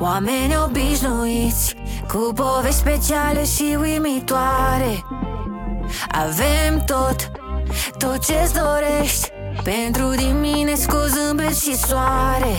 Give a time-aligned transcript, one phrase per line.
[0.00, 1.76] Oameni obișnuiți
[2.08, 5.04] Cu povești speciale și uimitoare.
[6.08, 7.30] Avem tot,
[7.98, 9.32] tot ce-ți dorești.
[9.62, 12.54] Pentru dimineți cu zâmbet și soare.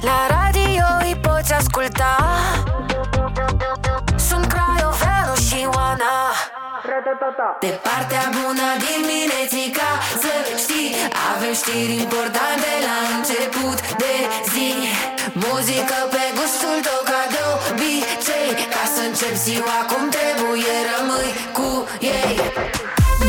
[0.00, 2.16] La radio îi poți asculta.
[4.16, 6.14] Sunt Craioveanu și Oana.
[7.60, 9.90] De partea bună diminețica
[10.22, 10.94] Să știi,
[11.34, 14.14] avem știri importante la început de
[14.52, 14.68] zi
[15.44, 21.68] Muzică pe gustul tău ca de obicei Ca să încep ziua cum trebuie, rămâi cu
[22.00, 22.34] ei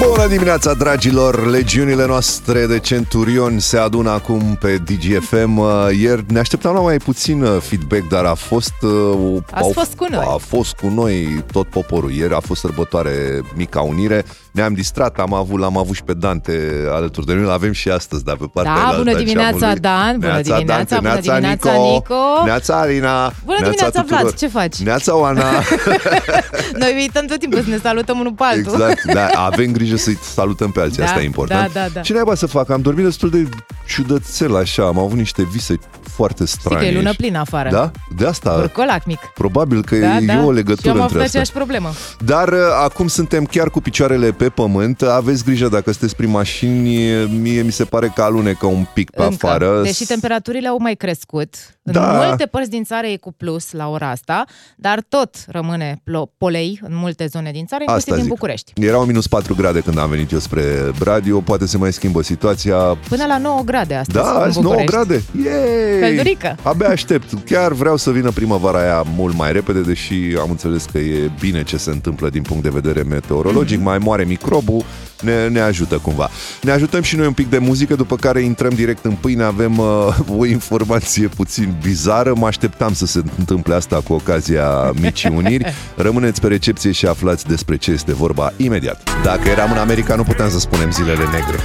[0.08, 1.48] Bună dimineața, dragilor!
[1.48, 5.58] Legiunile noastre de centurioni se adună acum pe DGFM.
[5.58, 8.74] Uh, Ieri ne așteptam la mai puțin uh, feedback, dar a fost...
[8.82, 10.26] uh, Ați au- fost cu noi.
[10.28, 12.12] A fost cu noi tot poporul.
[12.12, 14.26] Ieri a fost sărbătoare Mica Unire.
[14.54, 17.44] Ne-am distrat, am avut, l-am avut și pe Dante alături de noi.
[17.44, 19.80] L-avem și astăzi, dar pe partea Da, cealaltă bună a dimineața, geamului.
[19.80, 22.46] Dan, bună Neața, dimineața, Dante, bună neața, dimineața, Nico, Nico.
[22.46, 24.22] Neața, Alina, Bună neața dimineața, tuturor.
[24.22, 24.76] Vlad, ce faci?
[24.78, 25.44] Neața, Oana.
[26.82, 28.74] Noi uităm tot timpul să ne salutăm unul pe altul.
[28.74, 31.74] Exact, da, avem grijă să-i salutăm pe alții, Da, asta e important.
[31.74, 32.00] da, da, da.
[32.02, 32.70] Ce naiba să fac?
[32.70, 33.50] Am dormit destul de
[33.88, 35.76] ciudățel așa, am avut niște vise
[36.16, 36.80] foarte Știi strane.
[36.82, 37.70] că e lună plină afară.
[37.72, 37.92] Da?
[38.18, 39.20] De asta, Burcolac mic.
[39.34, 40.34] probabil că Da, e da.
[40.34, 41.22] o Și eu legătură am între avut astea.
[41.26, 41.92] aceeași problemă.
[42.26, 45.02] Dar uh, acum suntem chiar cu picioarele pe pământ.
[45.02, 49.24] Aveți grijă dacă sunteți prin mașini, mie mi se pare că alunecă un pic pe
[49.24, 49.46] Încă.
[49.46, 49.82] afară.
[49.84, 51.56] Deși temperaturile au mai crescut.
[51.86, 52.24] În Da.
[52.26, 54.46] multe părți din țară e cu plus la ora asta,
[54.76, 58.30] dar tot rămâne plo- polei în multe zone din țară, inclusiv Asta în zic.
[58.30, 58.72] București.
[58.82, 60.64] Erau minus 4 grade când am venit eu spre
[61.04, 62.76] radio, poate se mai schimbă situația.
[63.10, 64.92] Până la 9 grade astăzi Da, în azi 9 București.
[64.96, 65.24] grade.
[65.50, 66.00] Yay!
[66.00, 66.56] Căldurică.
[66.64, 67.30] Abia aștept.
[67.46, 71.64] Chiar vreau să vină primăvara aia mult mai repede, deși am înțeles că e bine
[71.64, 73.78] ce se întâmplă din punct de vedere meteorologic.
[73.78, 73.86] Mhm.
[73.88, 74.84] Mai moare microbul,
[75.22, 76.30] ne, ne ajută cumva.
[76.62, 79.44] Ne ajutăm și noi un pic de muzică, după care intrăm direct în pâine.
[79.44, 82.34] Avem uh, o informație puțin bizară.
[82.36, 85.74] Mă așteptam să se întâmple asta cu ocazia Micii Uniri.
[85.96, 89.10] Rămâneți pe recepție și aflați despre ce este vorba imediat.
[89.24, 91.58] Dacă eram în America, nu puteam să spunem zilele negre.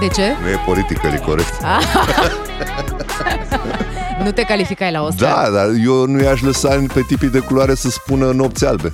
[0.00, 0.22] De ce?
[0.42, 1.54] Nu e politically corect.
[4.24, 5.32] Nu te calificai la Oscar.
[5.32, 8.92] Da, dar eu nu i-aș lăsa pe tipii de culoare să spună nopți albe.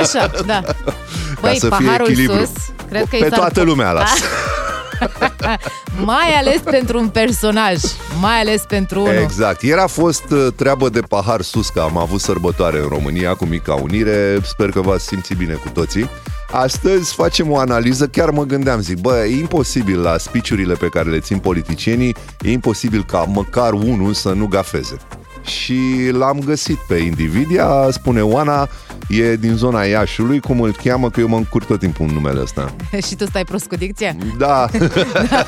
[0.00, 0.60] Așa, da.
[1.40, 2.36] Băi, să fie paharul echilibru.
[2.38, 2.50] sus,
[2.88, 4.10] cred că Pe i s-ar toată pu- lumea las.
[6.04, 7.76] mai ales pentru un personaj,
[8.20, 9.14] mai ales pentru unul.
[9.14, 9.62] Exact.
[9.62, 13.44] Ieri a fost uh, treabă de pahar sus, că am avut sărbătoare în România cu
[13.44, 14.38] Mica Unire.
[14.44, 16.10] Sper că v-ați simțit bine cu toții.
[16.52, 21.10] Astăzi facem o analiză, chiar mă gândeam, zic, bă, e imposibil la spiciurile pe care
[21.10, 24.96] le țin politicienii, e imposibil ca măcar unul să nu gafeze.
[25.44, 28.68] Și l-am găsit pe Individia, spune Oana,
[29.08, 32.40] e din zona Iașului, cum îl cheamă, că eu mă încurc tot timpul în numele
[32.40, 32.74] ăsta.
[33.06, 34.16] Și tu stai prost cu dicția?
[34.38, 34.66] Da,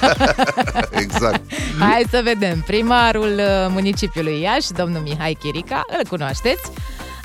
[1.05, 1.41] exact.
[1.79, 2.63] Hai să vedem.
[2.67, 6.63] Primarul uh, municipiului Iași, domnul Mihai Chirica, îl cunoașteți,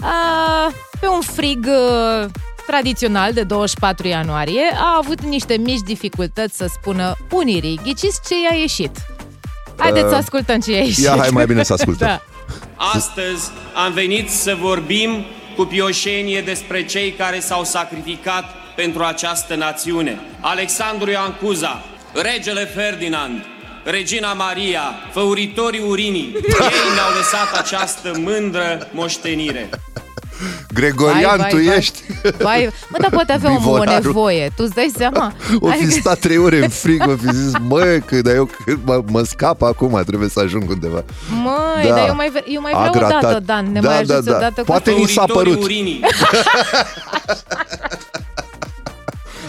[0.02, 2.30] a, pe un frig uh,
[2.68, 7.80] tradițional de 24 ianuarie a avut niște mici dificultăți să spună unirii.
[7.84, 8.92] Ghiciți ce i-a ieșit?
[9.78, 11.04] Haideți să ascultăm ce i-a ieșit.
[11.04, 12.08] ia, hai mai bine să ascultăm.
[12.18, 12.22] Da.
[12.76, 15.26] Astăzi am venit să vorbim
[15.56, 20.20] cu pioșenie despre cei care s-au sacrificat pentru această națiune.
[20.40, 23.46] Alexandru Ioan Cuza, regele Ferdinand,
[23.84, 24.82] Regina Maria,
[25.12, 29.70] făuritorii urinii, ei ne-au lăsat această mândră moștenire.
[30.74, 31.78] Gregorian, Vai, tu vai, vai.
[31.78, 32.00] ești?
[32.38, 34.06] Vai, mă, dar poate avea omul o Bivorarul.
[34.06, 34.52] nevoie.
[34.56, 35.34] Tu îți dai seama?
[35.60, 38.46] O fi Adică- stat trei ore în frig, o fi zis, mă, că dar eu
[38.46, 41.04] că mă, mă scap acum, trebuie să ajung undeva.
[41.44, 41.96] Măi, Da.
[41.96, 43.42] dar eu mai, vre- eu mai A vreau o dată, gratat.
[43.44, 43.72] Dan.
[43.72, 44.36] Ne Da, mai da, ajuți da.
[44.36, 44.98] o dată Poate cu...
[45.00, 45.66] ni s-a Făuritorii părut.
[45.66, 46.00] urinii.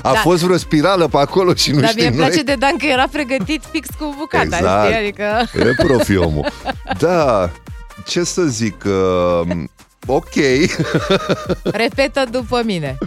[0.03, 0.19] A Da.
[0.19, 2.27] fost vreo spirală pe acolo și nu Dar știm mie îmi noi.
[2.27, 4.85] place de Dan că era pregătit fix cu bucata, Exact.
[4.85, 4.99] știi?
[4.99, 5.49] Adică...
[5.71, 6.47] E profi omul.
[6.99, 7.51] Da,
[8.07, 9.49] ce să zic, uh,
[10.13, 10.35] ok.
[11.83, 12.99] Repetă după mine.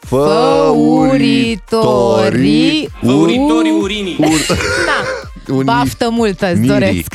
[0.00, 4.16] Făuritorii Făuritorii U- urinii.
[4.86, 5.04] Da.
[5.52, 6.72] Unii- Baftă multă, îți Mirii.
[6.72, 7.14] doresc.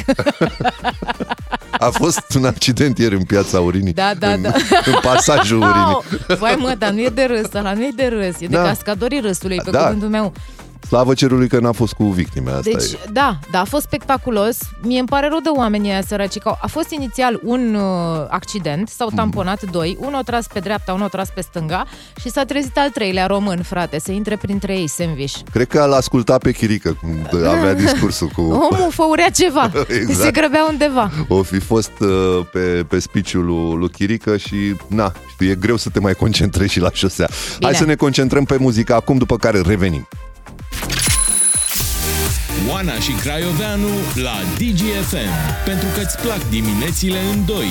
[1.71, 3.93] A fost un accident ieri în piața Urinii.
[3.93, 4.51] Da, da, în, da.
[4.85, 5.81] În pasajul Urinii.
[5.83, 6.03] Au,
[6.39, 8.63] Vai mă, dar nu e de râs, ăla nu e de râs, e de Da.
[8.63, 9.79] cascadorii râsului, pe Da.
[9.83, 10.33] cuvântul meu.
[10.87, 12.97] Slavă cerului că n-a fost cu victime, asta Deci, e.
[13.11, 14.57] da, da, a fost spectaculos.
[14.81, 16.37] Mie îmi pare rău de oamenii ăia săraci.
[16.37, 19.15] că au- A fost inițial un uh, accident, s-au Mhm.
[19.15, 21.85] tamponat doi, unul a tras pe dreapta, unul a tras pe stânga
[22.19, 25.35] și s-a trezit al treilea român, frate, să intre printre ei, sandwich.
[25.51, 27.09] Cred că l ascultat pe Chirică cum
[27.47, 28.41] avea discursul cu...
[28.41, 30.19] Omul făurea ceva, Exact.
[30.19, 31.11] se grăbea undeva.
[31.27, 34.55] O fi fost uh, pe, pe spiciul lui, lui Chirică și,
[34.87, 37.27] na, știu, e greu să te mai concentrezi și la șosea.
[37.49, 37.73] Hai Bine.
[37.73, 40.07] să ne concentrăm pe muzică acum, după care revenim.
[42.69, 45.35] Oana și Craioveanu la DGFM.
[45.65, 47.67] Pentru că îți plac diminețile în doi.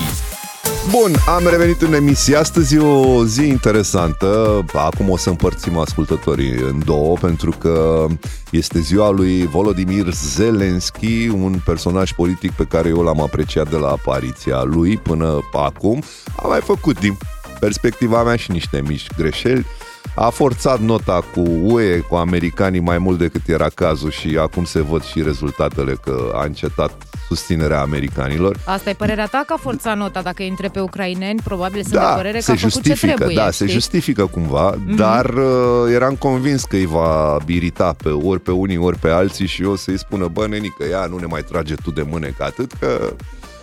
[0.91, 2.37] Bun, am revenit în emisie.
[2.37, 4.65] Astăzi e o zi interesantă.
[4.73, 8.07] Acum o să împărțim ascultătorii în două, pentru că
[8.51, 13.89] este ziua lui Volodymyr Zelensky, un personaj politic pe care eu l-am apreciat de la
[13.89, 16.03] apariția lui până acum.
[16.37, 17.17] A mai făcut din
[17.61, 19.67] perspectiva mea și niște mici greșeli.
[20.15, 24.81] A forțat nota cu UE, cu americanii mai mult decât era cazul și acum se
[24.81, 26.93] văd și rezultatele că a încetat
[27.29, 28.57] susținerea americanilor.
[28.67, 30.23] Asta e părerea ta că a forțat nota?
[30.23, 33.07] Dacă îi întrebe pe ucraineni, probabil sunt da, de părere că se a făcut justifică,
[33.07, 33.37] ce trebuie.
[33.37, 33.67] Da, știi?
[33.67, 34.97] se justifică cumva, mm-hmm.
[34.97, 39.47] dar uh, eram convins că îi va birita pe ori pe unii, ori pe alții
[39.47, 42.73] și eu să-i spună, bă, nenică, ia, nu ne mai trage tu de mânecă atât,
[42.73, 43.15] că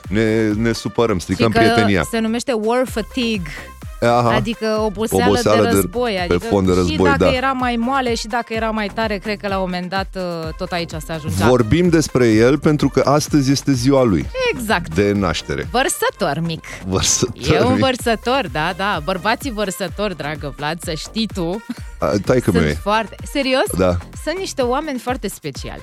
[0.08, 2.04] ne, ne supărăm, stricăm Și că prietenia.
[2.12, 3.52] se numește war fatigue.
[4.02, 4.34] Aha.
[4.36, 6.14] Adică oboseală, Oboseală de de- război.
[6.14, 7.32] pe adică fond de și război, dacă da.
[7.32, 10.54] era mai moale și dacă era mai tare, cred că la un moment dat uh,
[10.58, 11.48] tot aici se ajungea.
[11.48, 14.96] Vorbim despre el pentru că astăzi este ziua lui Exact.
[14.96, 15.68] de naștere.
[15.72, 16.64] Vărsător mic.
[16.86, 17.56] Vărsător.
[17.56, 19.02] E un vărsător, da, da.
[19.04, 21.64] Bărbații vărsători, dragă Vlad, să știi tu.
[22.26, 22.80] Tai că meu sunt e.
[22.82, 23.16] foarte...
[23.32, 23.66] Serios?
[23.78, 23.98] Da.
[24.26, 25.82] Sunt niște oameni foarte speciali.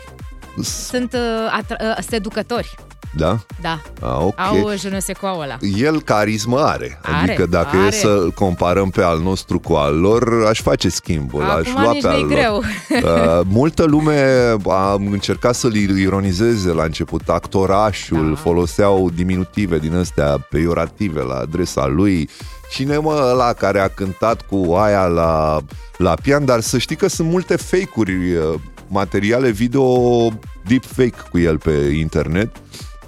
[0.63, 2.75] Sunt uh, atra- uh, seducători.
[3.19, 3.39] Da?
[3.61, 3.81] Da.
[4.01, 4.35] A, ok.
[4.41, 5.57] Au uh, je ne sais quoi ăla.
[5.77, 7.01] El carismă are.
[7.03, 7.87] Are, Adică dacă are.
[7.87, 11.93] e să comparăm pe al nostru cu al lor, aș face schimbul, Acum aș lua
[11.93, 12.33] nici pe al nu-i lor.
[12.39, 12.57] greu.
[13.03, 17.29] Uh, multă lume a încercat să-l ironizeze la început.
[17.29, 18.41] Actorașul, Da.
[18.41, 22.29] foloseau diminutive din astea peiorative la adresa lui.
[22.71, 25.59] Cine mă ăla care a cântat cu aia la,
[25.97, 28.55] la pian, dar să știi că sunt multe fake-uri, uh,
[28.89, 29.85] materiale video
[30.67, 32.57] deepfake cu el pe internet.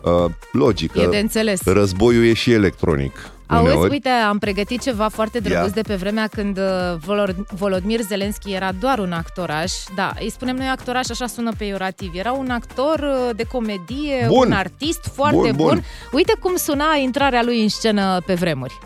[0.03, 1.61] Uh, logic, E că de înțeles.
[1.65, 3.31] războiul e și electronic.
[3.47, 3.91] Auzi, uneori.
[3.91, 5.73] uite, am pregătit ceva foarte drăguț Ia.
[5.75, 6.65] de pe vremea când uh,
[7.07, 9.73] Volor- Volodymyr Zelensky era doar un actoraș.
[9.95, 12.11] Da, îi spunem noi actoraș, așa sună peiorativ.
[12.15, 14.47] Era un actor uh, de comedie, Bun.
[14.47, 15.85] un artist foarte Bun, bun, bun.
[16.13, 18.79] Uite cum suna intrarea lui în scenă pe vremuri.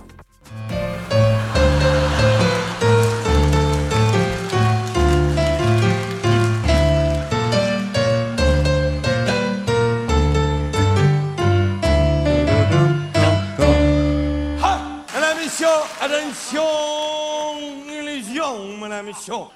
[16.24, 19.50] Illusion, illusion, madame Shaw.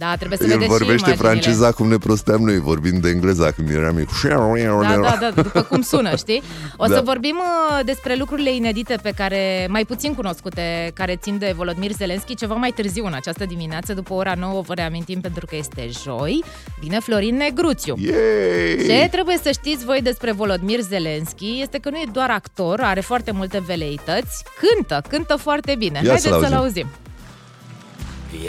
[0.00, 1.28] Da, trebuie să El vedeți și vorbește imaginile.
[1.28, 4.08] franceza cum ne prosteam noi, vorbind de engleza când eram mic.
[4.22, 6.42] Da, da, da, după cum sună, știi?
[6.76, 6.94] O Da.
[6.94, 11.90] să vorbim uh, despre lucrurile inedite pe care, mai puțin cunoscute, care țin de Volodymyr
[11.90, 15.88] Zelensky, ceva mai târziu în această dimineață, după ora 9, vă reamintim pentru că este
[16.04, 16.44] joi,
[16.80, 17.94] vine Florin Negruțiu.
[17.98, 18.86] Yay!
[18.86, 23.00] Ce trebuie să știți voi despre Volodymyr Zelensky este că nu e doar actor, are
[23.00, 26.00] foarte multe veleități, cântă, cântă foarte bine.
[26.02, 26.56] Ia Haideți să-l să-l auzim.
[26.56, 26.86] auzim.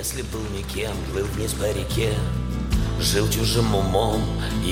[0.00, 2.10] Если был никем, плыл вниз по реке
[3.00, 4.20] Жил чужим умом,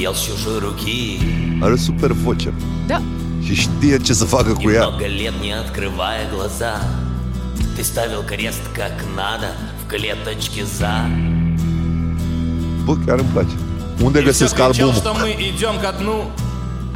[0.07, 1.19] ел с чужой руки
[1.63, 2.53] Are super voce
[2.87, 3.03] Da,
[3.45, 4.87] și știe ce să facă И cu ea.
[4.89, 6.75] много lет не открывая глаза
[7.77, 9.49] Ты ставил крест как надо
[9.85, 10.95] В клеточке за
[12.85, 13.55] Bă, chiar îmi place.
[14.05, 14.95] Unde И всё găsesc кричал, albumul?
[15.03, 16.17] что мы идем ко дну.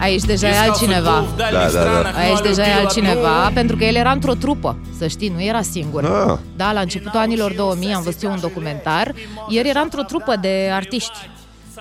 [0.03, 1.25] Aici deja e altcineva.
[1.35, 2.11] Da, da, da.
[2.17, 6.05] Aici deja e altcineva, pentru că el era într-o trupă, să știi, nu era singur.
[6.05, 6.37] Ah.
[6.55, 9.13] Da, la începutul anilor 2000 am văzut un documentar.
[9.49, 11.17] El era într-o trupă de artiști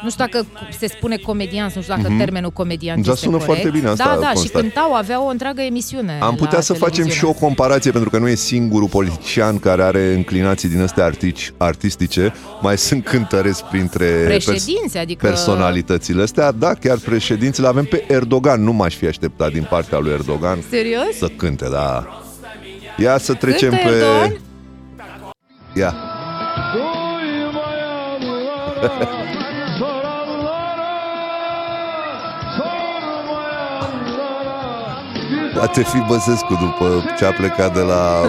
[0.02, 0.46] nu știu dacă
[0.78, 3.06] se spune comedian, nu știu dacă termenul comedian Mhm.
[3.06, 3.52] Da, este sună corect.
[3.60, 4.60] foarte bine asta, Da, da, și constat.
[4.60, 7.32] cântau, aveau o întreagă emisiune Am putea la să facem televiziune.
[7.32, 11.52] și o comparație, pentru că nu e singurul politician care are înclinații din astea artici,
[11.56, 12.32] artistice.
[12.60, 16.52] Mai sunt cântăreți printre Președinți, adică- personalitățile astea.
[16.52, 17.66] Da, chiar președinții.
[17.66, 18.62] avem pe Erdogan.
[18.62, 21.16] Nu m-aș fi așteptat din partea lui Erdogan Serios?
[21.18, 22.06] să cânte, da.
[22.98, 23.94] Ia să trecem Cântă pe...
[23.94, 24.40] Erdogan?
[25.74, 25.94] Ia.
[35.62, 38.20] Poate fi Băsescu după ce a plecat de la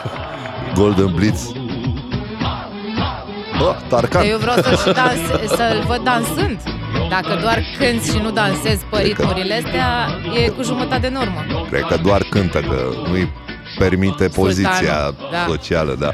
[0.78, 1.50] Golden Blitz.
[3.60, 4.24] Oh, Tarcan.
[4.24, 6.60] Eu vreau să-l, dans, să-l văd dansând.
[7.10, 10.08] Dacă doar cânti și nu dansezi pe ritmurile astea,
[10.44, 11.66] e cu jumătate în urmă.
[11.70, 13.32] Cred că doar cântă, că nu-i
[13.78, 15.44] permite poziția da.
[15.48, 16.10] socială, da.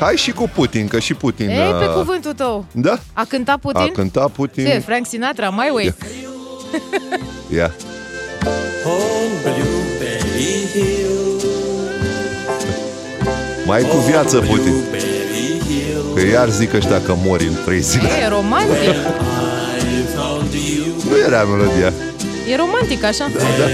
[0.00, 1.48] Hai și cu Putin, că și Putin...
[1.48, 2.64] Ei, pe uh, cuvântul tău.
[2.72, 3.80] Da, A cântat Putin?
[3.80, 4.64] a cântat Putin.
[4.64, 5.94] Ce, Frank Sinatra, My Way?
[7.54, 7.74] Ia.
[13.66, 14.74] Mai cu viață, Putin.
[16.14, 18.08] Că iar zic ăștia că mori în trei zile.
[18.24, 18.94] E romantic.
[21.10, 21.92] Nu era melodia.
[22.52, 23.30] E romantic, așa?
[23.58, 23.66] Da.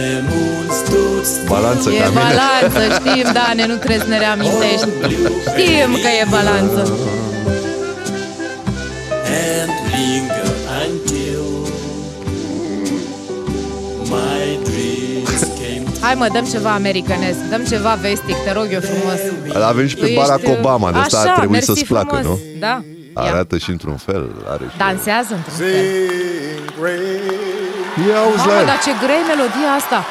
[1.49, 2.21] Balanță E ca mine.
[2.21, 4.89] balanță, știm, Dane, nu trebuie să ne reamintești.
[5.49, 6.81] Știm că e balanță.
[16.09, 19.19] Hai mă, dăm ceva americanesc, dăm ceva vestic, te rog eu frumos.
[19.55, 21.67] Îl avem și pe Tu Barack ești, uh, Obama, de asta așa, ar trebui mersi
[21.67, 22.39] să-ți placă, frumos.
[22.39, 22.59] nu?
[22.59, 22.83] Da.
[23.15, 23.23] Ia.
[23.23, 24.31] Arată și într-un fel.
[24.51, 24.77] Are și...
[24.79, 25.67] Dansează într-un fel.
[25.67, 28.67] Sing great, Ia auzi la Mamă, el.
[28.67, 30.05] dar ce grea e melodia asta.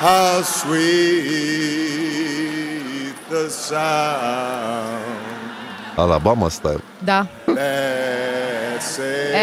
[0.00, 0.86] how sweet
[3.30, 5.04] the sound
[5.96, 6.82] Alabama style.
[7.04, 7.26] Da.
[7.44, 8.80] that Eh.
[8.80, 9.34] saved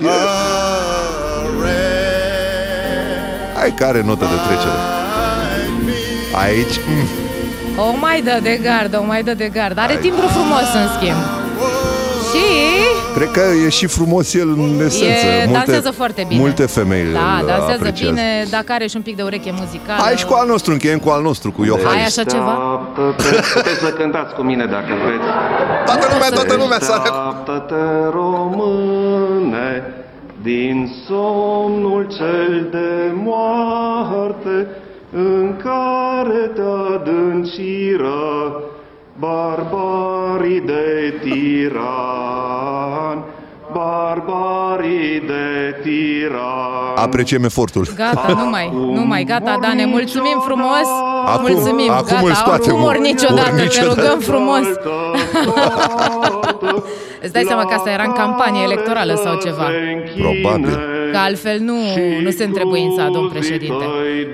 [0.00, 0.81] a wretch
[3.62, 4.78] Hai care notă de trecere.
[5.54, 5.92] like me.
[6.44, 7.06] Aici, mm,
[7.84, 9.78] O mai dă de gard, o mai dă de gard.
[9.78, 11.20] Are timbru frumos, în schimb.
[12.30, 12.44] Și
[13.14, 15.26] cred că e și frumos el în esență.
[15.26, 16.40] e, dansează foarte bine.
[16.40, 18.10] Multe femei Da, îl dansează apreciază.
[18.12, 20.02] bine, dacă are și un pic de ureche muzicală.
[20.02, 22.18] Hai și cu al nostru, încheiem cu al nostru, cu Ai Iohannis.
[22.18, 22.54] așa ceva?
[22.96, 25.24] Deșteaptă-te, puteți să cântați cu mine dacă vreți.
[25.84, 26.98] Toată lumea, toată lumea sare.
[27.02, 29.94] Deșteaptă-te, române,
[30.42, 34.66] din somnul cel de moarte,
[35.12, 36.62] în care te
[36.94, 38.62] adânciră
[39.18, 43.24] barbarii de tiran,
[43.72, 46.96] barbarii de tiran.
[46.96, 47.86] Apreciem efortul.
[47.96, 50.88] Gata, nu mai, nu mai, gata, da, ne mulțumim frumos.
[51.26, 54.00] Acum- mulțumim, acum gata, îl scoatem, nu mor mor niciodată, te niciodată.
[54.00, 54.64] rugăm frumos.
[57.22, 59.68] Îți dai seama că asta era în campanie electorală sau ceva.
[60.18, 60.78] Probabil.
[61.12, 61.76] Că altfel nu,
[62.22, 63.84] nu se întrebuința, domn președinte.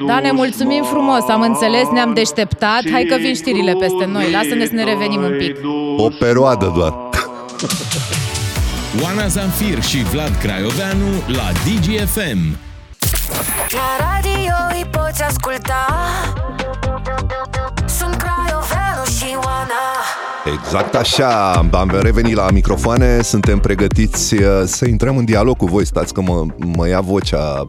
[0.06, 2.82] Da, ne mulțumim frumos, am înțeles, ne-am deșteptat.
[2.92, 5.56] Hai că vin știrile peste noi, lasă-ne să ne revenim un pic.
[5.96, 6.94] O perioadă doar.
[8.96, 12.56] Oana Zanfir și Vlad Craioveanu la DGFM.
[13.70, 15.86] La radio îi poți asculta
[17.86, 19.82] Sunt Craioveanu și Oana
[20.56, 25.86] Exact așa, am revenit la microfoane, suntem pregătiți uh, să intrăm în dialog cu voi.
[25.86, 27.64] Stați că mă, mă ia vocea,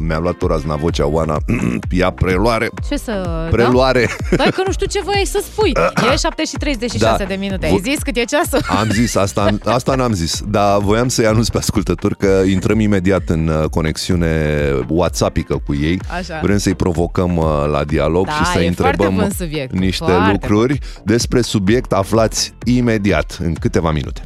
[0.00, 1.36] mi-a luat o razna vocea Oana,
[1.90, 3.46] ia preluare, Ce să...
[3.50, 4.08] preluare.
[4.30, 4.36] Da?
[4.36, 5.72] Dai că nu știu ce voiai să spui.
[6.12, 7.24] E 7 și 36 Da.
[7.24, 7.66] de minute.
[7.66, 8.60] Ai Vo- zis cât e ceasul?
[8.80, 13.22] Am zis, asta, asta n-am zis, dar voiam să-i anunț pe ascultători că intrăm imediat
[13.28, 16.00] în uh, conexiune WhatsAppică cu ei.
[16.18, 16.40] Așa.
[16.42, 19.72] Vrem să-i provocăm uh, la dialog Da, și să e foarte întrebăm bun subiect.
[19.78, 24.22] niște Foarte lucruri despre subiect aflați imediat, în câteva minute.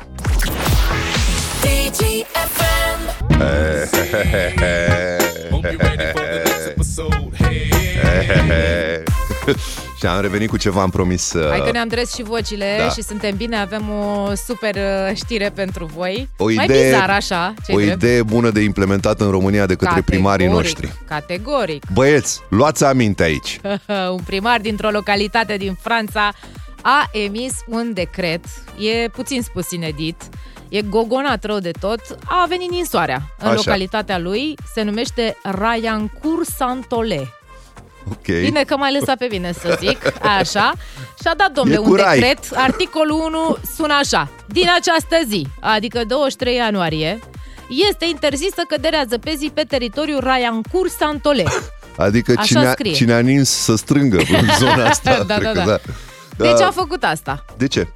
[1.60, 3.00] DGFM
[9.99, 11.33] și am revenit cu ceva, am promis.
[11.33, 12.88] uh, Hai că ne-am dres și vocile Da.
[12.88, 16.29] și suntem bine, avem o super uh, știre pentru voi.
[16.37, 20.00] o Mai idee, bizar așa, ce o idee bună de implementat în România de către
[20.02, 20.93] primarii noștri.
[21.09, 21.83] Categoric.
[21.93, 23.61] Băieți, luați aminte aici.
[24.17, 26.33] un primar dintr-o localitate din Franța
[26.83, 28.45] a emis un decret,
[28.79, 30.23] e puțin spus inedit,
[30.70, 33.22] e gogonat rău de tot, a venit ninsoarea.
[33.38, 33.54] În Așa.
[33.56, 37.34] localitatea lui se numește Rayancourt Santole.
[38.10, 38.24] Ok.
[38.26, 40.72] Bine că m-ai lăsat pe mine să zic, așa.
[41.22, 42.18] Și-a dat, domnule, E cu un rai.
[42.18, 44.28] decret, articolul 1 sună așa.
[44.46, 47.18] Din această zi, adică 23 ianuarie,
[47.90, 51.44] este interzisă căderea zăpezii pe teritoriul Rayancourt Santole.
[51.96, 52.92] Adică Așa cine a, scrie.
[52.92, 55.22] cine a nins să strângă în zona asta.
[55.26, 55.78] Da, cred da, că da.
[56.44, 56.66] Deci Da.
[56.66, 57.44] a făcut asta.
[57.56, 57.88] De ce?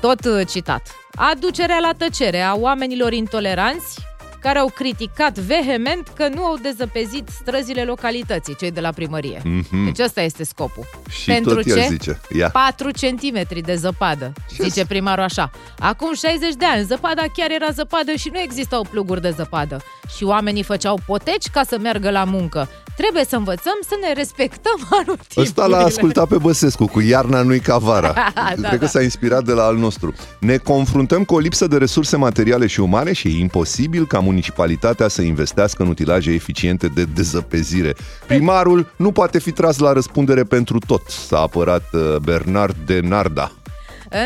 [0.00, 0.82] Tot uh, citat.
[1.14, 3.98] Aducerea la tăcere a oamenilor intoleranți
[4.40, 9.40] care au criticat vehement că nu au dezăpezit străzile localității, cei de la primărie.
[9.44, 9.84] Mhm.
[9.84, 10.86] Deci ăsta este scopul.
[11.10, 11.86] Și Pentru tot el ce?
[11.88, 12.20] zice.
[12.36, 12.48] Ia.
[12.50, 15.50] 4 cm de zăpadă, zice primarul așa.
[15.78, 19.80] Acum 60 de ani, zăpada chiar era zăpadă și nu existau pluguri de zăpadă.
[20.16, 22.68] Și oamenii făceau poteci ca să meargă la muncă.
[22.96, 25.42] Trebuie să învățăm să ne respectăm anotimpurile.
[25.42, 28.14] Ăsta l-a ascultat pe Băsescu cu Iarna nu-i ca vara.
[28.34, 28.86] Da, Cred că da.
[28.86, 30.14] s-a inspirat de la al nostru.
[30.40, 35.08] Ne confruntăm cu o lipsă de resurse materiale și umane și e imposibil ca municipalitatea
[35.08, 37.94] să investească în utilaje eficiente de dezăpezire.
[38.26, 43.52] Primarul nu poate fi tras la răspundere pentru tot, s-a apărat uh, Bernard de Narda.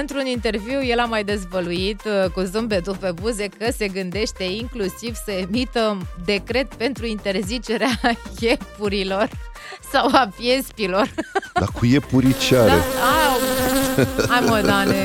[0.00, 5.14] Într-un interviu, el a mai dezvăluit uh, cu zâmbetul pe buze că se gândește inclusiv
[5.14, 8.00] să emită decret pentru interzicerea
[8.40, 9.28] iepurilor
[9.92, 11.10] sau a piespilor.
[11.60, 12.68] Dar cu iepurii ce are?
[12.68, 12.74] Da?
[12.74, 13.38] Au.
[14.28, 14.96] Hai mă, Dane!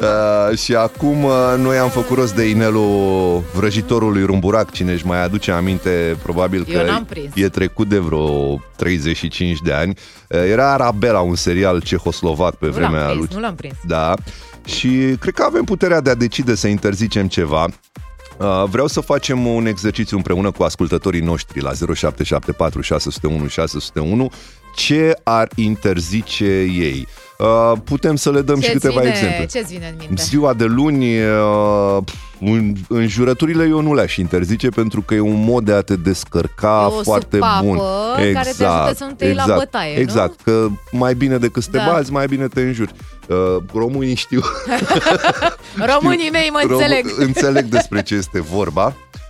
[0.00, 5.22] Uh, și acum uh, noi am făcut rost de inelul vrăjitorului Rumburac, cine își mai
[5.24, 7.32] aduce aminte, probabil Eu că n-am prins.
[7.34, 9.94] e trecut de vreo 35 de ani.
[10.28, 13.16] Uh, era Arabela, un serial cehoslovac pe Nu vremea l-am lui.
[13.26, 13.74] prins, nu l-am prins.
[13.86, 14.14] Da.
[14.64, 14.88] Și
[15.20, 17.66] cred că avem puterea de a decide să interzicem ceva.
[18.38, 24.30] Uh, Vreau să facem un exercițiu împreună cu ascultătorii noștri la 0774 601 601
[24.74, 27.06] ce ar interzice ei.
[27.38, 29.46] Uh, putem să le dăm și Ce-ți câteva vine, exemple.
[29.46, 30.22] Ce-ți vine în minte?
[30.22, 31.98] Ziua de luni, uh,
[32.40, 36.88] în, înjurăturile eu nu le-aș interzice pentru că e un mod de a te descărca
[36.92, 37.76] E o foarte supapă bun.
[38.32, 40.00] care te ajută să nu te iei la exact, bătaie, nu?
[40.00, 41.84] Exact, că mai bine decât să te Da.
[41.84, 42.92] bați, mai bine te înjuri.
[43.28, 44.40] Uh, românii știu,
[45.94, 47.06] Românii mei mă rom- înțeleg.
[47.28, 48.86] înțeleg despre ce este vorba.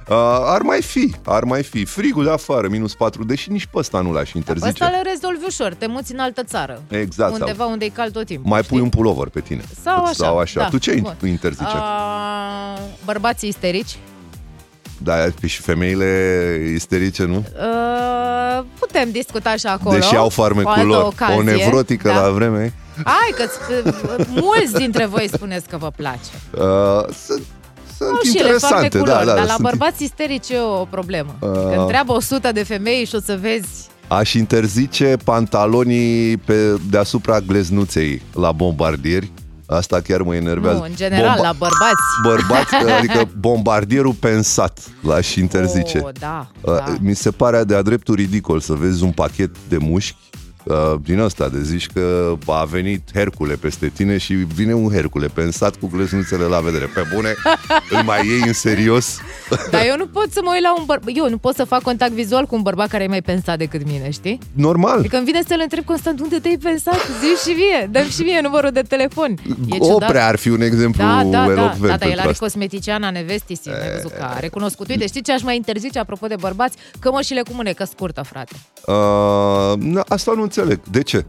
[0.09, 1.85] Uh, ar mai fi, ar mai fi.
[1.85, 4.69] Frigul de afară, minus 4, deși nici pe ăsta nu l-aș interzice.
[4.85, 6.83] Asta le rezolvi ușor, te muți în altă țară.
[6.89, 8.51] Exact, sau- Undeva unde e cald tot timpul.
[8.51, 8.73] Mai știi?
[8.73, 9.63] pui un pullover pe tine.
[9.83, 10.13] Sau așa.
[10.13, 10.61] Sau așa.
[10.61, 10.69] Da.
[10.69, 11.17] Tu ce Bun.
[11.29, 11.71] interzice?
[11.75, 13.99] A, bărbații isterici.
[15.03, 15.15] Da,
[15.47, 17.45] și femeile isterice, nu?
[17.61, 19.95] A, putem discuta și acolo.
[19.99, 21.03] Deși au cu farmecul altă lor.
[21.03, 21.37] ocazie.
[21.37, 22.21] O nevrotică da.
[22.21, 22.75] la vreme.
[23.05, 23.45] Hai că
[24.29, 26.31] mulți dintre voi spuneți că vă place.
[26.53, 27.43] Uh, sunt
[27.97, 29.35] sunt Au și ele interesante, farmecul da, lor, da.
[29.35, 29.63] dar la sunt...
[29.63, 31.37] bărbați isterici e o problemă.
[31.41, 31.51] Uh.
[31.53, 38.23] Când întreabă 100 de femei și o să vezi Aș interzice pantalonii pe deasupra gleznuței
[38.35, 39.33] la bombardieri.
[39.67, 40.79] Asta chiar mă enervează.
[40.79, 42.03] Nu, în general, la bărbați.
[42.23, 45.99] Bărbați, adică bombardierul pensat l-aș interzice.
[45.99, 46.95] Oh, da, Uh, da.
[47.01, 50.28] Mi se pare de-a dreptul ridicol să vezi un pachet de mușchi uh,
[51.03, 55.77] din ăsta, de zici că a venit Hercule peste tine și vine un Hercule pensat
[55.77, 56.85] cu gleznuțele la vedere.
[56.95, 57.35] Pe bune,
[57.91, 59.19] îl mai iei în serios?
[59.71, 61.11] Dar eu nu pot să mă uit la un bărbat.
[61.17, 63.87] Eu nu pot să fac contact vizual cu un bărbat care e mai pensat decât
[63.87, 64.39] mine, știi?
[64.53, 64.99] Normal.
[64.99, 68.41] Adică îmi vine să-l întreb constant unde te-ai pensat, zi și mie, dă și mie
[68.43, 69.31] numărul de telefon.
[69.69, 70.09] E ciudat.
[70.09, 72.45] Oprea ar fi un exemplu Da, da, da, elocvent da, da, el pentru are asta.
[72.45, 74.89] cosmeticiana nevestisii, ai văzut că a recunoscut.
[74.89, 76.77] Uite, știi ce aș mai interzice apropo de bărbați?
[77.01, 78.55] Cămășile cu mânecă scurtă, frate.
[78.87, 78.95] Uh,
[79.79, 80.57] na, asta nu înțeleg.
[80.91, 81.25] De ce?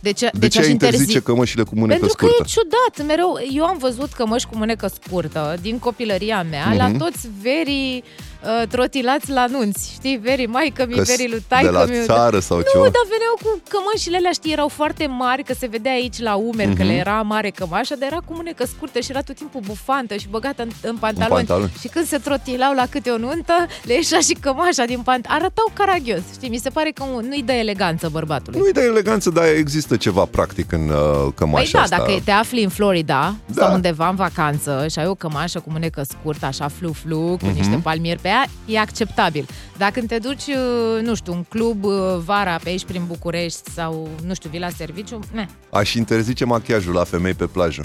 [0.00, 2.34] De ce, De ce aș ai interzi- interzice cămășile cu mânecă Pentru scurtă?
[2.38, 3.38] că e ciudat, mereu.
[3.54, 6.76] Eu am văzut cămăși cu mânecă scurtă din copilăria mea Mhm.
[6.76, 8.04] la toți verii
[8.44, 9.90] uh, trotilați la nunți.
[9.92, 12.04] Știi, verii maică mi, Că-s verii lui de taică la mi.
[12.04, 12.82] țară sau nu, ceva?
[12.84, 16.74] dar veneau cu cămășile alea, știi, erau foarte mari, că se vedea aici la umeri,
[16.74, 16.98] că le Mhm.
[16.98, 20.62] era mare cămașa, dar era cu mânecă scurtă și era tot timpul bufantă și băgată
[20.62, 21.34] în, în pantaloni.
[21.46, 21.72] pantaloni.
[21.80, 25.40] Și când se trotilau la câte o nuntă, le ieșea și cămașa din pantaloni.
[25.40, 28.60] Arătau caragios, știi, mi se pare că un- nu-i dă eleganță bărbatului.
[28.60, 31.96] Nu-i de eleganță, dar există ceva practic în uh, cămașa Păi da, asta.
[31.96, 33.62] dacă te afli în Florida Da.
[33.64, 37.54] sau undeva în vacanță și ai o cămașă cu mânecă scurtă, așa flu-flu, cu Mhm.
[37.56, 39.46] niște palmieri pe ea, e acceptabil.
[39.76, 41.92] Dacă te duci, uh, nu știu, un club uh,
[42.24, 45.46] vara pe aici prin București sau, nu știu, vii la serviciu, ne.
[45.70, 47.82] Aș interzice machiajul la femei pe plajă.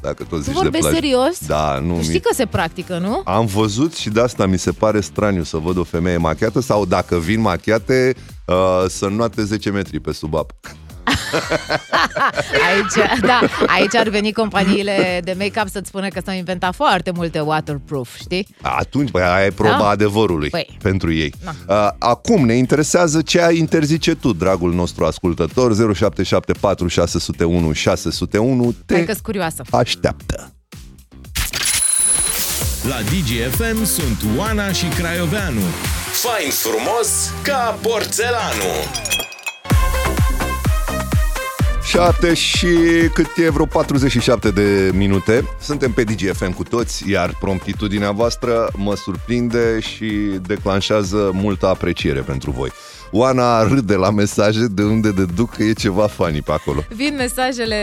[0.00, 0.94] Dacă tot zici de vorbești plajă.
[0.94, 1.46] serios?
[1.46, 1.92] Da, nu.
[1.92, 3.20] Tu mi- știi că se practică, nu?
[3.24, 6.84] Am văzut și de asta mi se pare straniu să văd o femeie machiată sau
[6.84, 8.14] dacă vin machiate
[8.46, 10.54] uh, să înoate 10 metri pe sub apă.
[12.68, 17.40] Aici, da, aici ar veni companiile de make-up să-ți spună că s-au inventat foarte multe
[17.40, 18.46] waterproof, știi?
[18.62, 19.88] Atunci, băi, aia e proba Da?
[19.88, 20.76] adevărului Păi.
[20.82, 21.32] pentru ei.
[21.44, 21.54] Na.
[21.86, 28.94] Uh, acum ne interesează ce ai interzice tu, dragul nostru ascultător, 0774 601 601, te
[28.94, 29.62] Hai că-s curioasă.
[29.70, 30.50] așteaptă.
[32.88, 35.60] La DGFM sunt Oana și Craioveanu.
[36.12, 38.78] Fain frumos ca porțelanul.
[41.86, 42.66] 7 și
[43.12, 45.44] cât e vreo 47 de minute.
[45.60, 50.06] Suntem pe DGFM cu toți, iar promptitudinea voastră mă surprinde și
[50.46, 52.70] declanșează multă apreciere pentru voi.
[53.10, 56.84] Oana râde la mesaje de unde deduc că e ceva funny pe acolo.
[56.94, 57.76] Vin mesajele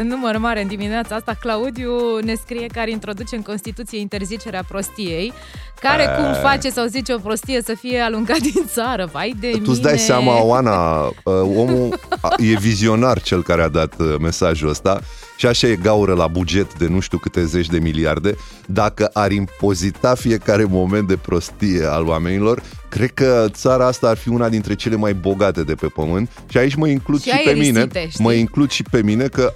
[0.00, 1.36] în număr mare în dimineața asta.
[1.40, 1.90] Claudiu
[2.24, 5.32] ne scrie că ar introduce în Constituție interzicerea prostiei.
[5.80, 6.14] Care A.
[6.14, 9.08] cum face sau zice o prostie să fie alungat din țară?
[9.12, 10.04] Vai de Tu îți dai mine.
[10.04, 11.12] seama, Oana, uh,
[11.56, 15.00] omul a- e vizionar cel care a dat uh, mesajul ăsta
[15.36, 18.34] și așa e gaură la buget de nu știu câte zeci de miliarde.
[18.66, 24.28] Dacă ar impozita fiecare moment de prostie al oamenilor, cred că țara asta ar fi
[24.28, 27.50] una dintre cele mai bogate de pe pământ și aici mă includ Și și, pe
[27.52, 27.78] mine.
[27.78, 28.24] aerisite, știi?
[28.24, 29.52] Mă includ și pe mine că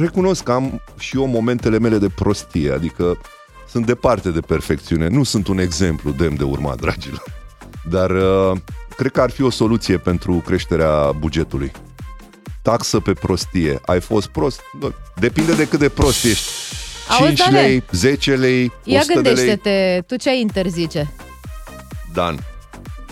[0.00, 3.18] recunosc că am și eu momentele mele de prostie, adică
[3.70, 5.08] sunt departe de perfecțiune.
[5.08, 7.22] Nu sunt un exemplu demn de urmat, dragilor.
[7.90, 8.56] Dar uh,
[8.96, 11.72] cred că ar fi o soluție pentru creșterea bugetului.
[12.62, 13.80] Taxă pe prostie.
[13.86, 14.60] Ai fost prost?
[14.80, 16.48] Nu, Depinde de cât de prost ești.
[17.08, 19.34] Auzi, 5 Dane, lei, 10 lei, Ia 100 de lei.
[19.34, 21.12] gândește-te, tu ce ai interzice?
[22.12, 22.38] Dan.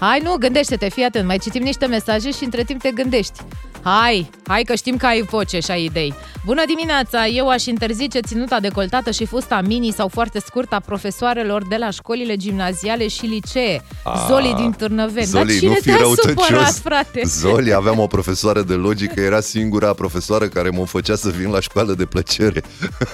[0.00, 3.40] Hai, nu, gândește-te, fii atent, mai citim niște mesaje și între timp te gândești.
[3.82, 6.14] Hai, hai că știm că ai voce și ai idei.
[6.44, 11.66] Bună dimineața, eu aș interzice ținuta decoltată și fusta mini sau foarte scurtă a profesoarelor
[11.68, 13.82] de la școlile gimnaziale și licee.
[14.04, 15.30] A, Zoli din Târnăveni.
[15.30, 16.78] Dar Zoli, cine nu fi te-a supărat, răutăcios.
[16.80, 17.22] frate?
[17.24, 21.60] Zoli, aveam o profesoară de logică, era singura profesoară care mă făcea să vin la
[21.60, 22.62] școală de plăcere.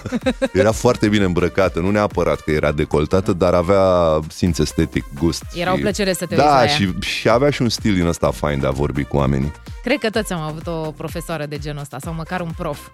[0.52, 3.84] era foarte bine îmbrăcată, nu neapărat că era decoltată, dar avea
[4.28, 5.42] simț estetic, gust.
[5.54, 6.66] Era o și- plăcere să te da, uiți la ea.
[6.66, 9.52] și, și avea și un stil din ăsta fain de a vorbi cu oamenii.
[9.84, 12.88] Cred că toți am avut o profesoară de genul ăsta, sau măcar un prof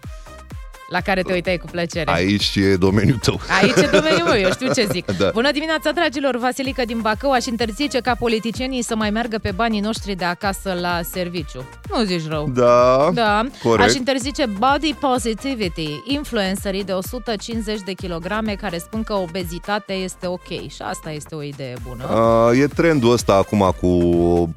[0.91, 2.11] la care te uitai cu plăcere.
[2.13, 3.41] Aici e domeniul tău.
[3.61, 5.17] Aici e domeniul meu, eu știu ce zic.
[5.19, 5.31] Da.
[5.33, 6.37] Bună dimineața, dragilor!
[6.37, 10.77] Vasilica din Bacău aș interzice ca politicienii să mai meargă pe banii noștri de acasă
[10.81, 11.65] la serviciu.
[11.91, 12.49] Nu zici rău.
[12.55, 13.89] Da, Da, corect.
[13.89, 20.49] aș interzice body positivity, influencerii de 150 de kilograme care spun că obezitatea este ok
[20.49, 22.05] și asta este o idee bună.
[22.53, 23.89] Uh, e trendul ăsta acum cu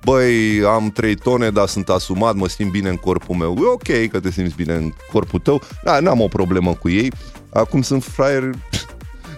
[0.06, 3.58] băi, am 3 tone, dar sunt asumat, mă simt bine în corpul meu.
[3.60, 5.62] E ok că te simți bine în corpul tău.
[5.84, 7.12] Da, n-am o problemă cu ei.
[7.54, 8.58] Acum sunt fraieri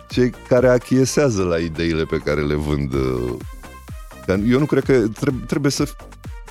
[0.09, 2.93] cei care achiesează la ideile pe care le vând.
[2.93, 3.33] uh,
[4.25, 5.87] Că Eu nu cred că trebuie, trebuie să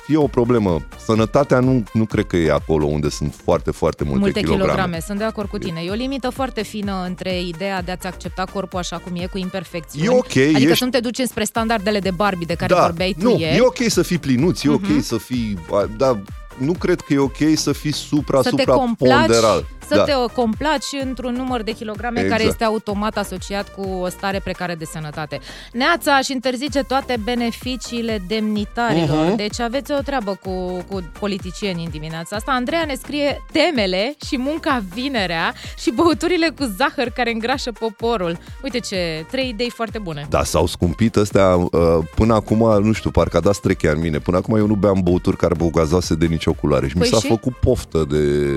[0.05, 0.77] fie o problemă.
[1.05, 4.99] Sănătatea nu, nu cred că e acolo unde sunt foarte, foarte multe, Multe kilograme.
[4.99, 5.81] Sunt de acord cu tine.
[5.85, 9.37] E o limită foarte fină între ideea de a-ți accepta corpul așa cum e, cu
[9.37, 10.05] imperfecțiuni.
[10.07, 12.81] E ok, Adică ești- să nu te duci spre standardele de Barbie de care da,
[12.81, 13.57] vorbeai tu nu, ieri.
[13.57, 14.75] e ok să fii plinuț, e Mhm.
[14.95, 15.57] ok să fii...
[15.71, 16.21] a, Da,
[16.57, 19.65] nu cred că e ok să fii supra, să te supra complaci, ponderal.
[19.87, 20.03] să da.
[20.03, 22.37] te complaci într-un număr de kilograme Exact.
[22.37, 25.39] care este automat asociat cu o stare precară de sănătate.
[25.71, 29.25] Neața aș interzice toate beneficiile demnitarilor.
[29.25, 29.35] Mhm.
[29.35, 32.51] Deci aveți o treabă cu, cu politicienii în dimineața asta.
[32.51, 38.37] Andreea ne scrie temele și munca vinerea și băuturile cu zahăr care îngrașă poporul.
[38.63, 40.25] Uite ce, trei idei foarte bune.
[40.29, 41.69] Da, s-au scumpit astea uh,
[42.15, 44.17] până acum, nu știu, parcă a dat strechea în mine.
[44.17, 47.27] Până acum eu nu beam băuturi carbogazoase de nicio culoare și Păi mi s-a și?
[47.27, 48.55] făcut poftă de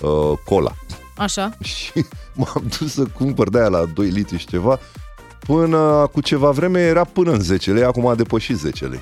[0.00, 0.72] uh, cola.
[1.16, 1.56] Așa.
[1.72, 4.78] Și m-am dus să cumpăr de aia la 2 litri și ceva.
[5.46, 9.00] Până cu ceva vreme era până în 10 lei, acum a depășit 10 lei.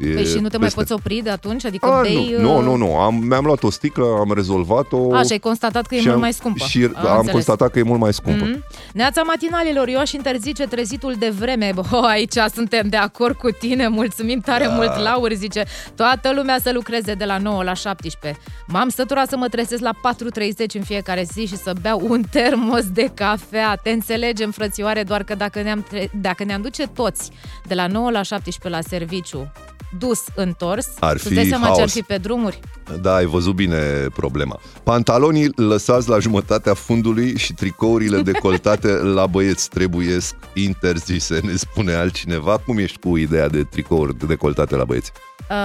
[0.00, 0.74] E Păi și nu te mai peste.
[0.80, 1.64] poți opri de atunci?
[1.64, 2.34] Adică A, bei...
[2.38, 2.96] nu, uh, nu, nu, nu.
[2.96, 5.14] Am, mi-am luat o sticlă, am rezolvat-o.
[5.14, 6.64] A, și ai constatat că e și mult am, mai scumpă.
[6.64, 7.32] Și Am am înțeles.
[7.32, 8.44] constatat că e mult mai scumpă.
[8.44, 8.64] Mhm.
[8.92, 11.72] Neața matinalilor, eu aș interzice trezitul de vreme.
[11.74, 14.70] Bă, aici suntem de acord cu tine, mulțumim tare Da.
[14.74, 15.64] mult, Laur, zice.
[15.96, 18.40] Toată lumea să lucreze de la 9 la 17.
[18.66, 22.90] M-am săturat să mă trezesc la 4.30 în fiecare zi și să beau un termos
[22.90, 23.74] de cafea.
[23.82, 27.30] Te înțelegem, frățioare, doar că dacă ne-am, tre- dacă ne-am duce toți
[27.66, 29.52] de la 9 la 17 la serviciu,
[29.98, 31.92] dus, întors, Ar îți dai fi seama ce ar haos.
[31.92, 32.60] fi pe drumuri?
[33.00, 34.60] Da, ai văzut bine problema.
[34.82, 40.18] Pantalonii lăsați la jumătatea fundului și tricourile decoltate la băieți trebuie
[40.54, 42.58] interzise, ne spune altcineva.
[42.66, 45.12] Cum ești cu ideea de tricouri decoltate la băieți?
[45.50, 45.56] Uh,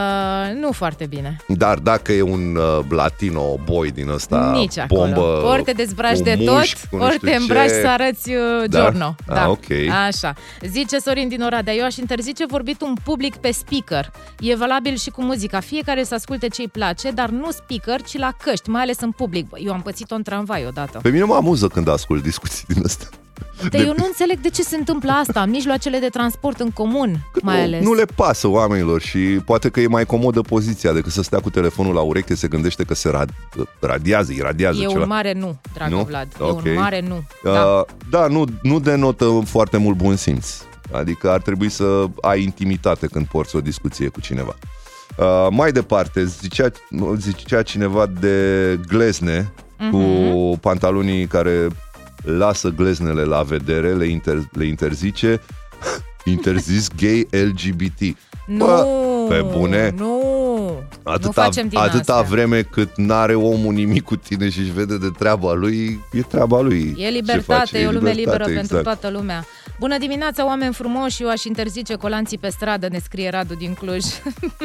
[0.62, 1.36] nu foarte bine.
[1.48, 5.02] Dar dacă e un uh, latino boy din ăsta, Nici acolo.
[5.02, 7.80] bombă, ori te dezbraci cu de mușchi, tot, cu nu ori știu te îmbraci ce.
[7.82, 8.80] să arăți uh, Da?
[8.80, 9.16] giorno.
[9.28, 9.66] Ah, ok.
[10.08, 10.34] Așa.
[10.62, 14.12] Zice Sorin din Oradea, eu aș interzice vorbitul în public pe speaker.
[14.40, 15.60] E valabil și cu muzica.
[15.60, 19.50] Fiecare să asculte ce-i place, dar nu speaker, ci la căști, mai ales în public.
[19.50, 21.00] Bă, Eu am pățit-o în tramvai odată.
[21.02, 23.08] Pe mine mă amuză când ascult discuții din astea.
[23.72, 27.18] Dar eu nu înțeleg de ce se întâmplă asta în mijloacele de transport în comun,
[27.42, 27.84] mai nu, ales.
[27.84, 31.50] nu le pasă oamenilor și poate că e mai comodă poziția decât să stea cu
[31.50, 35.02] telefonul la ureche, se gândește că se rad- radiază, iradiază E ceva.
[35.02, 36.04] un mare nu, dragă Nu?
[36.04, 36.28] Vlad.
[36.40, 36.66] Ok.
[36.66, 37.16] E un mare nu.
[37.44, 37.86] Uh, Da.
[38.10, 40.50] da, nu, nu denotă foarte mult bun simț.
[40.92, 44.56] Adică ar trebui să ai intimitate când porți o discuție cu cineva.
[45.18, 46.68] Uh, mai departe, zicea,
[47.18, 49.90] zicea cineva de glezne Mhm.
[49.92, 51.68] cu pantalonii care
[52.26, 55.42] lasă gleznele la vedere, le, inter, le interzice,
[56.26, 58.18] interzis gay LGBT.
[58.48, 58.86] Nu, Bă,
[59.30, 59.94] pe bune?
[59.98, 60.06] Nu,
[61.04, 62.30] nu Atâta, facem din atâta astea.
[62.30, 66.62] vreme cât n-are omul nimic cu tine și își vede de treaba lui, e treaba
[66.62, 66.94] lui.
[66.98, 67.78] E Ce libertate, face?
[67.78, 69.00] e o lume liberă libertate, pentru exact.
[69.00, 69.46] toată lumea.
[69.80, 74.04] Bună dimineața, oameni frumoși, eu aș interzice colanții pe stradă, ne scrie Radu din Cluj.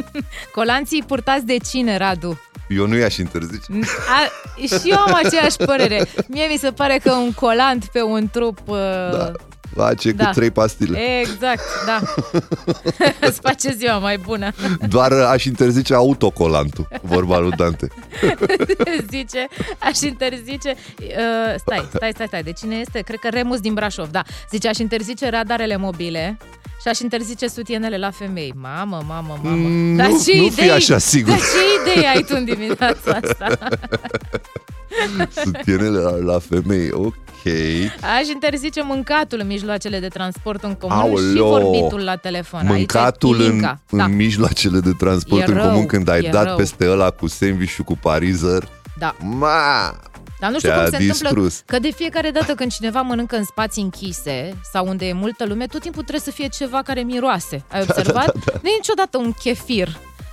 [0.54, 2.40] colanții purtați de cine, Radu?
[2.68, 3.66] Eu nu i-aș interzice.
[4.08, 4.28] A,
[4.66, 6.06] și eu am aceeași părere.
[6.28, 8.58] Mie mi se pare că un colant pe un trup...
[8.68, 8.76] Uh,
[9.12, 9.32] Da.
[9.76, 10.24] Face Da.
[10.24, 10.98] cât trei pastile.
[11.20, 12.00] Exact, da.
[13.28, 14.50] Îți face ziua mai bună.
[14.88, 17.88] Doar aș interzice autocolantul, vorba lui Dante.
[19.10, 20.74] Zice, aș interzice...
[20.98, 22.42] Uh, stai, stai, stai, stai.
[22.42, 23.00] De cine este?
[23.00, 24.22] Cred că Remus din Brașov, da.
[24.50, 26.36] Zice, aș interzice radarele mobile
[26.82, 28.52] și aș interzice sutienele la femei.
[28.56, 29.56] Mamă, mamă, mamă.
[29.56, 31.28] Mm, Dar nu- ce nu idei, fi așa sigur.
[31.30, 33.58] Dar ce idei ai tu în dimineața asta?
[35.44, 37.14] Sutienele la, la femei, ok.
[38.18, 41.30] Aș interzice mâncatul în mijloacele de transport în comun Aoleo.
[41.34, 41.38] și
[41.70, 42.60] vorbitul la telefon.
[42.66, 43.80] Mâncatul Aici e în, Ilinca.
[43.90, 46.56] în Da, mijloacele de transport E în rău, comun când ai e dat rău.
[46.56, 48.68] peste ăla cu sandwich și cu parizer.
[48.98, 49.14] da.
[49.20, 49.94] Ma!
[50.40, 51.62] Dar nu știu Te-a cum se întâmplă distrus.
[51.66, 55.66] că de fiecare dată când cineva mănâncă în spații închise sau unde e multă lume,
[55.66, 57.64] tot timpul trebuie să fie ceva care miroase.
[57.72, 58.24] Ai observat?
[58.26, 58.52] da, da.
[58.62, 59.88] Nu e niciodată un chefir.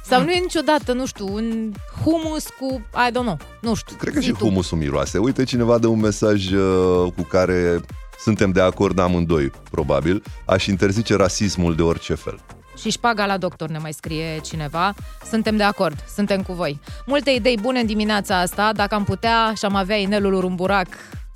[0.09, 1.71] Sau nu e niciodată, nu știu, un
[2.03, 2.65] humus cu,
[3.07, 3.95] I don't know, nu știu.
[3.95, 4.37] Cred că zi și tu.
[4.37, 5.17] humusul miroase.
[5.17, 7.81] Uite, cineva dă un mesaj uh, cu care
[8.19, 10.23] suntem de acord amândoi, probabil.
[10.45, 12.39] Aș interzice rasismul de orice fel.
[12.77, 14.93] Și șpaga la doctor ne mai scrie cineva.
[15.29, 16.79] Suntem de acord, suntem cu voi.
[17.05, 18.71] Multe idei bune în dimineața asta.
[18.73, 21.26] Dacă am putea și am avea inelul urumburac Da,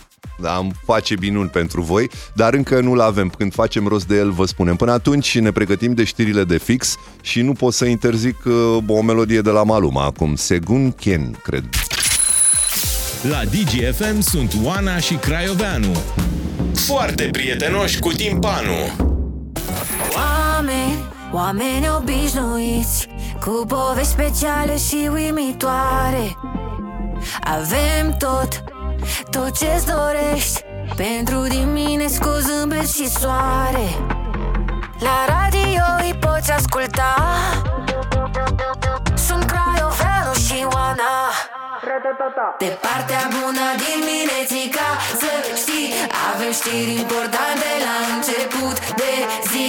[0.45, 3.29] am face binuni pentru voi, dar încă nu-l avem.
[3.37, 4.75] Când facem rost de el, vă spunem.
[4.75, 9.01] Până atunci ne pregătim de știrile de fix și nu pot să interzic uh, o
[9.01, 10.35] melodie de la Maluma acum.
[10.35, 11.63] Segun Ken, cred.
[13.29, 16.01] La DGFM sunt Oana și Craioveanu.
[16.73, 19.09] Foarte prietenoși cu timpanul.
[20.15, 20.97] Oameni,
[21.31, 23.07] oameni obișnuiți
[23.39, 26.37] Cu povești speciale și uimitoare
[27.41, 28.63] Avem tot,
[29.29, 30.63] tot ce-ți dorești.
[30.95, 33.87] Pentru dimineți cu zâmbet și soare.
[34.99, 37.15] La radio îi poți asculta.
[39.15, 41.13] Sunt Craioveanu și Oana.
[42.57, 44.89] De partea bună diminețica
[45.21, 45.93] Să știi,
[46.31, 49.13] avem știri importante la început de
[49.51, 49.67] zi.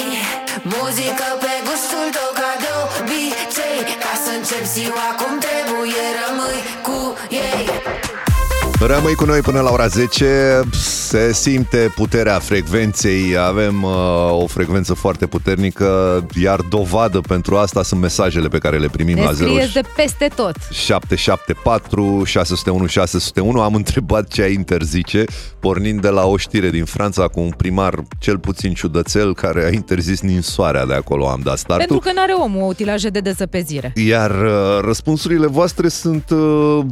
[0.75, 6.99] Muzică pe gustul tău ca de obicei Ca să încep ziua cum trebuie, rămâi cu
[7.29, 7.63] ei
[8.87, 10.61] Rămâi cu noi până la ora 10.
[10.73, 13.37] Se simte puterea frecvenței.
[13.37, 13.91] Avem uh,
[14.31, 15.87] o frecvență foarte puternică,
[16.43, 19.81] iar dovadă pentru asta sunt mesajele pe care le primim ne la 0 scrieți de
[19.97, 20.57] peste tot.
[20.71, 25.25] 774 601 601 Am întrebat ce ai interzice
[25.61, 29.69] Pornind de la o știre din Franța Cu un primar cel puțin ciudățel Care a
[29.69, 33.93] interzis ninsoarea de acolo Am dat startul Pentru că n-are omul utilaje de dezăpezire.
[34.07, 36.85] Iar uh, răspunsurile voastre sunt uh,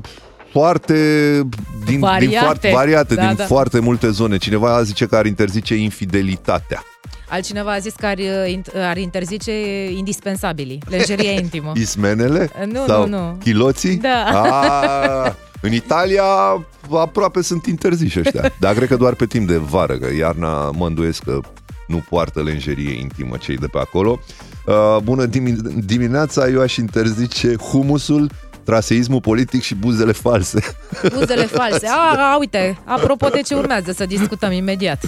[0.53, 0.95] foarte
[1.43, 2.45] din, din Variate.
[2.45, 3.45] foarte variate Da, din da.
[3.45, 4.37] foarte multe zone.
[4.37, 6.83] Cineva zice că ar interzice infidelitatea.
[7.29, 9.53] Altcineva a zis că ar, uh, int- ar interzice
[9.97, 11.73] indispensabilii, lenjeria intimă.
[11.77, 12.51] Ismenele?
[12.73, 13.37] Nu, Sau nu, nu.
[13.45, 13.97] Chiloții?
[13.97, 14.25] Da.
[14.33, 16.23] A, în Italia
[16.91, 18.53] aproape sunt interziși ăștia.
[18.61, 21.41] Dar cred că doar pe timp de vară, că iarna mă îndoiesc că
[21.87, 24.19] nu poartă lenjerie intimă cei de pe acolo.
[24.67, 28.31] Uh, bună dimi- dimineața, eu aș interzice humusul,
[28.65, 30.61] traseismul politic și buzele false.
[31.19, 31.87] Buzele false.
[31.87, 35.05] A, a, uite, apropo de ce urmează să discutăm imediat.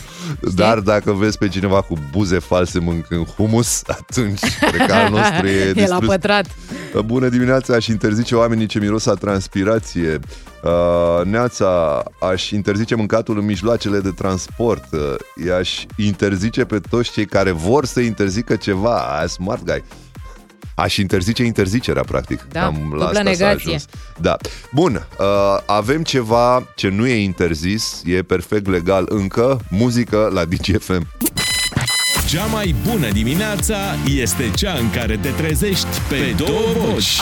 [0.55, 5.47] Dar dacă vezi pe cineva cu buze false mâncând humus, atunci cred că al nostru
[5.47, 6.07] e E la distrus.
[6.07, 6.47] pătrat.
[7.05, 10.19] Bună dimineața, aș interzice oamenii ce miros a transpirație.
[10.63, 14.85] Uh, neața, aș interzice mâncatul în mijloacele de transport.
[14.93, 15.15] Uh,
[15.47, 18.97] i-aș interzice pe toți cei care vor să interzică ceva.
[18.97, 19.83] A, smart guy.
[20.75, 22.47] Aș interzice interzicerea, practic.
[22.53, 23.49] Da, Cam la dublă asta s-a negație.
[23.69, 23.85] ajuns.
[24.21, 24.37] Da.
[24.73, 25.27] Bun, uh,
[25.67, 31.07] avem ceva ce nu e interzis, e perfect legal încă, muzică la DGFM.
[32.29, 37.19] Cea mai bună dimineața este cea în care te trezești pe două voci.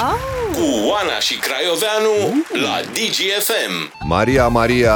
[0.53, 3.93] Cu Oana și Craioveanu la DGFM.
[4.09, 4.95] Maria Maria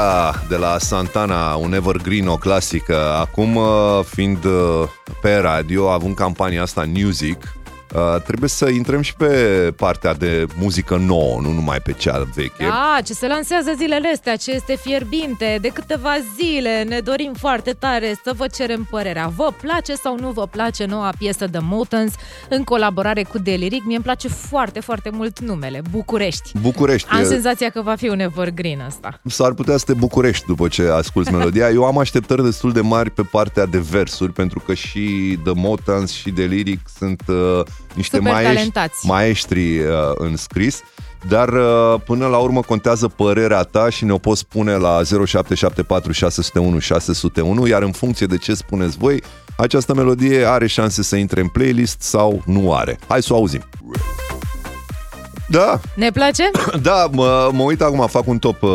[0.49, 3.15] de la Santana, un evergreen, o clasică.
[3.21, 4.83] Acum, uh, fiind uh,
[5.23, 7.37] pe radio, având campania asta Music,
[7.95, 9.27] uh, trebuie să intrăm și pe
[9.77, 12.65] partea de muzică nouă, nu numai pe cea veche.
[12.65, 17.71] Da, ce se lansează zilele astea, ce este fierbinte, de câteva zile ne dorim foarte
[17.71, 19.33] tare să vă cerem părerea.
[19.37, 22.13] Vă place sau nu vă place noua piesă de Motens
[22.49, 23.85] în colaborare cu Deliric?
[23.85, 26.51] Mie îmi place foarte, foarte mult numele, București.
[26.61, 27.09] București.
[27.11, 29.21] Am e- senzația că va fi un evergreen ăsta.
[29.25, 31.71] S-ar putea să te bucurești după ce asculti melodia.
[31.71, 36.13] Eu am așteptări destul de mari pe partea de versuri, pentru că și The Motans
[36.13, 37.61] și The Lyric sunt uh,
[37.95, 39.07] niște Super maestri, talentați.
[39.07, 40.81] maestri uh, în scris.
[41.29, 46.79] Dar uh, până la urmă contează părerea ta și ne-o poți spune la 0774 601
[46.79, 49.23] 601, iar în funcție de ce spuneți voi,
[49.57, 52.99] această melodie are șanse să intre în playlist sau nu are.
[53.09, 53.63] Hai să o auzim.
[55.49, 56.51] Da, Ne place?
[56.83, 58.71] da, mă, mă uit acum, fac un top uh,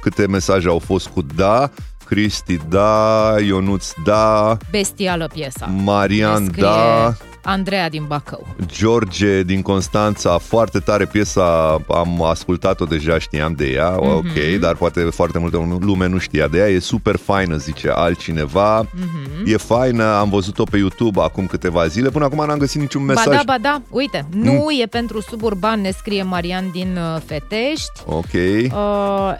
[0.00, 1.70] câte mesaje au fost cu da,
[2.04, 5.66] Cristi da, Ionuț da, Bestială piesa.
[5.84, 7.14] Marian Ne scrie da,
[7.50, 8.46] Andreea din Bacău.
[8.66, 14.08] George din Constanța, foarte tare piesa, am ascultat-o deja, știam de ea, Mhm.
[14.16, 18.78] ok, dar poate foarte multă lume nu știa de ea, e super faină, zice altcineva,
[18.80, 19.42] Mhm.
[19.52, 23.24] e faină, am văzut-o pe YouTube acum câteva zile, până acum n-am găsit niciun mesaj.
[23.26, 27.90] Ba da, ba da, uite, nu e pentru suburban, ne scrie Marian din uh, Fetești.
[28.06, 28.32] Ok.
[28.32, 29.34] Uh,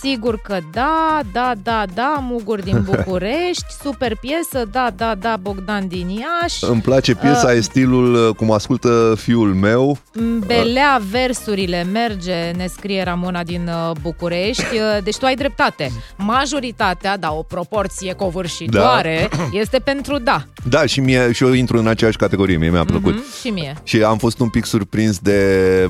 [0.00, 5.88] sigur că da, da, da, da, Mugur din București, super piesă, da, da, da, Bogdan
[5.88, 6.64] din Iași.
[6.64, 9.98] Îmi place piesa, e stilul uh, cum ascultă fiul meu.
[10.46, 14.62] Belea versurile merge, ne scrie Ramona din uh, București.
[14.62, 15.90] Uh, Deci tu ai dreptate.
[16.16, 19.28] Majoritatea, da, o proporție covârșitoare,
[19.62, 20.44] este pentru da.
[20.68, 23.14] Da, și, mie, și eu intru în aceeași categorie, mie mi-a plăcut.
[23.14, 23.74] Mhm, și mie.
[23.84, 25.40] Și am fost un pic surprins de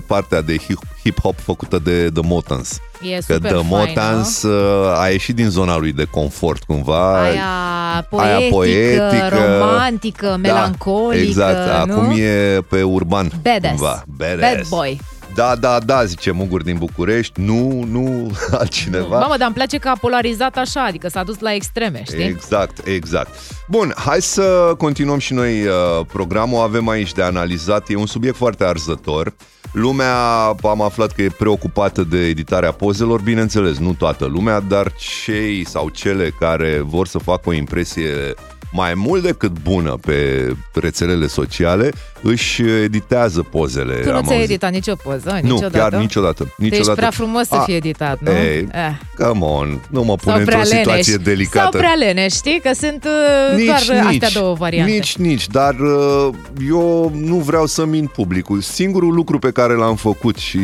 [0.06, 2.80] partea de hip- hip-hop făcută de The Motans.
[3.02, 3.66] E Că super The faină.
[3.68, 7.20] Motans uh, a ieșit din zona lui de confort cumva.
[7.22, 9.28] Aia poetică, aia poetică
[9.60, 11.92] romantică, melancolică, Exact, nu?
[11.92, 13.32] acum e pe urban.
[13.42, 13.68] Badass.
[13.68, 14.04] Cumva.
[14.16, 14.40] Badass.
[14.40, 15.00] Bad boy.
[15.34, 17.40] Da, da, da, zice Mugur din București.
[17.40, 19.18] Nu, nu altcineva.
[19.18, 22.24] Mamă, dar îmi place că a polarizat așa, adică s-a dus la extreme, știi?
[22.24, 23.30] Exact, exact.
[23.68, 25.72] Bun, hai să continuăm și noi uh,
[26.12, 26.60] programul.
[26.62, 27.88] Avem aici de analizat.
[27.88, 29.34] E un subiect foarte arzător.
[29.72, 30.16] Lumea,
[30.62, 34.92] am aflat că e preocupată de editarea pozelor, bineînțeles, nu toată lumea, dar
[35.24, 38.34] cei sau cele care vor să facă o impresie
[38.72, 41.90] mai mult decât bună pe rețelele sociale,
[42.22, 43.94] își editează pozele.
[43.94, 44.50] Tu nu am ți-ai auzit.
[44.50, 45.78] editat nicio poză, Nu, niciodată?
[45.78, 46.54] chiar niciodată.
[46.58, 46.94] Deci niciodată.
[46.96, 48.30] prea frumos să A, fie editat, nu?
[48.30, 49.24] Ei, Eh.
[49.24, 50.78] come on, nu mă pune Sau prea într-o leneș.
[50.78, 51.68] situație delicată.
[51.70, 52.60] Sau prea leneș, știi?
[52.62, 54.90] Că sunt uh, doar astea două variante.
[54.92, 56.28] Nici, nici, dar uh,
[56.68, 58.60] eu nu vreau să mint publicul.
[58.60, 60.58] Singurul lucru pe care l-am făcut și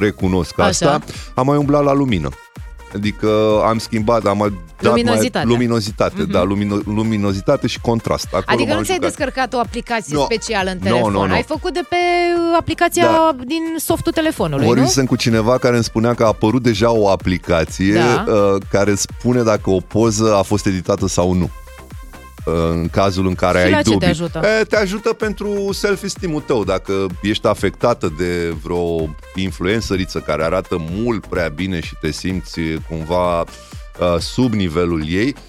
[0.00, 0.68] recunosc Așa.
[0.68, 1.00] asta,
[1.34, 2.28] am mai umblat la lumină.
[2.94, 3.28] Adică
[3.66, 4.52] am schimbat, am dat
[4.90, 5.46] Luminozitate.
[5.46, 6.30] mai luminozitate, Mhm.
[6.30, 8.26] da, lumino- luminozitate și contrast.
[8.26, 9.16] Acolo Adică m-am nu ți-ai jucat.
[9.16, 10.22] descărcat o aplicație Nu.
[10.22, 11.12] specială în Nu, telefon.
[11.12, 11.32] nu, nu.
[11.32, 13.34] Ai făcut de pe uh, aplicația Da.
[13.46, 14.72] din softul telefonului, nu?
[14.72, 18.24] Vorbisem cu cineva care îmi spunea că a apărut deja o aplicație Da.
[18.32, 21.50] uh, care spune dacă o poză a fost editată sau nu.
[22.46, 24.08] Uh, În cazul în care Și ai la ce te dubii.
[24.08, 24.40] ajută?
[24.60, 26.64] E, te ajută pentru self-esteem-ul tău.
[26.64, 33.40] Dacă ești afectată de vreo influențăriță care arată mult prea bine și te simți cumva
[33.40, 33.46] uh,
[34.18, 35.40] sub nivelul ei, uh,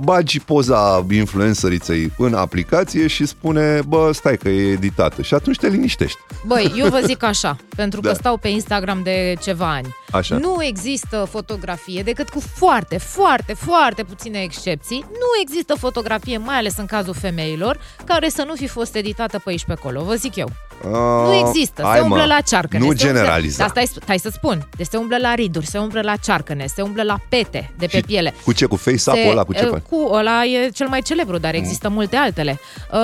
[0.00, 5.22] bagi poza influențăriței în aplicație și spune, bă, stai că e editată.
[5.22, 6.18] Și atunci te liniștești.
[6.46, 8.14] Băi, eu vă zic așa, pentru că Da.
[8.14, 9.94] stau pe Instagram de ceva ani.
[10.10, 10.36] Așa.
[10.36, 15.04] Nu există fotografie decât cu foarte, foarte, foarte puține excepții.
[15.08, 19.50] Nu există fotografie, mai ales în cazul femeilor, care să nu fi fost editată pe
[19.50, 20.02] aici pe acolo.
[20.02, 20.50] Vă zic eu.
[20.88, 21.72] Nu există.
[21.76, 22.78] Se Ah, hai, umblă mă, la cearcăne.
[22.84, 23.58] Nu se umblă- generaliza.
[23.58, 24.68] Dar stai, stai să spun.
[24.76, 27.96] Deci se umblă la riduri, se umblă la cearcăne, se umblă la pete de pe
[27.96, 28.34] Și piele.
[28.44, 28.64] Cu ce?
[28.66, 29.44] Cu face-up-ul ăla?
[29.44, 29.82] Cu ce uh, faci?
[29.90, 32.60] Cu ăla e cel mai celebru, dar există multe altele.
[32.92, 32.98] Uh,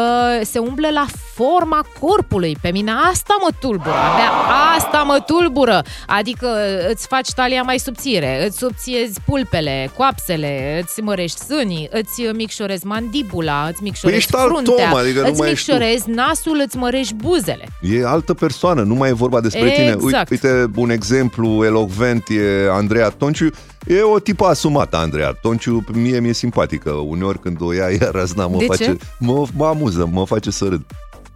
[0.47, 2.57] se umblă la forma corpului.
[2.61, 3.91] Pe mine asta mă tulbură.
[4.12, 4.31] Abia
[4.77, 5.83] asta mă tulbură.
[6.07, 6.49] Adică
[6.91, 13.67] îți faci talia mai subțire, îți subțiezi pulpele, coapsele, îți mărești sânii, îți micșorezi mandibula,
[13.71, 15.73] îți micșorezi ești alt fruntea, om, adică nu îți mai ești tu.
[15.73, 17.65] micșorezi nasul, îți mărești buzele.
[17.81, 19.96] E altă persoană, nu mai e vorba despre tine.
[20.02, 20.31] Exact.
[20.31, 23.50] Uite, uite, un exemplu elocvent e Andreea Tonciu.
[23.87, 25.85] E o tipă asumată, Andreea Tonciu.
[25.92, 26.90] Mie mi-e simpatică.
[26.90, 28.85] Uneori când o ia, ea razna, mă De face...
[28.85, 28.96] ce?
[29.18, 30.83] Mă, mă amuză, mă face să râd.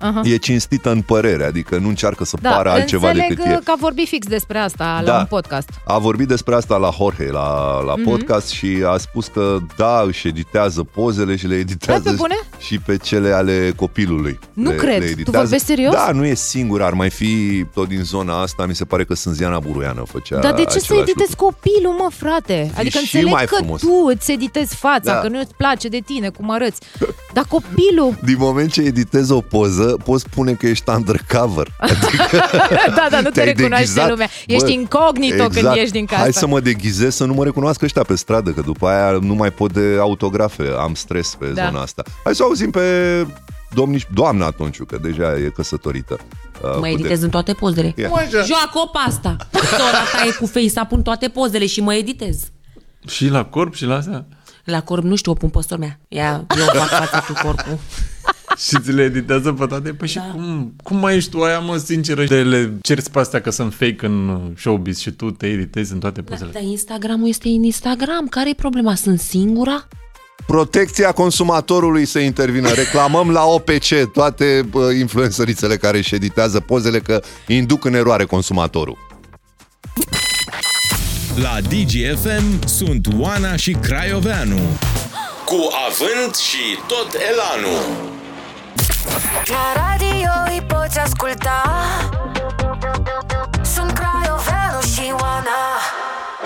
[0.01, 0.21] Aha.
[0.25, 3.61] E cinstită în părere, adică nu încearcă să Da, pară altceva înțeleg decât e.
[3.65, 5.13] că a vorbit fix despre asta Da.
[5.13, 5.69] la un podcast.
[5.85, 8.05] A vorbit despre asta la Jorge, la, la Mhm.
[8.09, 12.35] podcast și a spus că da, își editează pozele și le editează Da, pe bune?
[12.59, 14.39] și pe cele ale copilului.
[14.53, 14.99] Nu le, cred.
[14.99, 15.39] Le Tu editează.
[15.39, 15.93] vorbești serios?
[15.95, 19.15] Da, nu e singur, ar mai fi tot din zona asta, mi se pare că
[19.15, 21.45] Sânziana Buruiană făcea Dar de ce să același editezi lucru.
[21.45, 22.71] copilul, mă, frate?
[22.77, 23.81] Adică și înțeleg mai că frumos.
[23.81, 25.19] tu îți editezi fața, Da.
[25.21, 26.81] că nu îți place de tine, cum arăți.
[27.33, 28.19] Dar copilul...
[28.25, 31.67] Din moment ce editezi o poză, poți spune că ești undercover.
[31.79, 32.39] Adică
[32.95, 34.09] da, da, nu te te-ai recunoaște deghizat.
[34.11, 34.29] lumea.
[34.47, 36.21] Ești incognito când ieși din casă.
[36.21, 39.35] Hai să mă deghizez să nu mă recunoască ăștia pe stradă, că după aia nu
[39.35, 41.65] mai pot de autografe, am stres pe Da.
[41.65, 42.03] zona asta.
[42.25, 42.81] Hai să auzim pe
[43.75, 46.17] domniș, doamna atunci, că deja e căsătorită.
[46.21, 47.95] Uh, Mă putem- editez în toate pozele.
[47.97, 48.09] Ia.
[48.31, 49.37] Joacă-o pe asta.
[49.53, 52.39] Sora ta e cu face-up în toate pozele și mă editez.
[53.07, 54.27] Și la corp și la asta?
[54.65, 55.99] La corp nu știu, o pun pe sora mea.
[56.09, 57.79] Ia, eu fac fața tu corpul.
[58.69, 59.91] Și ți le editează pe toate?
[59.93, 60.23] Păi și Da.
[60.23, 63.75] cum, cum mai ești tu aia, mă, sinceră, de le cerți pe astea că sunt
[63.75, 66.51] fake în uh, showbiz și tu te editezi în toate pozele?
[66.53, 68.27] Dar Instagramul este în Instagram.
[68.29, 68.95] Care-i problema?
[68.95, 69.89] Sunt singura?
[70.47, 72.69] Protecția consumatorului să intervină.
[72.73, 78.97] Reclamăm la OPC toate uh, influențărițele care își editează pozele că induc în eroare consumatorul.
[81.43, 84.59] La DGFM sunt Oana și Craioveanu.
[85.45, 88.19] Cu avânt și tot elanul.
[89.47, 91.63] La radio îi poți asculta.
[93.63, 95.61] Sunt Craioveanu și Oana.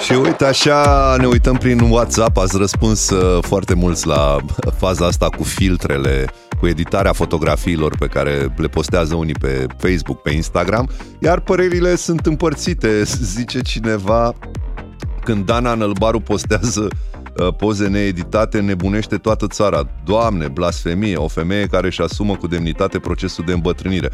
[0.05, 4.37] Și uite așa, ne uităm prin WhatsApp, ați răspuns uh, foarte mulți la
[4.79, 6.25] faza asta cu filtrele,
[6.61, 12.27] cu editarea fotografiilor pe care le postează unii pe Facebook, pe Instagram, iar părerile sunt
[12.27, 13.03] împărțite,
[13.37, 14.35] zice cineva,
[15.25, 17.15] când Dana Nălbaru postează uh,
[17.57, 19.89] poze needitate, nebunește toată țara.
[20.05, 24.11] Doamne, blasfemie, o femeie care își asumă cu demnitate procesul de îmbătrânire.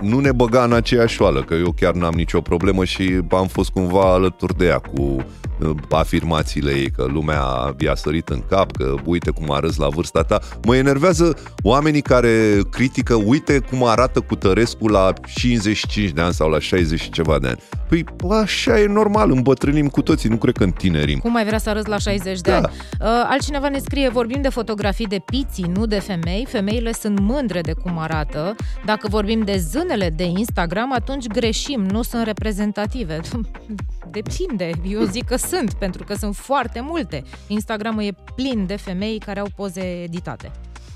[0.00, 3.70] Nu ne băga în aceeași șoală, că eu chiar n-am nicio problemă și am fost
[3.70, 8.94] cumva alături de ea cu uh, afirmațiile ei, că lumea i-a sărit în cap, că
[9.04, 10.40] uite cum arăți la vârsta ta.
[10.64, 16.50] Mă enervează oamenii care critică, uite cum arată cu Tărescu la 55 de ani sau
[16.50, 17.58] la 60 și ceva de ani.
[17.88, 18.04] Păi
[18.42, 21.18] așa e normal, îmbătrânim cu toții, nu cred că întinerim.
[21.18, 22.66] Cum mai vrea să arăți la 60 de Da.
[22.66, 22.66] ani?
[23.00, 26.46] Uh, altcineva ne scrie, vorbim de fotografii de piții, nu de femei.
[26.48, 28.54] Femeile sunt mândre de cum arată.
[28.84, 33.20] Dacă vorbim de zânele de Instagram, atunci greșim, nu sunt reprezentative.
[34.10, 37.22] Depinde, eu zic că sunt, pentru că sunt foarte multe.
[37.46, 40.50] Instagramul e plin de femei care au poze editate.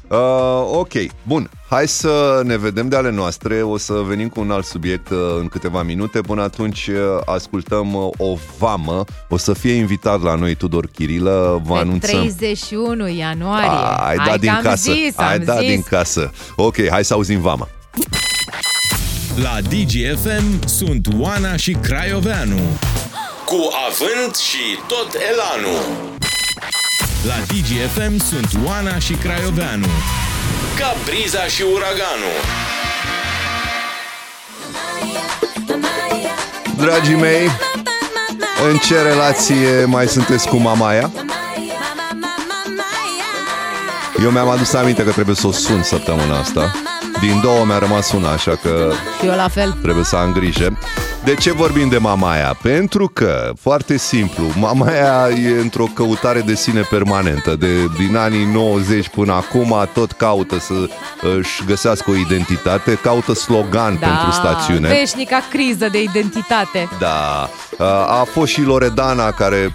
[0.08, 0.18] Uh,
[0.72, 0.92] ok,
[1.22, 1.50] bun.
[1.68, 3.62] Hai să ne vedem de ale noastre.
[3.62, 6.20] O să venim cu un alt subiect uh, în câteva minute.
[6.20, 9.04] Până atunci uh, ascultăm uh, o vamă.
[9.28, 11.60] O să fie invitat la noi Tudor Chirilă.
[11.64, 12.10] Vă Pe anunțăm.
[12.10, 13.68] 31 ianuarie.
[13.68, 14.92] Ah, ai dat că din am casă.
[14.92, 15.68] Zis, ai am dat zis.
[15.68, 16.30] din casă.
[16.56, 17.68] Ok, hai să auzim vama.
[19.42, 22.58] La DGFM sunt Oana și Craioveanu.
[23.44, 26.16] Cu avânt și tot elanul.
[27.26, 29.86] La DGFM sunt Oana și Craioveanu.
[30.78, 32.36] Ca briza și uraganul.
[36.76, 37.50] Dragii mei,
[38.70, 41.10] în ce relație mai sunteți cu Mamaia?
[44.22, 46.72] Eu mi-am adus aminte că trebuie să o sun săptămâna asta.
[47.20, 49.76] Din două mi-a rămas una, așa că Și eu la fel.
[49.82, 50.78] trebuie să am grijă.
[51.24, 52.56] De ce vorbim de Mamaia?
[52.62, 57.56] Pentru că, foarte simplu, Mamaia e într-o căutare de sine permanentă.
[57.56, 60.88] De, din anii 90 până acum tot caută să
[61.38, 64.88] își găsească o identitate, caută slogan pentru stațiune.
[64.88, 66.88] Veșnica criză de identitate.
[66.98, 67.48] Da,
[68.08, 69.72] a fost și Loredana care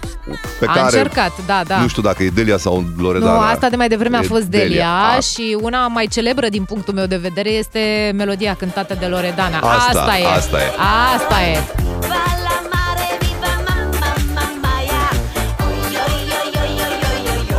[0.58, 1.76] pe A care încercat, da, da.
[1.78, 3.48] nu știu dacă e Delia sau Nu, Loredana.
[3.50, 6.94] asta de mai devreme a E fost Delia, A, și una mai celebră din punctul
[6.94, 9.58] meu de vedere este melodia cântată de Loredana.
[9.58, 10.26] Asta, asta e.
[10.26, 10.70] asta e.
[11.14, 11.58] Asta e.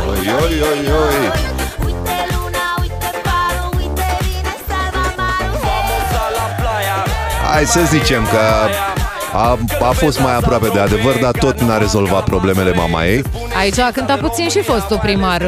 [0.08, 1.44] Oi, oi, oi, oi.
[7.52, 8.40] Hai să zicem că
[9.36, 9.58] a,
[9.88, 13.22] a fost mai aproape de adevăr, dar tot n-a rezolvat problemele mama ei.
[13.58, 15.46] Aici a cântat puțin și fostul primar uh,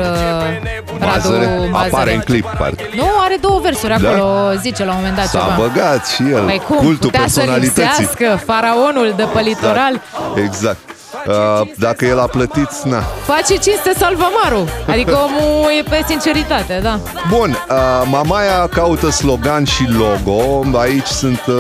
[0.99, 1.89] Radu Mazăre, Mazăre.
[1.95, 2.83] apare în clip, parcă.
[2.97, 4.09] Nu, are două versuri Da?
[4.09, 5.55] acolo, zice la un moment dat S-a ceva.
[5.69, 7.83] băgat și el, Păi cum, cultul putea să personalității.
[7.83, 10.01] lipsească faraonul de pe litoral?
[10.45, 10.79] Exact.
[11.29, 13.01] Uh, dacă el a plătit, na.
[13.25, 14.69] Face cinste salvamaru.
[14.87, 16.99] Adică omul e pe sinceritate, da.
[17.31, 20.63] Bun, uh, Mamaia caută slogan și logo.
[20.79, 21.55] Aici sunt uh,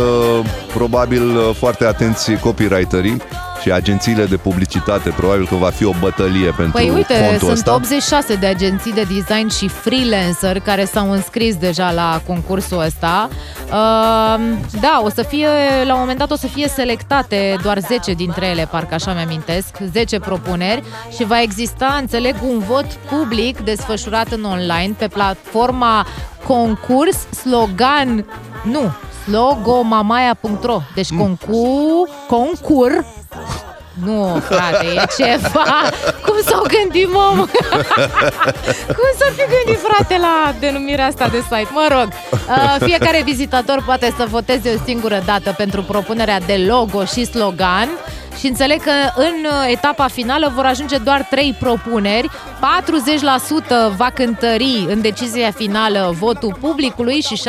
[0.74, 3.22] probabil uh, foarte atenți copywriterii
[3.60, 5.10] și agențiile de publicitate.
[5.10, 7.74] Probabil că va fi o bătălie pentru Păi uite, fontul sunt ăsta.
[7.74, 13.28] 86 de agenții de design și freelancer care s-au înscris deja la concursul ăsta.
[13.64, 14.40] Uh,
[14.80, 15.48] da, o să fie,
[15.84, 19.76] la un moment dat o să fie selectate doar 10 dintre ele, parcă așa mi-amintesc,
[19.92, 20.82] 10 propuneri
[21.16, 26.06] și va exista, înțeleg, un vot public desfășurat în online pe platforma
[26.46, 28.24] concurs slogan,
[28.62, 28.92] nu,
[29.28, 33.04] slogomamaia.ro Deci concur, concur
[34.04, 35.64] nu, frate, e ceva.
[36.24, 37.46] Cum s-au gândit, mamă?
[38.96, 41.68] Cum s-ar fi gândit, frate, la denumirea asta de site?
[41.70, 47.04] Mă rog, uh, fiecare vizitator poate să voteze o singură dată pentru propunerea de logo
[47.04, 47.88] și slogan
[48.38, 52.28] și înțeleg că în uh, etapa finală vor ajunge doar 3 propuneri.
[53.90, 57.40] 40% va cântări în decizia finală votul publicului și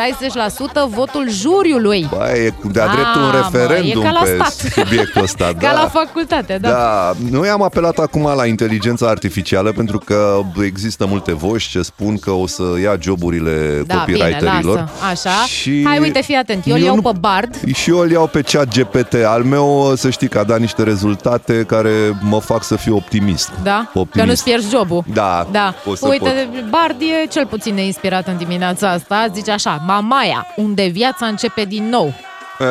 [0.87, 2.07] 60% votul juriului.
[2.09, 4.71] Bă, e de-a dreptul un Mamă, referendum e ca la pe stat.
[4.85, 5.45] subiectul ăsta.
[5.59, 5.81] Ca da.
[5.81, 6.69] la facultate, da.
[6.69, 12.17] Da, noi am apelat acum la inteligența artificială pentru că există multe voci ce spun
[12.17, 14.75] că o să ia joburile Da, bine, copywriterilor.
[14.75, 14.89] lasă.
[15.11, 15.45] Așa.
[15.47, 16.63] Și Hai, uite, fii atent.
[16.67, 17.55] Eu îl iau nu- pe Bard.
[17.73, 19.13] Și eu îl iau pe chat GPT.
[19.25, 23.51] Al meu, să știi că a dat niște rezultate care mă fac să fiu optimist.
[23.63, 23.89] Da?
[23.93, 24.27] Că Optimist.
[24.29, 25.03] nu-ți pierzi jobul.
[25.13, 25.73] Da, Da.
[25.85, 29.27] o să Uite, Bard e cel puțin neinspirat în dimineața asta.
[29.33, 32.13] Zice așa, Mamaia, unde viața începe din nou.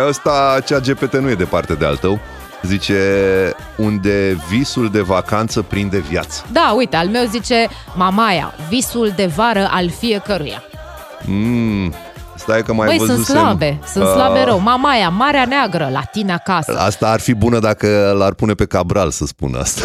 [0.09, 2.19] Ăsta, chat GPT nu e departe de al tău.
[2.63, 2.97] Zice,
[3.77, 6.45] unde visul de vacanță prinde viață.
[6.53, 10.63] Da, uite, al meu zice Mamaia, visul de vară al fiecăruia.
[11.25, 11.95] Mm,
[12.49, 13.23] stai că mai Băi, văzusem...
[13.23, 14.59] sunt slabe, sunt uh, slabe rău.
[14.59, 16.79] Mamaia, Marea Neagră, la tine acasă.
[16.79, 19.83] Asta ar fi bună dacă l-ar pune pe Cabral să spună asta.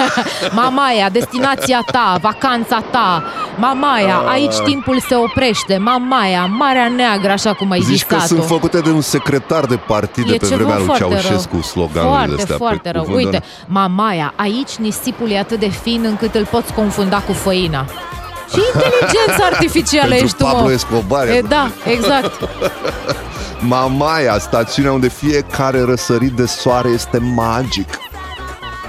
[0.62, 3.24] Mamaia, destinația ta, vacanța ta.
[3.58, 5.76] Mamaia, aici timpul se oprește.
[5.76, 9.76] Mamaia, Marea Neagră, așa cum ai Zici zis că sunt făcute de un secretar de
[9.76, 11.60] partid de E pe ceva vremea lui foarte Ceaușescu, rău.
[11.62, 12.56] sloganurile Foarte, astea.
[12.56, 13.02] foarte pe rău.
[13.02, 13.86] cuvânt, Uite, doar.
[13.86, 17.86] mamaia, aici nisipul e atât de fin încât îl poți confunda cu făina.
[18.52, 20.72] Și inteligența artificială Pentru ești tu, Pablo mă.
[20.72, 21.28] Escobar.
[21.28, 22.48] E, da, exact.
[23.74, 27.88] Mamaia, stațiunea unde fiecare răsărit de soare este magic.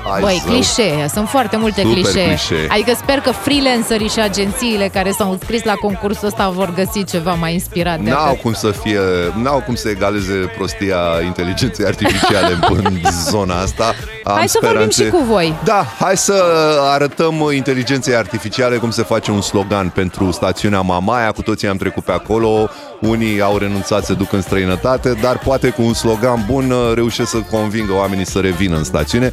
[0.09, 2.25] Hai Băi, să- clișee, sunt foarte multe Super clișee.
[2.27, 2.67] clișee.
[2.69, 7.33] Adică sper că freelancerii și agențiile care s-au înscris la concursul ăsta vor găsi ceva
[7.33, 8.41] mai inspirat de N-au atât.
[8.41, 8.99] cum să fie,
[9.41, 12.99] n-au cum să egaleze prostia inteligenței artificiale în, în
[13.29, 13.93] zona asta.
[14.23, 15.53] Am Hai să vorbim și cu voi.
[15.63, 16.43] Da, hai să
[16.91, 21.31] arătăm inteligenței artificiale cum se face un slogan pentru stațiunea Mamaia.
[21.31, 22.69] Cu toții am trecut pe acolo,
[23.07, 27.29] unii au renunțat, se duc în străinătate, dar poate cu un slogan bun uh, reușesc
[27.29, 29.31] să convingă oamenii să revină în stațiune.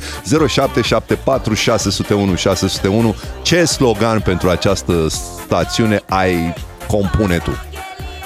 [0.48, 5.06] 0774 601 601 Ce slogan pentru această
[5.44, 6.54] stațiune ai
[6.86, 7.50] compune tu?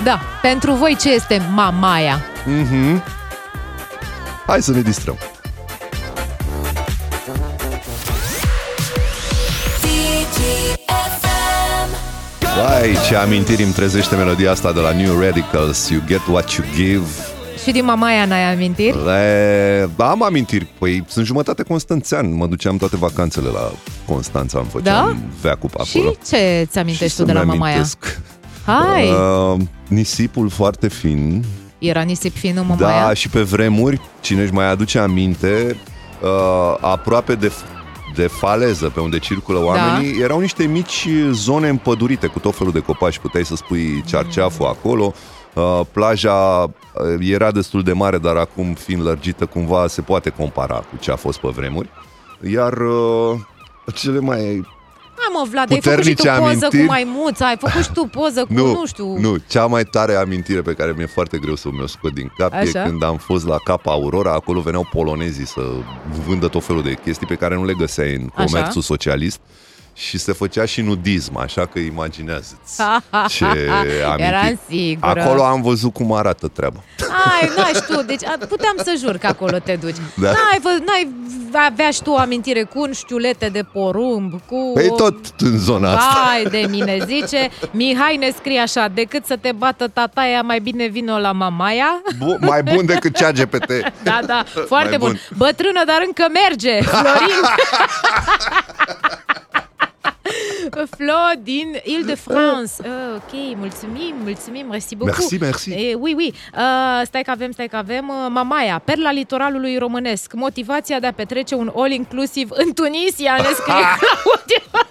[0.05, 2.25] Da, pentru voi ce este Mamaia?
[2.45, 3.03] Mhm.
[4.47, 5.17] Hai să ne distrăm.
[12.57, 16.67] Vai, ce amintiri îmi trezește melodia asta de la New Radicals You get what you
[16.75, 17.05] give
[17.65, 19.05] Și din Mamaia n-ai amintiri?
[19.05, 19.89] Le...
[19.97, 23.73] Am amintiri, păi sunt jumătate constanțean Mă duceam toate vacanțele la
[24.07, 25.17] Constanța Îmi făceam Da?
[25.41, 27.73] veacul pe acolo Și ce ți amintești tu de la să-mi Mamaia?
[27.73, 28.21] amintesc.
[28.67, 29.09] Hai!
[29.11, 31.45] Uh, nisipul foarte fin
[31.79, 33.07] Era nisip fin în Mamaia?
[33.07, 35.77] Da, și pe vremuri, cine își mai aduce aminte,
[36.23, 37.53] uh, aproape de,
[38.15, 42.81] de faleză pe unde circulă oamenii, erau niște mici zone împădurite cu tot felul de
[42.81, 43.19] copaci.
[43.19, 45.15] Puteai să spui cearceaful acolo.
[45.55, 46.71] Uh, plaja uh,
[47.21, 51.17] era destul de mare, dar acum fiind lărgită, cumva se poate compara cu ce a
[51.17, 51.89] fost pe vremuri.
[52.51, 53.39] Iar uh,
[53.95, 54.67] cele mai
[55.27, 56.83] Hai mă, Vlad, ai făcut și tu Puternice poză amintiri?
[56.87, 59.19] cu maimuța, ai făcut și tu poză cu, nu, Nu, știu...
[59.19, 62.53] nu, cea mai tare amintire pe care mi-e foarte greu să mi-o scot din cap
[62.53, 62.83] Așa?
[62.83, 65.61] e când am fost la Capa Aurora, acolo veneau polonezii să
[66.27, 68.45] vândă tot felul de chestii pe care nu le găseai în Așa.
[68.45, 69.41] comerțul socialist
[69.97, 72.77] și se făcea și nudism, așa că imaginează-ți
[73.37, 74.23] ce amintiri.
[74.27, 75.21] Eram sigură.
[75.21, 76.83] Acolo am văzut cum arată treaba.
[77.41, 79.97] Ai, n-ai tu, deci a- puteam să jur că acolo te duci.
[80.17, 80.31] Da.
[80.31, 81.09] N-ai, vă, n-ai
[81.67, 84.71] avea și tu o amintire cu un știulete de porumb, cu...
[84.75, 86.21] Păi o- tot în zona asta.
[86.25, 90.87] Vai de mine, zice Mihai ne scrie așa Decât să te bată tataia, mai bine
[90.87, 93.71] vino la mamaia Bu- mai bun decât cea GPT.
[94.03, 95.09] Da, da, foarte Mai bun.
[95.09, 95.21] bun.
[95.37, 97.43] Bătrână, dar încă merge Florin
[100.97, 102.73] Flo din Ile-de-France.
[102.79, 102.87] Uh,
[103.17, 105.31] ok, mulțumim, mulțumim, merci beaucoup.
[105.31, 105.67] Merci, merci.
[105.67, 106.33] Eh, oui, oui.
[106.55, 108.09] Uh, stai că avem, stai că avem.
[108.09, 110.33] Uh, Mamaia, perla litoralului românesc.
[110.33, 114.89] Motivația de a petrece un all-inclusiv în Tunisia, ne scrie Claudia.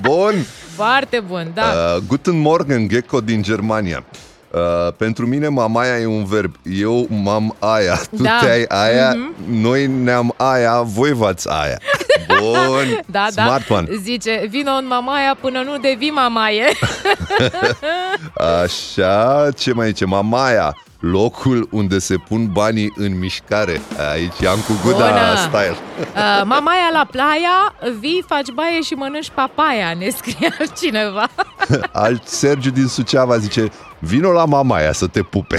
[0.00, 0.34] Bun.
[0.74, 1.62] Foarte bun, da.
[1.62, 4.04] Uh, Guten Morgen, Gecko din Germania.
[4.56, 6.54] Uh, pentru mine mamaia e un verb.
[6.62, 8.38] Eu m-am aia, tu Da.
[8.40, 9.34] te-ai aia, Mhm.
[9.60, 11.78] noi ne-am aia, voi v-ați aia.
[12.38, 13.74] Bun, Da, smart da.
[13.74, 13.86] one.
[14.02, 16.64] Zice, vino în Mamaia până nu devii mamaie.
[18.62, 20.04] Așa, ce mai zice?
[20.04, 23.80] Mamaia, locul unde se pun banii în mișcare.
[24.12, 25.36] Aici am cu Guda Bună.
[25.38, 25.76] style.
[26.14, 31.28] Uh, mamaia la playa, vii, faci baie și mănânci papaya, ne scrie altcineva.
[31.92, 33.68] Alt Sergiu din Suceava zice,
[34.04, 35.58] vino la mamaia să te pupe.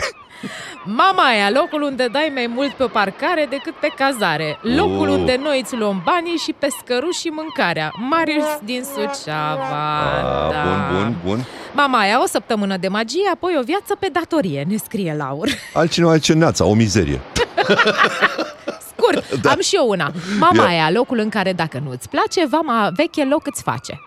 [0.84, 4.58] Mamaia, locul unde dai mai mult pe parcare decât pe cazare.
[4.62, 5.16] Locul Oh.
[5.18, 7.92] unde noi îți luăm banii și pescăruși și mâncarea.
[8.10, 10.00] Marius din Suceava.
[10.00, 10.64] Ah, da.
[10.64, 11.46] Bun, bun, bun.
[11.74, 15.48] Mamaia, o săptămână de magie, apoi o viață pe datorie, ne scrie Laur.
[15.74, 17.20] Altcineva zice neața, o mizerie.
[18.98, 19.52] Scurt, da.
[19.52, 20.12] am și eu una.
[20.40, 24.00] Mamaia, locul în care dacă nu îți place, vama veche loc îți face.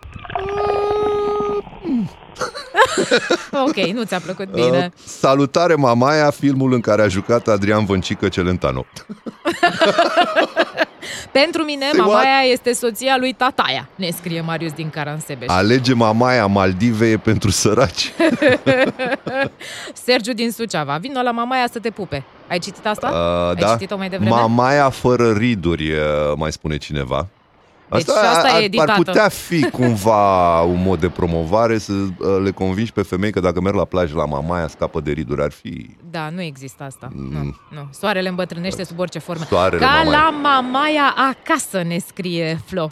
[3.66, 4.92] ok, nu ți-a plăcut bine.
[4.94, 8.86] Uh, salutare Mamaia, filmul în care a jucat Adrian Văncică Celentano.
[11.32, 12.10] Pentru mine, Say what?
[12.10, 15.48] Mamaia este soția lui Tataia, ne scrie Marius din Caransebeș.
[15.48, 18.12] Alege Mamaia, Maldive e pentru săraci.
[20.04, 22.24] Sergiu din Suceava, vino la Mamaia să te pupe.
[22.48, 23.08] Ai citit asta?
[23.08, 23.68] Uh, Ai da.
[23.68, 24.34] citit-o mai devreme?
[24.34, 25.98] Mamaia fără riduri, uh,
[26.36, 27.26] mai spune cineva.
[27.90, 28.92] Deci și asta e ar, ar editată.
[29.02, 32.08] putea fi cumva un mod de promovare să uh,
[32.42, 35.42] le convingi pe femei că dacă merg la plajă la Mamaia scapă de riduri.
[35.42, 35.90] Ar fi...
[36.10, 37.08] Da, nu există asta.
[37.14, 37.88] Nu, nu.
[37.90, 39.44] Soarele îmbătrânește sub orice formă.
[39.48, 40.10] Soarele, Ca Mamaia.
[40.10, 42.90] la Mamaia acasă, ne scrie Flo.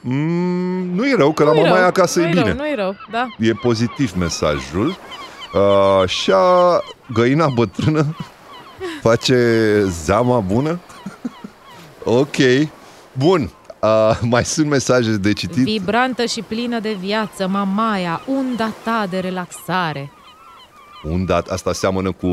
[0.00, 2.44] Mm, nu e rău, că la Nu-i Mamaia rău, acasă e nu-i bine.
[2.44, 3.26] Rău, nu-i rău, da.
[3.38, 4.86] E pozitiv mesajul.
[5.54, 6.80] Uh, așa,
[7.12, 8.16] găina bătrână
[9.02, 10.78] face zama bună?
[12.20, 12.36] ok.
[13.12, 13.50] Bun.
[13.80, 15.64] Uh, mai sunt mesaje de citit?
[15.64, 20.12] Vibrantă și plină de viață, Mamaia, unda ta de relaxare.
[21.02, 22.26] Unda, asta seamănă cu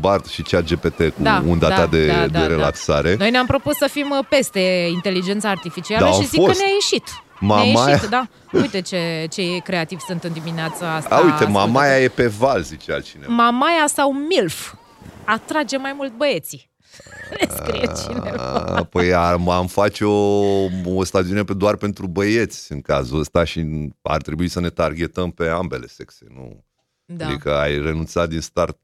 [0.00, 2.46] Bart și cea GPT, cu Da, unda da, ta de, da, de da, da.
[2.46, 3.14] relaxare.
[3.18, 4.60] Noi ne-am propus să fim uh, peste
[4.92, 6.52] inteligența artificială Da, și am zic fost.
[6.52, 7.08] că ne-a ieșit.
[7.40, 8.26] Mamaia- Ne-a ieșit, da.
[8.60, 11.14] Uite ce, ce creativ sunt în dimineața asta.
[11.14, 11.50] A, uite, ascultă-te.
[11.50, 13.32] mamaia e pe val, zice altcineva.
[13.32, 14.72] Mamaia sau MILF
[15.24, 16.70] atrage mai mult băieții.
[17.40, 18.84] ne scrie cineva.
[18.90, 23.90] Păi am, am face o, o stațiune pe, doar pentru băieți în cazul ăsta și
[24.02, 26.64] ar trebui să ne targetăm pe ambele sexe, nu?
[27.04, 27.26] Da.
[27.26, 28.78] Adică ai renunțat din start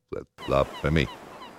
[0.47, 1.09] la femei.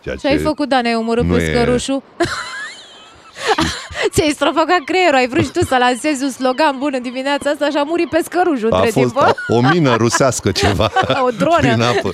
[0.02, 0.86] Ceea Ce ai făcut, Dan?
[0.86, 2.04] Ai omorât nu pe e- scărușul?
[4.10, 7.78] Ți-ai strofocat creierul, ai vrut și tu să lansezi un slogan bună dimineața asta și
[7.78, 9.36] a murit pe scărușul A între fost timp.
[9.48, 10.92] o mină rusească ceva.
[11.26, 11.58] O dronă.
[11.58, 12.14] Prin apă.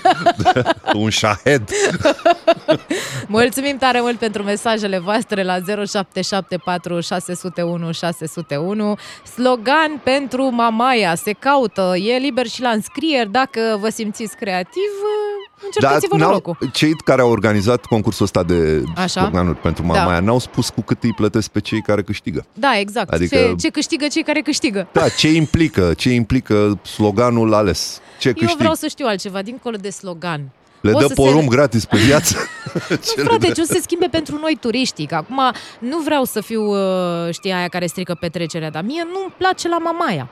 [1.03, 1.69] Un șahed.
[3.27, 8.97] Mulțumim tare mult pentru mesajele voastre la 0774 601 601.
[9.33, 13.31] Slogan pentru Mamaia se caută, e liber și la înscrieri.
[13.31, 14.91] Dacă vă simțiți creativ,
[15.63, 16.57] încercați-vă n-au- norocul.
[16.73, 19.07] cei care au organizat concursul ăsta de Așa.
[19.21, 19.93] sloganuri pentru Da.
[19.93, 22.45] Mamaia n-au spus cu cât îi plătesc pe cei care câștigă.
[22.53, 23.13] Da, exact.
[23.13, 24.87] Adică- Ce, ce câștigă cei care câștigă.
[24.91, 27.99] Da, ce implică, ce implică sloganul ales?
[28.19, 28.57] Ce Eu câștig?
[28.57, 30.41] vreau să știu altceva, dincolo de slogan.
[30.81, 31.55] Le O dă să porumb se...
[31.55, 32.35] gratis pe viață?
[33.17, 35.05] Nu, frate, ce o să se schimbe pentru noi turiștii?
[35.05, 35.39] Că acum
[35.79, 39.77] nu vreau să fiu, uh, știi, aia care strică petrecerea, dar mie nu-mi place la
[39.77, 40.29] Mamaia.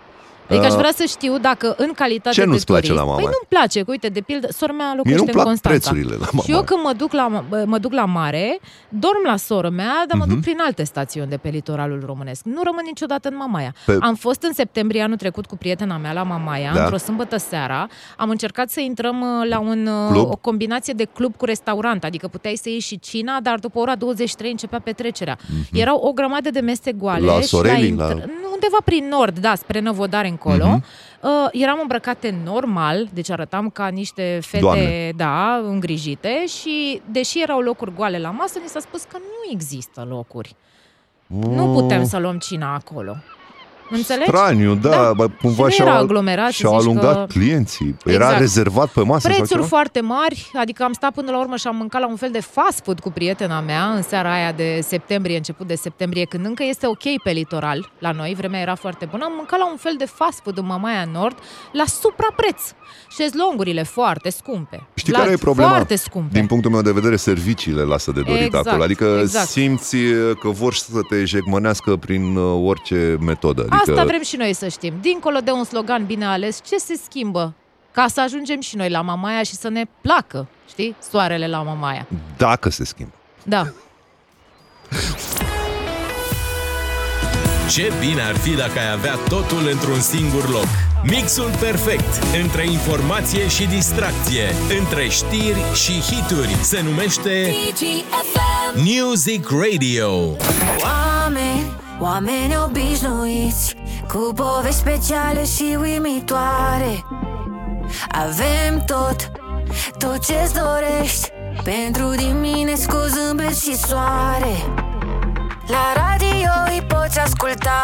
[0.49, 2.99] Adică aș Uh, vrea să știu dacă în calitate ce de nu-ți place turist...
[3.03, 3.25] la Mamaia?
[3.25, 5.89] Păi nu-mi place, că uite, de pildă, sora mea Mie locuiește nu-mi în plac Constanța.
[5.89, 6.63] prețurile la Și eu Mamaia.
[6.63, 10.33] când mă duc la, mă duc la mare, dorm la soră mea, dar mă Mhm.
[10.33, 12.41] duc prin alte stațiuni de pe litoralul românesc.
[12.43, 13.73] Nu rămân niciodată în Mamaia.
[13.85, 16.81] Pe- Am fost în septembrie anul trecut cu prietena mea la Mamaia, Da.
[16.81, 17.87] într-o sâmbătă seara.
[18.17, 20.29] Am încercat să intrăm uh, la un, uh, Club?
[20.31, 23.95] o combinație de club cu restaurant, adică puteai să iei și cina, dar după ora
[23.95, 25.37] 23 începea petrecerea.
[25.71, 27.19] Erau o grămadă de mese goale.
[27.25, 27.27] Mhm.
[27.33, 30.65] La și Soreli, intră- la- Nu, undeva prin nord, da, spre Năvodare încolo.
[30.65, 30.83] Mhm.
[31.21, 35.11] Uh, eram îmbrăcate normal, deci arătam ca niște fete, Doamne.
[35.15, 40.05] da, îngrijite și deși erau locuri goale la masă, ni s-a spus că nu există
[40.09, 40.55] locuri.
[41.27, 43.15] Nu putem să luăm cina acolo.
[43.97, 44.29] Înțelegi?
[44.29, 45.11] Straniu, da, Da.
[45.17, 45.25] da.
[45.41, 47.95] cumva Și nu și-au, era aglomerat, și-au zici alungat că- clienții.
[48.05, 48.39] Era Exact.
[48.39, 49.65] rezervat pe masă sau Prețuri ceva?
[49.65, 52.39] foarte mari, adică am stat până la urmă și am mâncat la un fel de
[52.41, 56.63] fast food cu prietena mea în seara aia de septembrie, început de septembrie, când încă
[56.67, 59.23] este ok pe litoral la noi, vremea era foarte bună.
[59.25, 61.35] Am mâncat la un fel de fast food în Mamaia Nord
[61.71, 62.61] la suprapreț.
[63.17, 64.87] Șezlongurile foarte scumpe.
[64.93, 65.69] Știi Vlad, care e problema?
[65.69, 66.29] Foarte scumpe.
[66.37, 68.83] Din punctul meu de vedere, serviciile lasă de dorit Exact, acolo.
[68.83, 69.47] Adică exact.
[69.47, 69.95] simți
[70.39, 73.61] că vor să te ejecmănească prin uh, orice metodă.
[73.69, 74.93] Adică Asta vrem și noi să știm.
[75.01, 77.53] Dincolo de un slogan bine ales, ce se schimbă
[77.91, 82.07] ca să ajungem și noi la Mamaia și să ne placă, știi, soarele la Mamaia.
[82.37, 83.13] dacă se schimbă.
[83.43, 83.63] Da.
[87.69, 90.67] Ce bine ar fi dacă ai avea totul într-un singur loc.
[91.03, 97.55] Mixul perfect între informație și distracție, între știri și hituri se numește
[98.75, 100.09] Music Radio.
[100.83, 103.75] Oameni, oameni obișnuiți
[104.07, 107.05] Cu povești speciale și uimitoare.
[108.11, 109.31] Avem tot,
[109.97, 111.31] tot ce-ți dorești.
[111.63, 114.55] Pentru dimineți cu zâmbet și soare.
[115.67, 117.81] La radio îi poți asculta.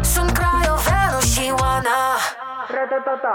[0.00, 2.02] Sunt Craioveanu și Oana.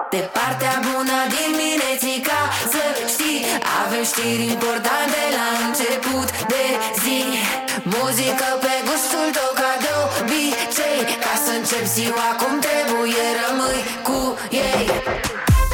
[0.10, 2.40] De partea bună diminețica
[2.74, 3.46] Să știi,
[3.84, 6.64] avem știri importante la început de
[7.04, 7.20] zi
[7.94, 11.00] Muzică pe gustul tău ca de obicei.
[11.24, 14.20] Ca să încep ziua cum trebuie, rămâi cu
[14.50, 14.86] ei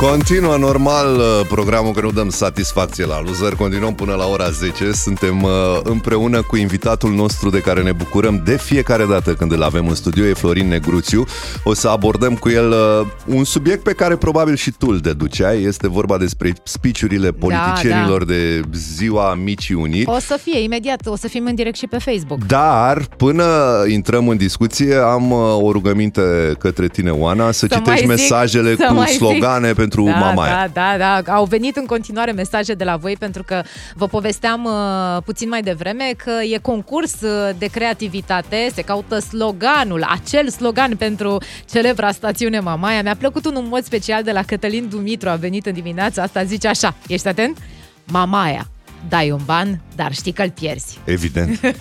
[0.10, 3.56] Continuă normal uh, programul că nu dăm satisfacție la loser.
[3.56, 4.92] Continuăm până la ora 10.
[4.92, 5.52] Suntem uh,
[5.84, 9.96] împreună cu invitatul nostru de care ne bucurăm de fiecare dată când îl avem în
[9.96, 11.26] studio, e Florin Negruțiu.
[11.64, 15.64] O să abordăm cu el uh, un subiect pe care probabil și tu îl deduceai.
[15.64, 20.10] Este vorba despre speech-urile politicienilor de ziua Micii Uniri.
[20.10, 22.46] O să fie, imediat, o să fim în direct și pe Facebook.
[22.46, 23.46] Dar, până
[23.88, 26.22] intrăm în discuție, am uh, o rugăminte
[26.60, 29.18] către tine, Oana, să, Să mai citești zic- mesajele să cu mai zic.
[29.18, 30.70] slogane pentru da, Mamaia.
[30.74, 31.34] Da, da, da.
[31.34, 33.62] Au venit în continuare mesaje de la voi pentru că
[33.94, 40.04] vă povesteam uh, puțin mai devreme că e concurs uh, de creativitate, se caută sloganul,
[40.10, 41.38] acel slogan pentru
[41.72, 43.02] celebra stațiune Mamaia.
[43.02, 46.44] Mi-a plăcut unul în mod special de la Cătălin Dumitru, a venit în dimineața asta,
[46.44, 47.58] zice așa, ești atent?
[48.04, 48.68] Mamaia,
[49.10, 50.98] dai un ban, dar știi că-l pierzi.
[51.04, 51.60] Evident.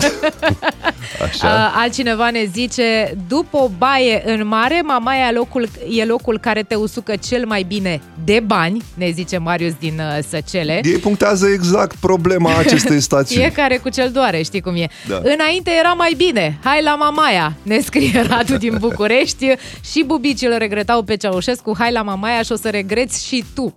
[1.22, 1.46] Așa.
[1.46, 6.62] Uh, altcineva ne zice, după o baie în mare, Mamaia e locul, e locul care
[6.62, 10.80] te usucă cel mai bine de bani, ne zice Marius din uh, Săcele.
[10.84, 13.42] Ei punctează exact problema acestei stațiuni.
[13.42, 14.88] Fiecare cu cel doare, știi cum e.
[15.08, 15.20] Da.
[15.22, 16.58] Înainte era mai bine.
[16.64, 19.46] Hai la Mamaia, ne scrie Radu din București.
[19.92, 21.74] și bubicii îl regretau pe Ceaușescu.
[21.78, 23.76] Hai la Mamaia și o să regreți și tu.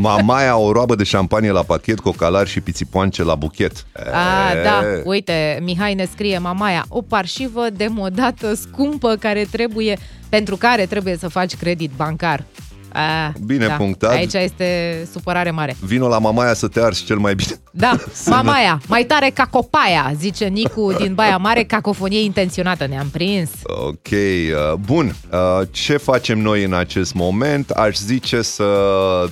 [0.00, 3.86] Mamaia, o roabă de șampanie la pachet, cocalari și pițipoance la buchet.
[4.12, 9.98] A, E, da, uite, Mihai ne scrie Mamaia, o parșivă demodată, scumpă, care trebuie,
[10.28, 12.44] pentru care trebuie să faci credit bancar.
[12.92, 13.74] A, Bine da.
[13.74, 14.10] punctat.
[14.10, 15.76] Aici este supărare mare.
[15.80, 17.50] Vino la mamaia să te arzi cel mai bine.
[17.70, 23.50] Da, mamaia, mai tare ca copaia, zice Nicu din Baia Mare, cacofonie intenționată, ne-am prins.
[23.64, 25.14] Ok, uh, bun.
[25.32, 25.38] Uh,
[25.70, 27.70] Ce facem noi în acest moment?
[27.70, 28.64] Aș zice să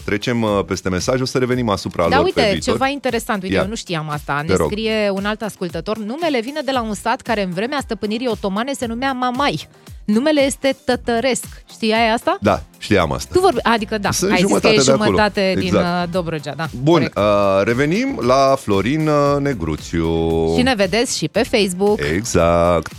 [0.04, 2.72] trecem uh, peste mesaj, o să revenim asupra Da, lor uite, pe viitor.
[2.72, 3.60] ceva interesant, uite, Ia.
[3.62, 4.42] eu nu știam asta.
[4.46, 4.70] Te Ne rog.
[4.70, 5.98] scrie un alt ascultător.
[5.98, 9.68] Numele vine de la un sat care în vremea stăpânirii otomane se numea Mamai.
[10.12, 11.44] Numele este Tătăresc.
[11.70, 12.38] Știai asta?
[12.40, 13.30] Da, știam asta.
[13.34, 13.58] Tu vorbi...
[13.62, 15.04] Adică da, Sunt ai zis că jumătate e de acolo.
[15.04, 16.06] jumătate din Exact.
[16.06, 16.66] uh, Dobrogea, da.
[16.82, 17.16] Bun, corect.
[17.18, 20.08] uh, revenim la Florin uh, Negruțiu.
[20.56, 22.00] Și ne vedeți și pe Facebook.
[22.14, 22.92] Exact.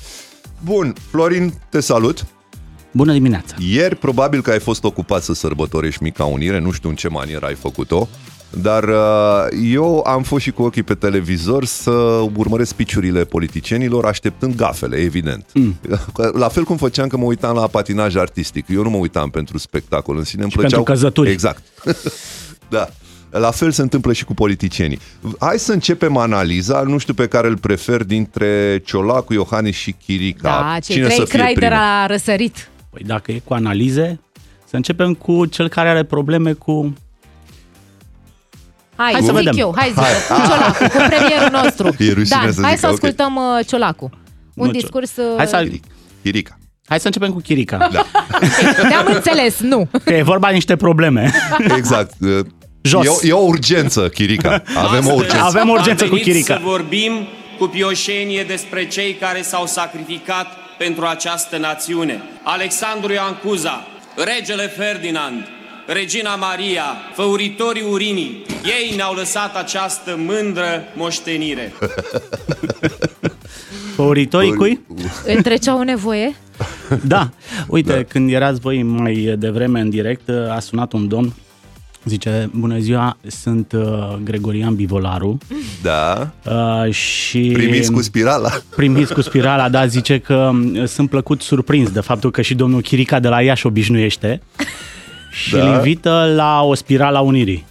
[0.64, 2.26] Bun, Florin, te salut.
[2.92, 3.56] Bună dimineața!
[3.60, 7.46] Ieri probabil că ai fost ocupat să sărbătorești Mica Unire, nu știu în ce manieră
[7.46, 8.08] ai făcut-o,
[8.52, 11.92] dar uh, eu am fost și cu ochii pe televizor să
[12.36, 15.46] urmăresc piciurile politicienilor, așteptând gafele, evident.
[15.54, 15.80] Mm.
[16.34, 18.66] La fel cum făceam că mă uitam la patinaj artistic.
[18.70, 20.84] Eu nu mă uitam pentru spectacol în sine, îmi Și plăceau...
[20.84, 21.30] pentru căzături.
[21.30, 21.64] Exact.
[22.70, 22.90] da.
[23.30, 25.00] La fel se întâmplă și cu politicienii.
[25.40, 30.50] Hai să începem analiza, nu știu pe care îl prefer dintre Ciolacu, Iohannis și Chirica.
[30.50, 31.76] Da, cei Cine trei să fie crai de primul?
[31.76, 32.70] la răsărit.
[32.90, 34.20] Păi dacă e cu analize,
[34.66, 36.94] să începem cu cel care are probleme cu...
[39.02, 39.54] Hai, Hai să zic vedem.
[39.58, 40.12] eu, hai zic Hai.
[40.12, 41.86] eu, cu Ciolacu, cu premierul nostru.
[41.98, 42.94] E rușine Dan, să hai zic, să ok.
[42.94, 44.10] ascultăm uh, Ciolacu.
[44.56, 45.16] Un Nu, Cio- discurs...
[45.18, 45.68] uh, Hai să...
[46.24, 46.58] Chirica.
[46.88, 47.78] Hai să începem cu Chirica.
[47.92, 48.06] Da.
[48.88, 49.90] Ne-am înțeles, nu.
[50.04, 51.32] Că e vorba de niște probleme.
[51.78, 52.14] Exact.
[52.82, 53.06] Jos.
[53.06, 54.64] E o, e o urgență, Chirica.
[54.76, 55.44] Avem o urgență.
[55.44, 56.54] Avem urgență Am cu venit Chirica.
[56.54, 57.28] să vorbim
[57.58, 60.48] cu pioșenie despre cei care s-au sacrificat
[60.78, 62.22] pentru această națiune.
[62.44, 63.88] Alexandru Ioan Cuza,
[64.26, 65.48] regele Ferdinand,
[65.94, 66.84] regina Maria,
[67.14, 71.74] făuritorii urinii, ei ne-au lăsat această mândră moștenire.
[73.96, 74.80] Făuritorii cui?
[75.26, 76.36] Întreceau nevoie?
[77.06, 77.30] Da.
[77.68, 78.04] Uite, da.
[78.04, 81.34] când erați voi mai devreme în direct, a sunat un domn,
[82.06, 85.38] zice, bună ziua, sunt uh, Gregorian Bivolaru.
[85.82, 86.32] Da.
[86.46, 88.50] Uh, și Primiți cu spirala.
[88.76, 92.82] Primiți cu spirala, da, zice că uh, sunt plăcut surprins de faptul că și domnul
[92.82, 94.42] Chirica de la Iași obișnuiește
[95.32, 95.62] și Da.
[95.68, 97.66] îl invită la o spirală a unirii.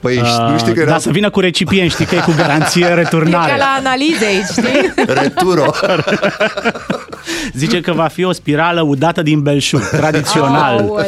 [0.00, 0.20] Păi
[0.50, 2.94] nu știi că era Da, să vină cu recipient, știi că e cu garanție E
[2.94, 3.50] returnare.
[3.50, 5.04] ca la analize aici, știi?
[5.22, 5.64] returo.
[7.52, 10.78] Zice că va fi o spirală udată din belșug, tradițional.
[10.78, 11.06] Aoleu.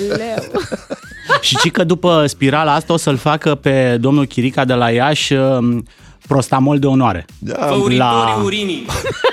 [1.40, 5.32] Și ci că după spirala asta o să-l facă pe domnul Chirica de la Iași
[5.32, 5.86] um,
[6.28, 7.26] prostamol de onoare.
[7.38, 8.86] Da, Făuritorii La- urinii.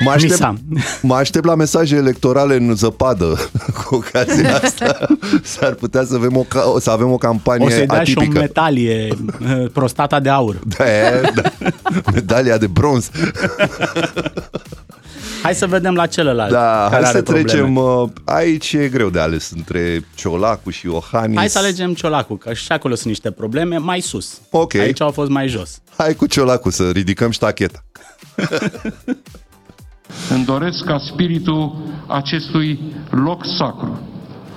[0.03, 0.55] Mă aștept, Misa.
[1.01, 3.49] mă aștept la mesaje electorale în zăpadă
[3.85, 5.07] cu ocazia asta.
[5.43, 8.19] S-ar putea să avem o, ca- să avem o campanie O să-i dea și o
[8.19, 8.39] atipică.
[8.41, 9.07] metalie,
[9.41, 10.59] uh, prostata de aur.
[10.77, 11.41] Da, e, da.
[12.13, 13.09] Medalia de bronz.
[15.43, 16.51] Hai să vedem la celălalt.
[16.51, 17.47] Da, care hai are să probleme.
[17.47, 17.75] trecem.
[17.75, 21.37] uh, Aici e greu de ales între Ciolacu și Iohannis.
[21.37, 24.37] Hai să alegem Ciolacu, că și acolo sunt niște probleme mai sus.
[24.49, 24.73] Ok.
[24.75, 25.77] Aici au fost mai jos.
[25.97, 27.83] Hai cu Ciolacu să ridicăm ștacheta.
[30.35, 31.75] Îmi doresc ca spiritul
[32.07, 32.79] acestui
[33.09, 33.99] loc sacru,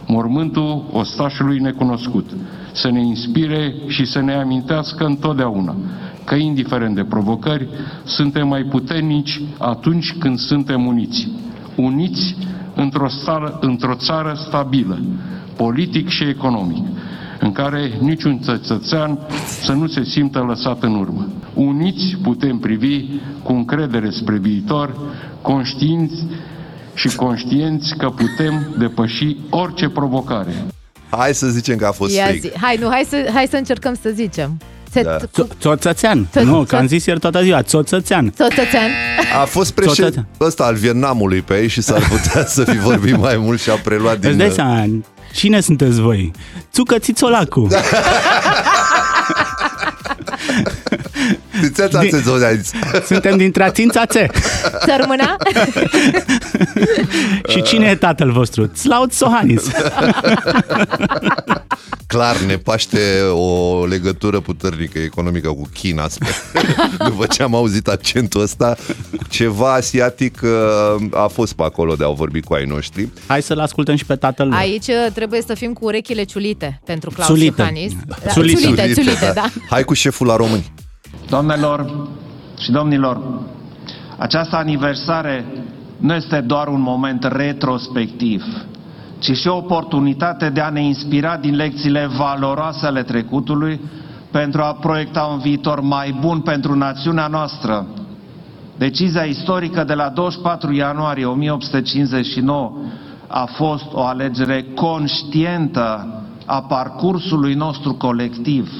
[0.06, 2.30] mormântul ostașului necunoscut,
[2.72, 5.76] să ne inspire și să ne amintească întotdeauna
[6.24, 7.68] că, indiferent de provocări,
[8.04, 11.28] suntem mai puternici atunci când suntem uniți.
[11.76, 12.36] Uniți
[12.74, 14.98] într-o, stară, într-o țară stabilă,
[15.56, 16.84] politic și economic,
[17.40, 19.18] în care niciun cetățean
[19.62, 21.28] să nu se simtă lăsat în urmă.
[21.54, 23.04] Uniți putem privi
[23.42, 24.96] cu încredere spre viitor,
[25.42, 26.24] conștiinți
[26.94, 30.52] și conștienți că putem depăși orice provocare.
[31.10, 32.40] Hai să zicem că a fost Ia frig.
[32.40, 32.50] zi.
[32.60, 34.58] Hai, nu, hai să, hai să încercăm să zicem.
[34.90, 35.16] Se, Da.
[35.32, 36.28] cu, Țoțățean.
[36.38, 38.30] Țo- Nu, țo- că am zis ieri toată ziua, țoțățean.
[38.36, 38.90] Totățean.
[39.40, 43.36] A fost președinte ăsta al Vietnamului pe aici și s-ar putea să fi vorbit mai
[43.36, 44.28] mult și a preluat din...
[44.28, 44.86] Îți dai seama,
[45.32, 46.30] cine sunteți voi?
[46.72, 47.66] Țucă Țițolacu.
[47.70, 47.80] Da.
[51.60, 52.18] Țițeața Din- ți
[52.56, 52.70] zis.
[53.06, 54.12] Suntem din Tratința C.
[54.86, 55.36] Sărmâna?
[57.50, 58.66] Și cine e tatăl vostru?
[58.66, 59.62] Țlaut Sohanis.
[62.06, 66.28] Clar ne paște o legătură puternică economică cu China, sper.
[67.08, 68.76] După ce am auzit accentul ăsta,
[69.28, 73.08] ceva asiatic uh, a fost pe acolo de a vorbi cu ai noștri.
[73.26, 74.58] Hai să-l ascultăm și pe tatăl lor.
[74.58, 77.60] Aici uh, trebuie să fim cu urechile ciulite pentru Claus Țulite.
[77.60, 77.92] Iohannis.
[78.06, 78.60] Da, Țulite.
[78.60, 79.44] țulite, țulite, da.
[79.70, 80.72] Hai cu șeful la români.
[81.28, 82.08] Doamnelor
[82.58, 83.20] și domnilor,
[84.16, 85.46] această aniversare
[85.96, 88.42] nu este doar un moment retrospectiv,
[89.18, 93.80] ci și o oportunitate de a ne inspira din lecțiile valoroase ale trecutului
[94.30, 97.86] pentru a proiecta un viitor mai bun pentru națiunea noastră.
[98.78, 102.72] Decizia istorică de la 24 ianuarie 1859
[103.26, 106.14] a fost o alegere conștientă
[106.46, 108.72] a parcursului nostru colectiv.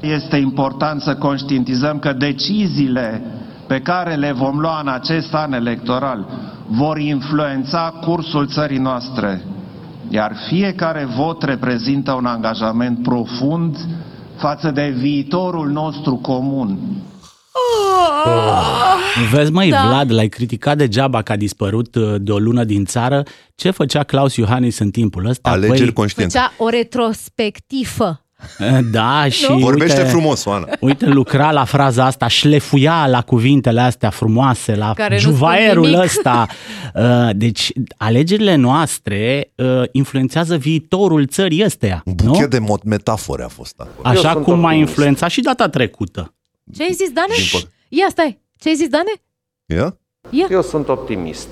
[0.00, 3.22] Este important să conștientizăm că deciziile
[3.66, 6.26] pe care le vom lua în acest an electoral
[6.66, 9.42] vor influența cursul țării noastre,
[10.08, 13.76] iar fiecare vot reprezintă un angajament profund
[14.36, 16.78] față de viitorul nostru comun.
[19.32, 19.76] Vezi, măi, Da.
[19.76, 19.86] da.
[19.88, 23.22] Vlad, l-ai criticat degeaba că a dispărut uh, de o lună din țară.
[23.54, 25.50] Ce făcea Claus Iohannis în timpul ăsta?
[25.50, 26.32] Alegeri conștiente.
[26.38, 28.20] Făcea o retrospectivă.
[28.58, 30.66] Eh, Da, și Vorbește uite, frumos, Oana.
[30.80, 35.84] Uite, lucra la fraza asta, șlefuia la cuvintele astea frumoase, la Care nu spun juvaierul
[35.86, 36.00] nimic.
[36.02, 36.46] ăsta.
[36.94, 42.02] Uh, Deci, alegerile noastre uh, influențează viitorul țării ăsteia.
[42.04, 42.30] Un nu?
[42.30, 44.08] buchet de mo- metafore a fost acolo.
[44.18, 46.34] Așa cum a influențat și data trecută.
[46.74, 47.34] Ce ai zis, Dane?
[47.36, 48.40] Din păc- Ia stai.
[48.58, 49.12] Ce ai zis, Dane?
[49.66, 49.96] Ia?
[50.30, 50.46] Ia.
[50.50, 51.46] Eu sunt optimist.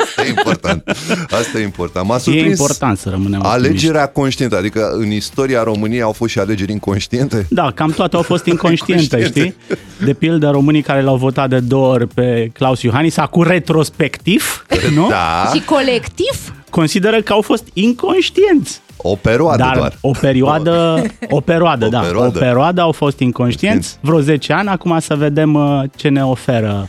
[0.00, 0.88] Asta e important.
[1.30, 2.06] Asta e important.
[2.06, 3.66] M-a E surprins important să rămânem optimiști.
[3.66, 4.56] alegerea conștientă.
[4.56, 7.46] Adică în istoria României au fost și alegeri inconștiente?
[7.50, 9.56] Da, cam toate au fost inconștiente, Inconștiente.
[9.68, 9.76] știi?
[10.06, 15.08] De pildă, românii care l-au votat de două ori pe Claus Iohannis, acum retrospectiv, nu?
[15.08, 15.50] Da.
[15.54, 16.54] Și colectiv?
[16.70, 18.80] Consideră că au fost inconștienți.
[19.02, 19.96] O perioadă Dar doar.
[20.00, 22.36] o perioadă, o perioadă, O da, perioadă.
[22.36, 26.88] o perioadă au fost inconștienți, vreo 10 ani, acum să vedem uh, ce ne oferă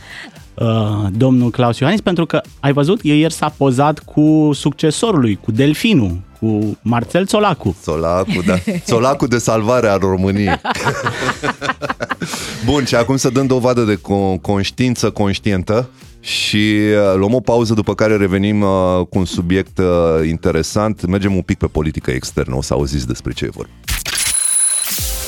[0.54, 0.66] uh,
[1.10, 5.50] domnul Claus Iohannis, pentru că, ai văzut, el ieri s-a pozat cu succesorul lui, cu
[5.52, 7.76] Delfinul, cu Marcel Țolacu.
[7.82, 8.54] Țolacu, da.
[8.84, 10.60] Țolacul de salvare al României.
[12.66, 15.88] Bun, și acum să dăm dovadă de co- conștiință conștientă
[16.22, 21.06] și uh, luăm o pauză după care revenim uh, cu un subiect uh, interesant.
[21.06, 23.72] Mergem un pic pe politică externă, o să auziți despre ce e vorba.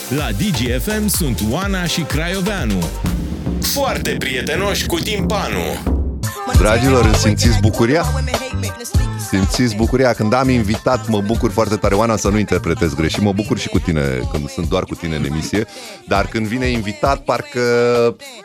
[0.08, 2.78] La DGFM sunt Oana și Craioveanu.
[3.60, 5.62] Foarte prietenoși cu timpanu.
[6.58, 8.04] Dragilor, îmi simțiți bucuria?
[9.28, 10.12] Simțiți bucuria?
[10.12, 11.94] Când am invitat, mă bucur foarte tare.
[11.94, 14.00] Oana, să nu interpretez greșit, mă bucur și cu tine,
[14.30, 15.66] când sunt doar cu tine în emisie,
[16.08, 17.60] dar când vine invitat, parcă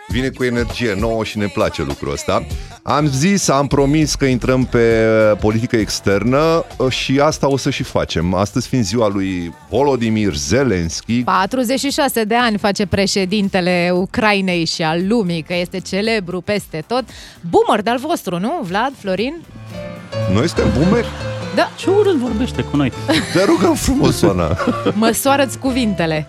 [0.07, 2.45] vine cu energie nouă și ne place lucrul ăsta.
[2.83, 5.05] Am zis, am promis că intrăm pe
[5.39, 8.33] politică externă și asta o să și facem.
[8.33, 15.41] Astăzi fiind ziua lui Volodymyr Zelensky, 46 de ani face președintele Ucrainei și al lumii,
[15.41, 17.03] că este celebru peste tot.
[17.49, 19.33] Boomer de-al vostru, nu, Vlad, Florin?
[20.33, 21.07] Noi suntem boomeri?
[21.55, 21.69] Da.
[21.75, 22.91] Ce urât vorbește cu noi?
[23.33, 24.57] Te rugăm frumos, Oana.
[24.93, 26.27] Măsoară-ți cuvintele.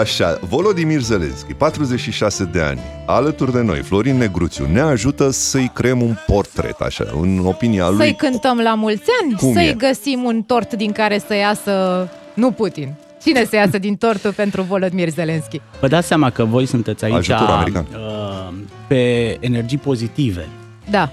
[0.00, 6.02] Așa, Volodymyr Zelensky, 46 de ani, alături de noi, Florin Negruțiu, ne ajută să-i creăm
[6.02, 7.96] un portret, așa, în opinia lui.
[7.98, 9.72] Să-i cântăm la mulți ani, Cum să-i e?
[9.72, 14.62] găsim un tort din care să iasă, nu Putin, cine să iasă din tortul pentru
[14.62, 15.60] Volodymyr Zelensky?
[15.80, 17.86] Vă dați seama că voi sunteți aici Ajutor american.
[17.94, 18.54] uh,
[18.86, 20.48] pe energii pozitive.
[20.90, 21.12] Da.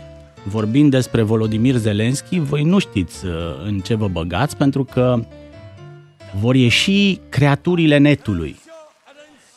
[0.50, 3.32] Vorbind despre Volodymyr Zelensky, voi nu știți uh,
[3.66, 5.20] în ce vă băgați, pentru că
[6.40, 8.56] vor ieși creaturile netului.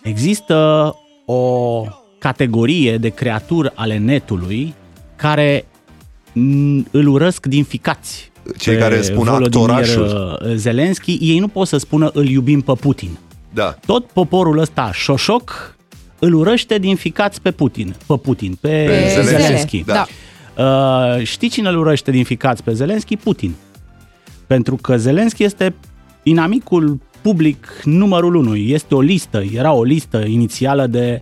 [0.03, 0.95] Există
[1.27, 1.85] o
[2.19, 4.75] categorie de creaturi ale netului
[5.17, 5.67] care
[6.33, 8.31] mm, îl urăsc din ficați.
[8.59, 10.39] Cei pe care spun Volodymyr, actorașul.
[10.45, 13.19] uh, Zelensky, ei nu pot să spună îl iubim pe Putin.
[13.55, 13.77] Da.
[13.87, 15.77] Tot poporul ăsta șoșoc
[16.19, 19.43] îl urăște din ficați pe Putin, pe Putin, pe, Pe Zelensky.
[19.43, 19.85] Zelensky.
[19.85, 20.07] Da.
[20.59, 23.17] Uh, știi cine îl urăște din ficați pe Zelensky?
[23.17, 23.55] Putin.
[24.47, 25.75] Pentru că Zelensky este
[26.23, 28.57] inamicul public numărul unu.
[28.57, 31.21] Este o listă, era o listă inițială de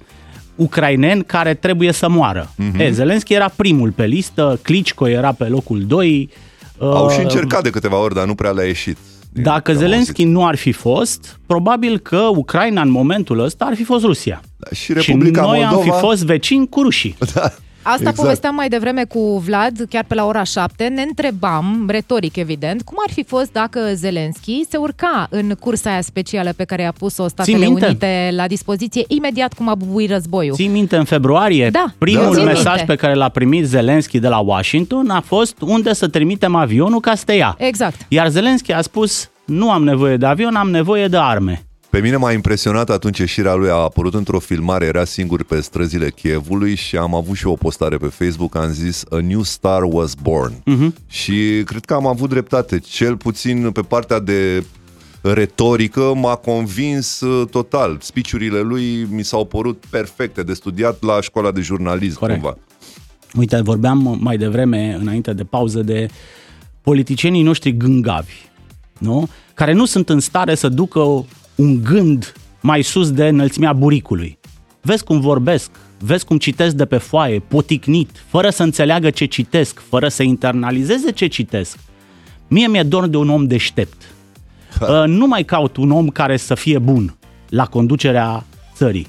[0.55, 2.51] ucraineni care trebuie să moară.
[2.57, 2.77] Mhm.
[2.77, 2.81] Mm-hmm.
[2.81, 6.31] E, Zelensky era primul pe listă, Klitschko era pe locul 2.
[6.79, 8.97] Au Uh, și încercat de câteva ori, dar nu prea le-a ieșit.
[9.33, 14.05] Dacă Zelensky nu ar fi fost, probabil că Ucraina în momentul ăsta ar fi fost
[14.05, 14.41] Rusia.
[14.73, 17.17] Și Republica și noi am Moldova- fi fost vecini cu rușii.
[17.35, 17.53] Da.
[17.83, 18.17] Asta Exact.
[18.17, 20.85] povesteam mai devreme cu Vlad, chiar pe la ora 7.
[20.89, 26.01] Ne întrebam, retoric evident, cum ar fi fost dacă Zelensky se urca în cursa aia
[26.01, 27.87] specială pe care a pus-o Statele minte?
[27.87, 30.55] Unite la dispoziție imediat cum a bubuit războiul.
[30.55, 32.85] Ții minte în februarie, Da, primul țin mesaj minte.
[32.93, 37.15] pe care l-a primit Zelensky de la Washington a fost unde să trimitem avionul ca
[37.15, 37.55] să te ia.
[37.59, 38.01] Exact.
[38.09, 41.65] Iar Zelensky a spus, nu am nevoie de avion, am nevoie de arme.
[41.91, 46.11] Pe mine m-a impresionat atunci ieșirea lui, a apărut într-o filmare, era singur pe străzile
[46.11, 50.15] Chievului și am avut și o postare pe Facebook, am zis A new star was
[50.15, 50.63] born.
[50.65, 50.95] Mhm.
[51.07, 54.65] Și cred că am avut dreptate, cel puțin pe partea de
[55.21, 57.99] retorică m-a convins uh, total.
[58.01, 62.41] Spiciurile lui mi s-au părut perfecte, de studiat la școala de jurnalism Corect.
[62.41, 62.57] cumva.
[63.35, 66.09] Uite, vorbeam mai devreme, înainte de pauză, de
[66.83, 68.49] politicienii noștri gângavi,
[68.99, 69.29] nu?
[69.55, 71.25] care nu sunt în stare să ducă
[71.61, 74.39] un gând mai sus de înălțimea buricului.
[74.81, 79.83] Vezi cum vorbesc, vezi cum citesc de pe foaie, poticnit, fără să înțeleagă ce citesc,
[79.89, 81.79] fără să internalizeze ce citesc.
[82.49, 84.03] Mie mi-e dor de un om deștept.
[84.81, 87.17] Uh, nu mai caut un om care să fie bun
[87.49, 88.45] la conducerea
[88.75, 89.07] țării.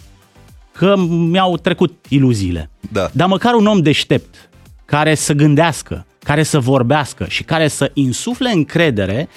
[0.71, 2.69] Că mi-au trecut iluziile.
[2.91, 3.09] Da.
[3.13, 4.49] Dar măcar un om deștept,
[4.85, 9.29] care să gândească, care să vorbească și care să insufle încredere,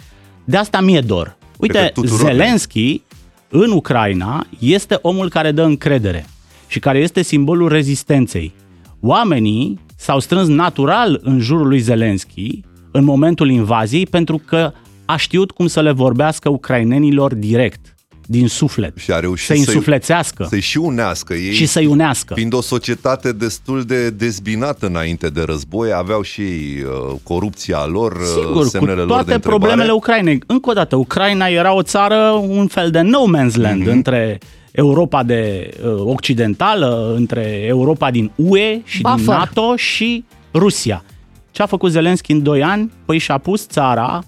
[0.44, 1.36] de asta mi-e dor.
[1.58, 3.02] Uite, Cred că tuturor ne- Zelenski
[3.48, 6.26] în Ucraina este omul care dă încredere
[6.66, 8.52] și care este simbolul rezistenței.
[9.00, 14.72] Oamenii s-au strâns natural în jurul lui Zelenski în momentul invaziei pentru că
[15.04, 17.93] a știut cum să le vorbească ucrainenilor direct,
[18.26, 18.96] din suflet.
[18.96, 21.52] Și a reușit să-i să-i- însuflețească Să-i și unească ei.
[21.52, 22.34] și să-i unească.
[22.34, 28.12] Fiind o societate destul de dezbinată înainte de război, aveau și ei uh, corupția lor,
[28.12, 29.58] uh, Sigur, semnele cu lor de toate întrebare.
[29.58, 30.38] problemele Ucrainei.
[30.46, 33.88] Încă o dată, Ucraina era o țară, un fel de no man's land Mhm.
[33.88, 33.92] mm-hmm.
[33.92, 34.38] între
[34.70, 39.34] Europa de uh, occidentală, între Europa din UE și din Buffer.
[39.36, 41.04] NATO și Rusia.
[41.50, 42.90] Ce a făcut Zelenski în 2 ani?
[43.04, 44.22] Păi și-a pus țara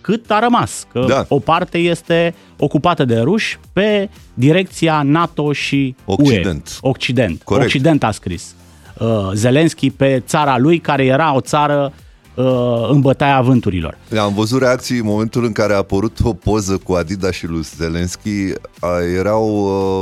[0.00, 1.24] cât a rămas, că Da.
[1.28, 6.78] o parte este ocupată de ruși pe direcția NATO și Occident.
[6.82, 6.90] UE.
[6.90, 7.42] Occident.
[7.42, 7.66] Corect.
[7.66, 8.54] Occident a scris.
[8.98, 11.92] Uh, Zelenski pe țara lui, care era o țară
[12.34, 12.44] uh,
[12.90, 13.98] în bătaia avânturilor.
[14.20, 17.62] Am văzut reacții în momentul în care a apărut o poză cu Adidas și lui
[17.76, 18.88] Zelensky, a,
[19.18, 19.48] erau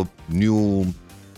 [0.01, 0.07] uh,
[0.39, 0.85] New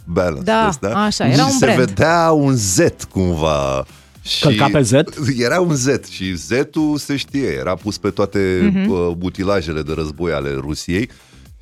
[0.04, 0.42] Balance.
[0.42, 0.86] Da, ăsta.
[0.88, 1.78] așa, era și un se brand.
[1.78, 2.78] vedea un Z
[3.10, 3.84] cumva.
[4.28, 4.92] Și Călca pe Z?
[5.38, 8.90] Era un Z și Z-ul se știe, era pus pe toate Mhm.
[8.90, 11.10] uh, utilajele de război ale Rusiei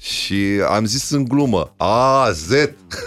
[0.00, 2.50] și am zis în glumă, a, Z!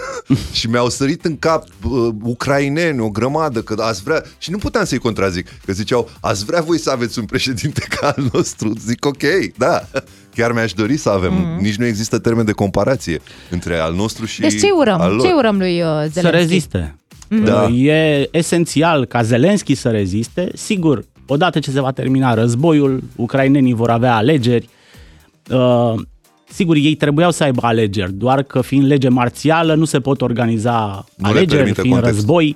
[0.58, 4.86] și mi-au sărit în cap uh, ucraineni o grămadă, că ați vrea, și nu puteam
[4.86, 8.74] să-i contrazic, că ziceau, ați vrea voi să aveți un președinte ca al nostru?
[8.86, 9.24] Zic, ok,
[9.58, 9.88] da,
[10.36, 11.62] chiar mi-aș dori să avem, Mhm.
[11.62, 15.12] nici nu există termen de comparație între al nostru și Deci ce al urăm?
[15.16, 15.26] lor.
[15.28, 16.20] Ce urăm lui uh, Zelenski?
[16.22, 16.96] Să reziste.
[17.44, 17.62] Da.
[17.62, 20.50] Uh, E esențial ca Zelenski să reziste.
[20.54, 24.70] Sigur, odată ce se va termina războiul, ucrainenii vor avea alegeri.
[25.52, 25.94] Uh,
[26.52, 31.06] Sigur, ei trebuiau să aibă alegeri, doar că fiind lege marțială nu se pot organiza
[31.16, 32.16] Nu le alegeri, permite fiind contextul.
[32.36, 32.56] război.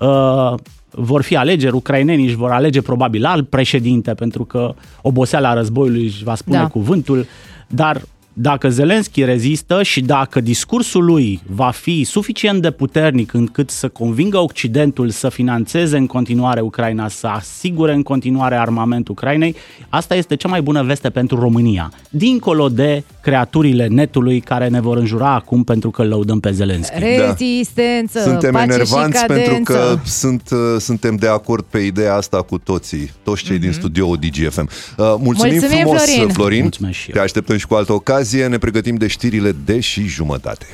[0.00, 0.54] Uh,
[0.90, 6.24] vor fi alegeri, ucrainenii își vor alege probabil alt președinte, pentru că oboseala războiului își
[6.24, 6.66] va spune Da.
[6.66, 7.26] cuvântul,
[7.68, 8.00] dar
[8.36, 14.38] dacă Zelenski rezistă și dacă discursul lui va fi suficient de puternic încât să convingă
[14.38, 19.54] Occidentul să financeze în continuare Ucraina, să asigure în continuare armamentul Ucrainei,
[19.88, 21.92] asta este cea mai bună veste pentru România.
[22.10, 26.94] Dincolo de creaturile netului care ne vor înjura acum pentru că îl lăudăm pe Zelenski.
[26.98, 29.72] Rezistență, Suntem pace enervanți și pentru cadență.
[29.72, 34.16] că sunt, uh, suntem de acord pe ideea asta cu toții, toți cei din studioul
[34.16, 34.68] DGFM.
[34.96, 35.60] Uh, mulțumim, Mhm.
[35.62, 36.28] Mulțumim, frumos, Florin.
[36.32, 36.60] Florin.
[36.62, 37.14] Mulțumesc și eu.
[37.14, 38.22] Te așteptăm și cu altă ocazie.
[38.32, 40.66] Ne pregătim de știrile de și jumătate.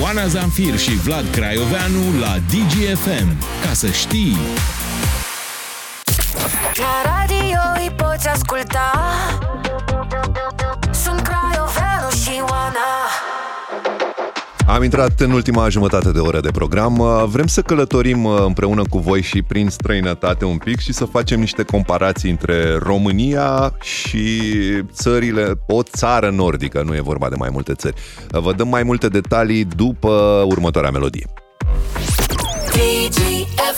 [0.00, 3.36] Oana Zanfir și Vlad Craioveanu la DGFM.
[3.64, 4.36] Ca să știi...
[6.74, 8.92] La radio îi poți asculta
[14.68, 16.98] Am intrat în ultima jumătate de oră de program.
[16.98, 21.04] Uh, Vrem să călătorim uh, împreună cu voi și prin străinătate un pic și să
[21.04, 24.42] facem niște comparații între România și
[24.92, 27.94] țările, o țară nordică, nu e vorba de mai multe țări.
[28.34, 31.26] Uh, Vă dăm mai multe detalii după următoarea melodie.
[32.72, 33.77] DGFM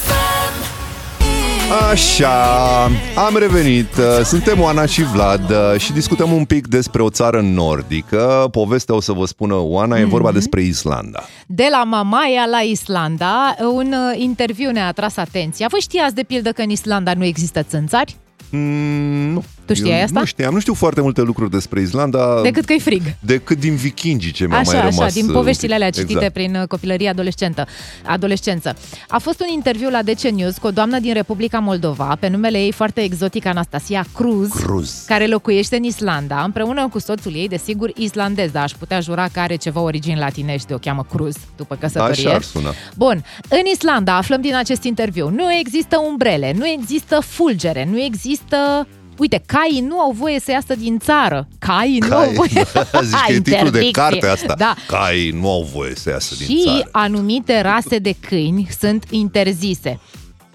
[1.71, 2.85] Așa,
[3.17, 3.89] am revenit.
[4.25, 8.49] Suntem Oana și Vlad uh, și discutăm un pic despre o țară nordică.
[8.51, 11.23] Povestea o să vă spună Oana, e vorba despre Islanda.
[11.47, 15.67] De la Mamaia la Islanda, un uh, interviu ne-a atras atenția.
[15.71, 18.17] Vă știați de pildă că în Islanda nu există țânțari?
[18.51, 19.45] Mm, nu.
[19.75, 20.19] Tu știai Eu asta?
[20.21, 22.41] Nu știam, nu știu foarte multe lucruri despre Islanda.
[22.43, 23.03] Decât că e frig.
[23.21, 24.99] Decât din vikingii ce mi-au Așa, mai rămas.
[24.99, 26.09] așa, din uh, poveștile alea exact.
[26.09, 27.67] citite prin uh, copilărie adolescentă,
[28.07, 28.77] adolescență.
[29.09, 32.59] A fost un interviu la DC News cu o doamnă din Republica Moldova, pe numele
[32.59, 35.05] ei foarte exotic Anastasia Cruz, Cruz.
[35.07, 39.41] care locuiește în Islanda, împreună cu soțul ei, desigur, islandez, dar aș putea jura că
[39.41, 42.27] are ceva origini latinești, o cheamă Cruz, după căsătorie.
[42.27, 42.71] Așa ar suna.
[42.97, 48.87] Bun, în Islanda, aflăm din acest interviu, nu există umbrele, nu există fulgere, nu există...
[49.21, 51.49] Uite, caii nu au voie să iasă din țară.
[51.59, 52.49] Caii nu au Cai, voie...
[53.09, 53.91] zici că e titlul de Interdicție.
[53.91, 54.55] carte asta.
[54.59, 56.89] Da, Cai nu au voie să iasă din și țară.
[56.93, 60.01] anumite rase de câini sunt interzise.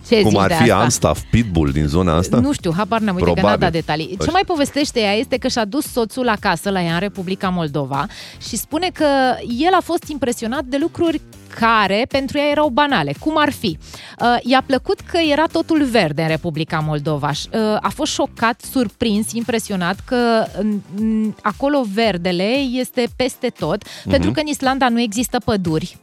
[0.08, 0.76] Ce Cum zici ar de fi asta?
[0.84, 2.38] Amstaff, Pitbull din zona asta?
[2.40, 3.60] Nu știu, habar n-am, uite că n-a Probabil.
[3.60, 4.08] dat detalii.
[4.08, 4.32] Ce Așa.
[4.32, 8.06] mai povestește ea este că și-a dus soțul acasă la ea în Republica Moldova
[8.50, 9.06] și spune că
[9.60, 11.22] el a fost impresionat de lucruri
[11.60, 13.14] care pentru ea erau banale.
[13.20, 13.78] Cum ar fi?
[14.20, 17.32] Uh, i-a plăcut că era totul verde în Republica Moldova.
[17.32, 20.46] Și, Uh, a fost șocat, surprins, impresionat că
[21.00, 24.10] mm, acolo verdele este peste tot, Mhm.
[24.10, 25.98] pentru că în Islanda nu există păduri.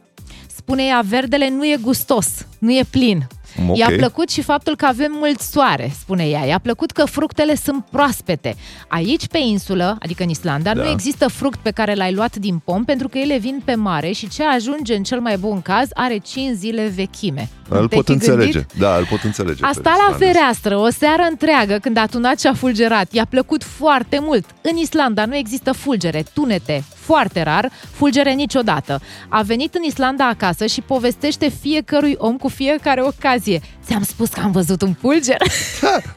[0.55, 2.27] Spune ea, verdele nu e gustos,
[2.59, 3.27] nu e plin.
[3.69, 3.77] Ok.
[3.77, 6.45] I-a plăcut și faptul că avem mult soare, spune ea.
[6.45, 8.55] I-a plăcut că fructele sunt proaspete.
[8.87, 10.83] Aici, pe insulă, adică în Islanda, Da.
[10.83, 14.11] nu există fruct pe care l-ai luat din pom pentru că ele vin pe mare
[14.11, 17.49] și ce ajunge în cel mai bun caz are 5 zile vechime.
[17.69, 18.51] Îl Te-ai pot fi înțelege.
[18.51, 18.71] gândit?
[18.79, 19.63] Da, îl pot înțelege.
[19.63, 20.27] A pe stat la islandez.
[20.27, 23.11] fereastră o seară întreagă când a tunat și a fulgerat.
[23.13, 24.45] I-a plăcut foarte mult.
[24.61, 29.01] În Islanda nu există fulgere, tunete, foarte rar, fulgere niciodată.
[29.29, 33.61] A venit în Islanda acasă și povestește fiecărui om cu fiecare ocazie.
[33.85, 35.41] Ți-am spus că am văzut un fulger.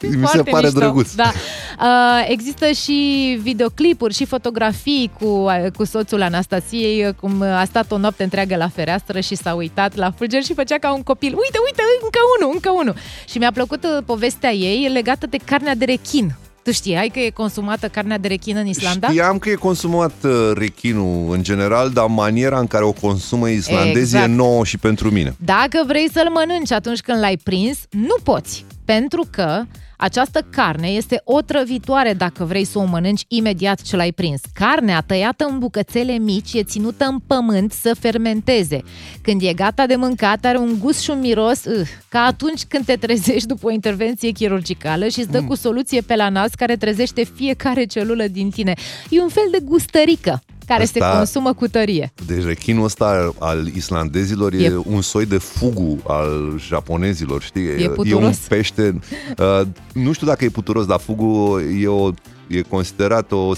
[0.01, 0.79] Mi se Foarte pare mișto.
[0.79, 1.13] drăguț.
[1.13, 1.33] Da.
[1.81, 7.93] Uh, există și videoclipuri și fotografii cu, uh, cu soțul Anastasiei, uh, cum a stat
[7.93, 11.29] o noapte întreagă la fereastră și s-a uitat la fulger și făcea ca un copil.
[11.29, 12.95] Uite, uite, încă unul, încă unul.
[13.29, 16.37] Și mi-a plăcut uh, povestea ei legată de carnea de rechin.
[16.67, 19.09] Tu știai că e consumată carnea de rechin în Islanda?
[19.09, 24.01] Știam că e consumat uh, rechinul în general, dar maniera în care o consumă islandezii
[24.01, 24.29] Exact.
[24.29, 25.35] e nouă și pentru mine.
[25.45, 28.65] Dacă vrei să-l mănânci atunci când l-ai prins, nu poți.
[28.87, 29.63] Pentru că
[29.97, 34.41] această carne este otrăvitoare dacă vrei să o mănânci imediat ce l-ai prins.
[34.55, 38.83] Carnea tăiată în bucățele mici e ținută în pământ să fermenteze.
[39.23, 42.85] Când e gata de mâncat, are un gust și un miros uh, ca atunci când
[42.85, 46.77] te trezești după o intervenție chirurgicală și îți dă cu soluție pe la nas care
[46.77, 48.75] trezește fiecare celulă din tine.
[49.11, 52.13] E un fel de gustărică care se Asta- consumă cu tărie.
[52.27, 57.65] Deci rechinul ăsta al islandezilor e, E- un soi de fugu al japonezilor, știi?
[57.67, 58.37] E e un puturos.
[58.37, 58.99] pește...
[59.39, 62.11] Uh, nu știu dacă e puturos, dar fugu e, o,
[62.47, 63.55] e considerat o, o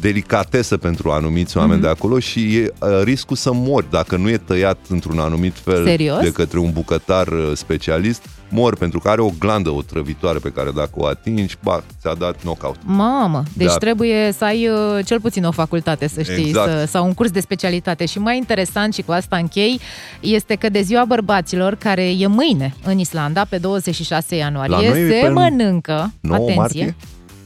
[0.00, 1.82] delicatesă pentru anumiți oameni Mhm.
[1.82, 5.84] de acolo și e uh, riscul să mori dacă nu e tăiat într-un anumit fel
[5.86, 6.20] Serios?
[6.22, 10.70] de către un bucătar uh, specialist, mor pentru că are o glandă otrăvitoare pe care
[10.74, 12.76] dacă o atingi, ba, ți-a dat knockout.
[12.84, 13.76] Mamă, deci Da.
[13.76, 16.70] trebuie să ai uh, cel puțin o facultate, să știi, Exact.
[16.70, 18.06] să, sau un curs de specialitate.
[18.06, 19.80] Și mai interesant, și cu asta închei,
[20.20, 25.02] este că de ziua bărbaților, care e mâine în Islanda, pe 26 La ianuarie, noi
[25.02, 26.96] e se pe mănâncă, 9 atenție, martie?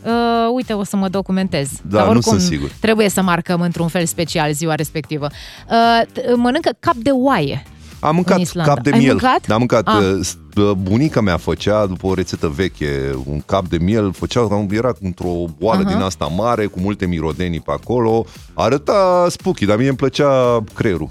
[0.05, 0.11] Uh,
[0.55, 1.69] uite, o să mă documentez.
[1.83, 2.71] Da, Dar nu oricum, sunt sigur.
[2.81, 5.27] Trebuie să marcăm într-un fel special ziua respectivă.
[5.71, 7.63] Uh, t- mănâncă cap de oaie.
[8.01, 8.73] Am în mâncat Islanda.
[8.75, 9.11] cap de Ai miel.
[9.11, 9.51] mâncat?
[9.51, 9.87] Am mâncat.
[9.89, 9.95] Ah.
[9.95, 14.67] uh, s- uh, Bunica mea făcea, după o rețetă veche, un cap de miel, făcea,
[14.71, 15.93] era într-o boală Aha.
[15.93, 18.25] din asta mare, cu multe mirodenii pe acolo.
[18.55, 21.11] Arăta spooky, dar mie îmi plăcea creierul.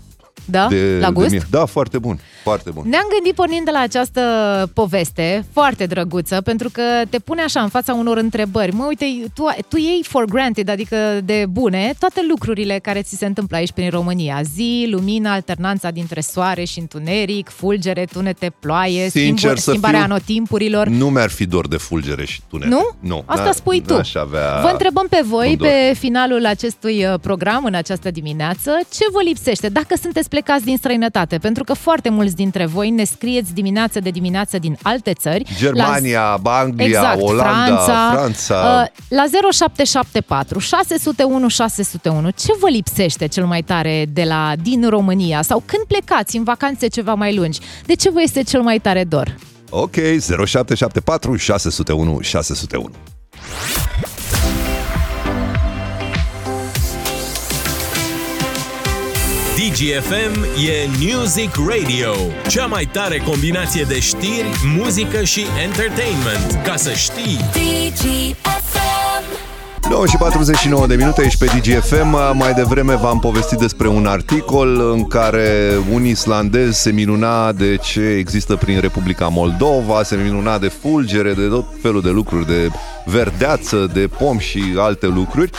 [0.52, 0.68] Da?
[0.70, 1.30] De, La de gust?
[1.30, 1.43] miel.
[1.50, 2.20] Da, foarte bun.
[2.43, 2.84] Foarte bun.
[2.89, 4.22] Ne-am gândit pornind de la această
[4.74, 8.74] poveste foarte drăguță, pentru că te pune așa în fața unor întrebări.
[8.74, 13.26] Mă, uite, tu, tu iei for granted, adică de bune, toate lucrurile care ți se
[13.26, 14.41] întâmplă aici prin România.
[14.54, 20.08] Zi, lumină, alternanța dintre soare și întuneric, fulgere, tunete, ploaie, Sincer schimbă- să schimbarea fiu,
[20.12, 20.88] anotimpurilor.
[20.88, 22.70] Nu mi-ar fi dor de fulgere și tunete.
[22.70, 22.88] Nu?
[23.00, 23.24] Nu.
[23.26, 23.93] Asta n-a- spui tu.
[23.93, 25.68] n-aș avea Vă întrebăm pe voi, un dor.
[25.68, 30.78] pe finalul acestui uh, program, în această dimineață, ce vă lipsește dacă sunteți plecați din
[30.78, 31.38] străinătate?
[31.38, 35.46] Pentru că foarte mulți dintre voi ne scrieți dimineață de dimineață din alte țări.
[35.58, 38.10] Germania, Anglia, exact, Olanda, Franța.
[38.12, 38.56] Franța.
[38.56, 45.42] Uh, la 0774 601 601, ce vă lipsește cel mai tare de la din România?
[45.42, 47.60] Sau când plecați în vacanțe ceva mai lungi?
[47.86, 49.36] De ce vă este cel mai tare dor?
[49.70, 49.96] Ok,
[50.46, 53.09] 0774 601 601.
[59.70, 62.15] DGFM e Music Radio,
[62.47, 64.45] cea mai tare combinație de știri,
[64.78, 66.63] muzică și entertainment.
[66.63, 67.38] Ca să știi...
[67.51, 68.59] DGFM
[69.90, 72.38] 9 și 49 de minute, ești pe DGFM.
[72.38, 78.02] Mai devreme v-am povestit despre un articol în care un islandez se minuna de ce
[78.02, 82.70] există prin Republica Moldova, se minuna de fulgere, de tot felul de lucruri, de
[83.06, 85.50] verdeață, de pom și alte lucruri.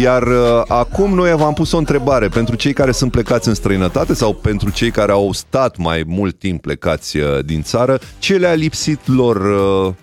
[0.00, 4.14] Iar uh, acum noi v-am pus o întrebare pentru cei care sunt plecați în străinătate
[4.14, 8.54] sau pentru cei care au stat mai mult timp plecați uh, din țară, ce le-a
[8.54, 9.94] lipsit lor uh,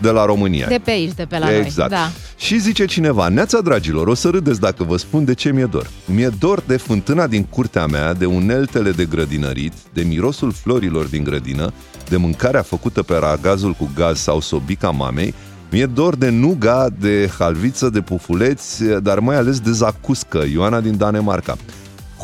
[0.00, 0.66] de la România?
[0.68, 1.90] De pe aici, de pe la exact.
[1.90, 1.98] noi.
[1.98, 2.10] Da.
[2.36, 5.90] Și zice cineva, neața dragilor, o să râdeți dacă vă spun de ce mi-e dor.
[6.04, 11.24] Mi-e dor de fântâna din curtea mea, de uneltele de grădinărit, de mirosul florilor din
[11.24, 11.72] grădină,
[12.08, 15.34] de mâncarea făcută pe ragazul cu gaz sau sobica mamei,
[15.70, 20.96] mi-e dor de nuga, de halviță, de pufuleți, dar mai ales de zacuscă, Ioana din
[20.96, 21.56] Danemarca.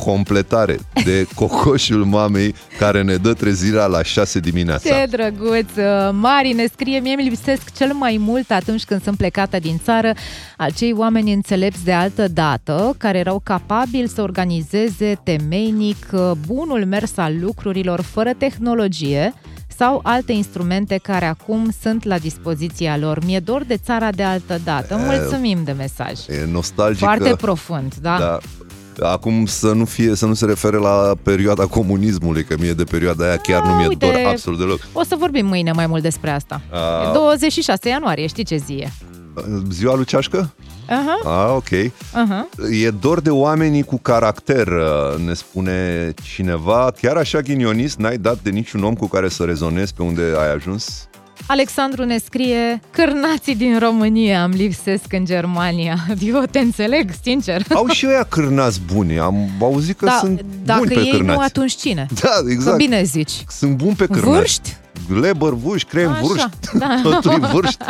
[0.05, 4.89] Completare de cocoșul mamei care ne dă trezirea la 6 dimineața.
[4.89, 5.69] Ce drăguț!
[6.11, 10.13] Mari ne scrie, mie mi lipsesc cel mai mult atunci când sunt plecată din țară
[10.57, 17.17] acei oameni înțelepți de altă dată, care erau capabili să organizeze temeinic uh, bunul mers
[17.17, 19.35] al lucrurilor fără tehnologie
[19.77, 23.25] sau alte instrumente care acum sunt la dispoziția lor.
[23.25, 24.97] Mi-e dor de țara de altă dată.
[24.97, 26.13] Mulțumim de mesaj.
[26.29, 27.05] E nostalgică.
[27.05, 28.19] Foarte profund, da?
[28.19, 28.39] da.
[29.01, 33.25] Acum să nu, fie, să nu se refere la perioada comunismului, că mie de perioada
[33.25, 34.79] aia chiar nu mi-e uite, dor absolut deloc.
[34.93, 36.61] O să vorbim mâine mai mult despre asta.
[36.73, 38.91] A- E 26 ianuarie, știi ce zi e?
[39.71, 40.51] Ziua lui Ceașcă?
[40.89, 41.93] Aha, Ah, ok.
[42.13, 42.49] aha.
[42.83, 46.93] E dor de oamenii cu caracter, uh, ne spune cineva.
[47.01, 50.53] Chiar așa ghinionist, n-ai dat de niciun om cu care să rezonezi pe unde ai
[50.55, 51.09] ajuns?
[51.47, 55.97] Alexandru ne scrie Cârnații din România îmi lipsesc în Germania.
[56.33, 57.63] Eu te înțeleg, sincer.
[57.75, 59.19] Au și ăia cârnați buni.
[59.19, 61.39] Am auzit că da, sunt dacă buni pe ei cârnați.
[61.39, 62.07] nu, atunci cine?
[62.23, 62.71] Da, exact.
[62.71, 63.33] Că bine zici.
[63.49, 64.31] Sunt buni pe cârnați.
[64.31, 64.77] Vârști?
[65.21, 66.49] Leber, vârști, crem, Așa, vârști.
[66.79, 67.01] da.
[67.11, 67.85] Totul e vârști.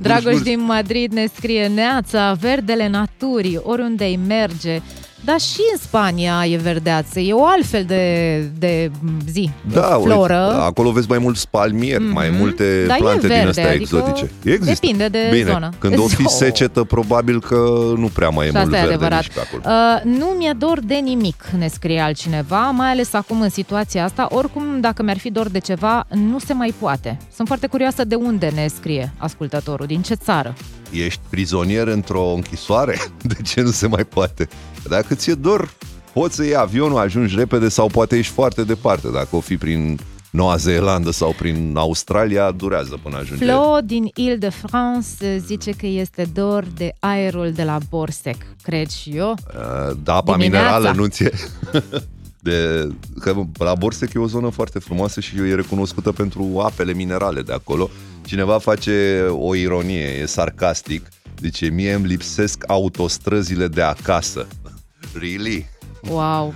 [0.00, 0.42] Dragoș vârști.
[0.42, 4.80] din Madrid ne scrie Neața, verdele naturii, oriunde îi merge.
[5.24, 8.90] Dar și în Spania e verdeață, e o altfel de, de
[9.30, 10.44] zi, Da, floră.
[10.48, 12.12] uite, acolo vezi mai mulți palmieri, Mhm.
[12.12, 14.30] mai multe Dar e plante din verde, astea adică exotice.
[14.44, 14.64] Există.
[14.80, 15.70] depinde de Bine, zonă.
[15.78, 17.54] când o fi Zo- secetă, probabil că
[17.96, 19.20] nu prea mai e Și mult asta e verde adevărat.
[19.22, 19.62] nici pe acolo.
[20.04, 24.26] Uh, nu mi-e dor de nimic, ne scrie altcineva, mai ales acum în situația asta.
[24.30, 27.18] Oricum, dacă mi-ar fi dor de ceva, nu se mai poate.
[27.34, 30.54] Sunt foarte curioasă de unde ne scrie ascultătorul, din ce țară.
[30.90, 32.98] Ești prizonier într-o închisoare?
[33.22, 34.48] De ce nu se mai poate?
[34.88, 35.70] Dacă ți-e dor,
[36.12, 39.08] poți să iei avionul, ajungi repede sau poate ești foarte departe.
[39.10, 39.98] Dacă o fi prin
[40.30, 43.44] Noua Zeelandă sau prin Australia, durează până ajunge.
[43.44, 48.36] Flo din Ile-de-France zice că este dor de aerul de la Borsec.
[48.62, 49.30] Cred și eu.
[49.30, 50.76] Uh, Da, apa Dimineața.
[50.76, 51.30] minerală nu ție...
[52.40, 52.88] De,
[53.20, 57.52] că la Borsec e o zonă foarte frumoasă și e recunoscută pentru apele minerale de
[57.52, 57.90] acolo.
[58.26, 61.08] Cineva face o ironie, e sarcastic.
[61.40, 64.46] Zice, mie îmi lipsesc autostrăzile de acasă.
[65.20, 65.66] Really?
[66.08, 66.54] Wow!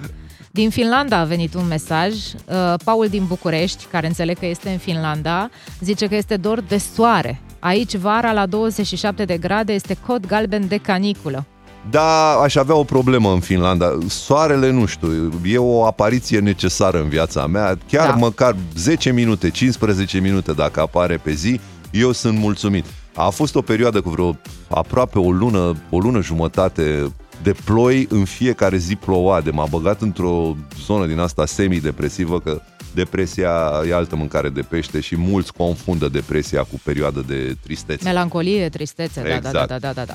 [0.50, 2.12] Din Finlanda a venit un mesaj.
[2.12, 6.78] Uh, Paul din București, care înțeleg că este în Finlanda, zice că este dor de
[6.78, 7.40] soare.
[7.58, 11.46] Aici vara la 27 de grade este cod galben de caniculă.
[11.90, 13.98] Da, aș avea o problemă în Finlanda.
[14.08, 17.78] Soarele, nu știu, e o apariție necesară în viața mea.
[17.90, 18.14] Chiar Da.
[18.14, 22.84] măcar 10 minute, 15 minute dacă apare pe zi, eu sunt mulțumit.
[23.14, 24.36] A fost o perioadă cu vreo
[24.68, 27.12] aproape o lună, o lună jumătate
[27.42, 32.60] de ploi, în fiecare zi ploua, de m-a băgat într-o zonă din asta semi-depresivă, că
[32.94, 33.50] depresia
[33.88, 38.04] e altă mâncare de pește și mulți confundă depresia cu perioadă de tristețe.
[38.04, 39.68] Melancolie, tristețe, da, da, Exact.
[39.68, 40.14] da, da, da, da.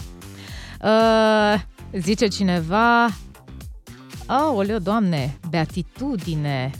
[0.85, 1.61] Uh,
[1.99, 3.07] zice cineva...
[4.27, 6.71] Aoleu, doamne, beatitudine.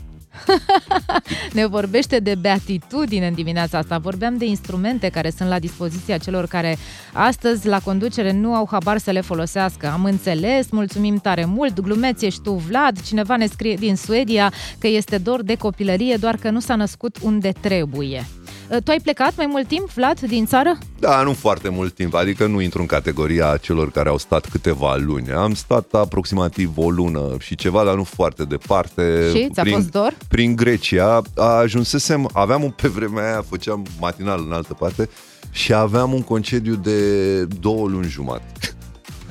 [1.52, 3.98] ne vorbește de beatitudine în dimineața asta.
[3.98, 6.76] Vorbeam de instrumente care sunt la dispoziția celor care
[7.12, 9.86] astăzi la conducere nu au habar să le folosească.
[9.86, 11.80] Am înțeles, mulțumim tare mult.
[11.80, 13.02] Glumeț ești tu, Vlad.
[13.02, 17.18] Cineva ne scrie din Suedia că este dor de copilărie, doar că nu s-a născut
[17.22, 18.26] unde trebuie.
[18.70, 20.78] Uh, Tu ai plecat mai mult timp, Vlad, din țară?
[20.98, 24.96] Da, nu foarte mult timp, adică nu intru în categoria celor care au stat câteva
[24.96, 25.32] luni.
[25.32, 29.30] Am stat aproximativ o lună și ceva, dar nu foarte departe.
[29.34, 29.48] Și?
[29.52, 30.16] Ți-a prin, fost dor?
[30.28, 31.22] Prin Grecia.
[31.36, 35.08] Ajunsesem, aveam un, pe vremea aia, făceam matinal în altă parte
[35.50, 38.44] și aveam un concediu de două luni jumate.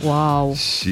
[0.03, 0.53] Wow!
[0.53, 0.91] Și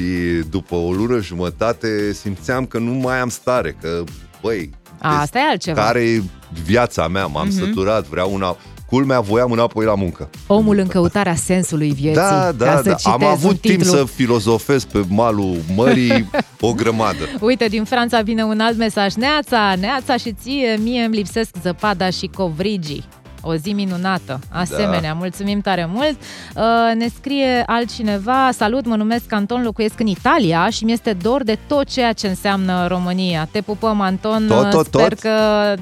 [0.50, 4.04] după o lună jumătate simțeam că nu mai am stare, că,
[4.42, 5.82] băi, A, asta e altceva.
[5.82, 6.22] care e
[6.64, 7.56] viața mea, m-am Mhm.
[7.58, 8.56] săturat, vreau una...
[8.86, 10.30] Culmea, voiam înapoi la muncă.
[10.46, 12.14] Omul în căutarea sensului vieții.
[12.14, 13.10] Da, ca da, să da.
[13.10, 13.96] Am citez avut un timp titlu.
[13.96, 17.28] să filozofez pe malul mării o grămadă.
[17.40, 19.14] Uite, din Franța vine un alt mesaj.
[19.14, 23.04] Neața, neața și ție, mie îmi lipsesc zăpada și covrigii.
[23.46, 24.40] O zi minunată.
[24.48, 25.16] Asemenea, Da.
[25.18, 26.16] mulțumim tare mult.
[26.56, 26.62] Uh,
[26.94, 31.84] ne scrie altcineva, salut, mă numesc Anton, locuiesc în Italia și mi-este dor de tot
[31.84, 33.48] ceea ce înseamnă România.
[33.50, 34.46] Te pupăm, Anton.
[34.48, 35.18] Tot, tot, Sper tot.
[35.18, 35.30] că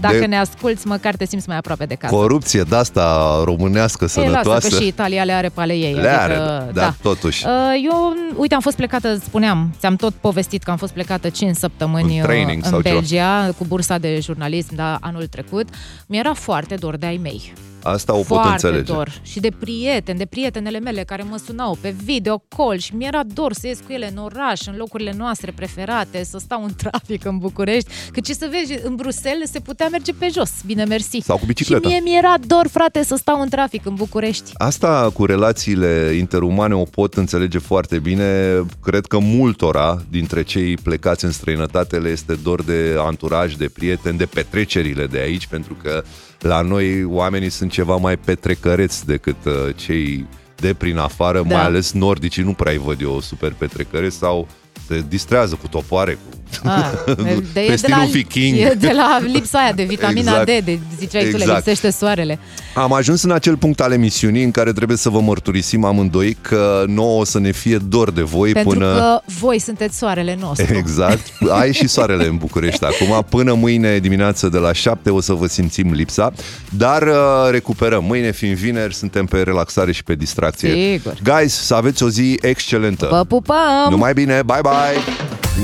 [0.01, 2.15] dacă De- ne asculți, măcar te simți mai aproape de casă.
[2.15, 4.49] Corupție de asta românească Ei, sănătoasă.
[4.49, 5.95] lasă că și Italia le are pe ale ei.
[5.95, 7.47] Le are, adică, dar totuși.
[7.47, 7.53] Uh,
[7.91, 12.17] Eu, uite, am fost plecată, spuneam, ți-am tot povestit că am fost plecată 5 săptămâni
[12.19, 12.95] În training uh, sau în ceva.
[12.99, 15.69] Belgia cu bursa de jurnalism, da, anul trecut.
[16.07, 17.52] Mi-era foarte dor de ai mei.
[17.83, 18.93] Asta o pot foarte înțelege.
[18.93, 19.21] dor.
[19.23, 23.53] Și de prieteni, de prietenele mele care mă sunau pe video call și mi-era dor
[23.53, 27.39] să ies cu ele în oraș, în locurile noastre preferate, să stau în trafic în
[27.39, 27.89] București.
[28.13, 31.19] Că ce să vezi, în Bruxelles se putea merge pe jos, bine mersi.
[31.23, 31.89] Sau cu bicicleta.
[31.89, 34.51] Și mie mi-era dor, frate, să stau în trafic în București.
[34.55, 38.61] Asta cu relațiile interumane o pot înțelege foarte bine.
[38.83, 44.19] Cred că multora dintre cei plecați în străinătate le este dor de anturaj, de prieteni,
[44.19, 46.03] de petrecerile de aici, pentru că
[46.43, 51.55] la noi oamenii sunt ceva mai petrecăreți decât uh, cei de prin afară, Da.
[51.55, 54.49] mai ales nordicii, nu prea îi văd eu super petrecăreți sau
[54.89, 56.91] te distrează cu topoare, cu Ah,
[57.25, 58.59] de, Pe e de stilul la, viking.
[58.59, 60.45] E de la lipsa aia de vitamina Exact.
[60.45, 61.57] D, de ziceai tu, le Exact.
[61.67, 62.39] lipsește soarele.
[62.75, 66.85] Am ajuns în acel punct al emisiunii în care trebuie să vă mărturisim amândoi că
[66.87, 68.95] nouă o să ne fie dor de voi Pentru până...
[68.95, 70.75] că voi sunteți soarele nostru.
[70.83, 71.33] Exact.
[71.51, 73.25] Ai și soarele în București acum.
[73.29, 76.33] Până mâine dimineață de la 7 o să vă simțim lipsa.
[76.71, 77.15] Dar uh,
[77.51, 78.05] recuperăm.
[78.05, 80.71] Mâine fiind vineri, suntem pe relaxare și pe distracție.
[80.71, 81.15] Sigur.
[81.25, 83.07] Guys, să aveți o zi excelentă.
[83.11, 83.87] Vă pupăm!
[83.91, 85.03] Numai bine, bye bye!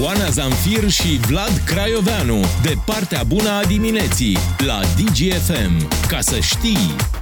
[0.01, 5.89] Oana Zamfir și Vlad Craioveanu, de partea bună a dimineții, la DGFM.
[6.09, 7.18] Ca să știi...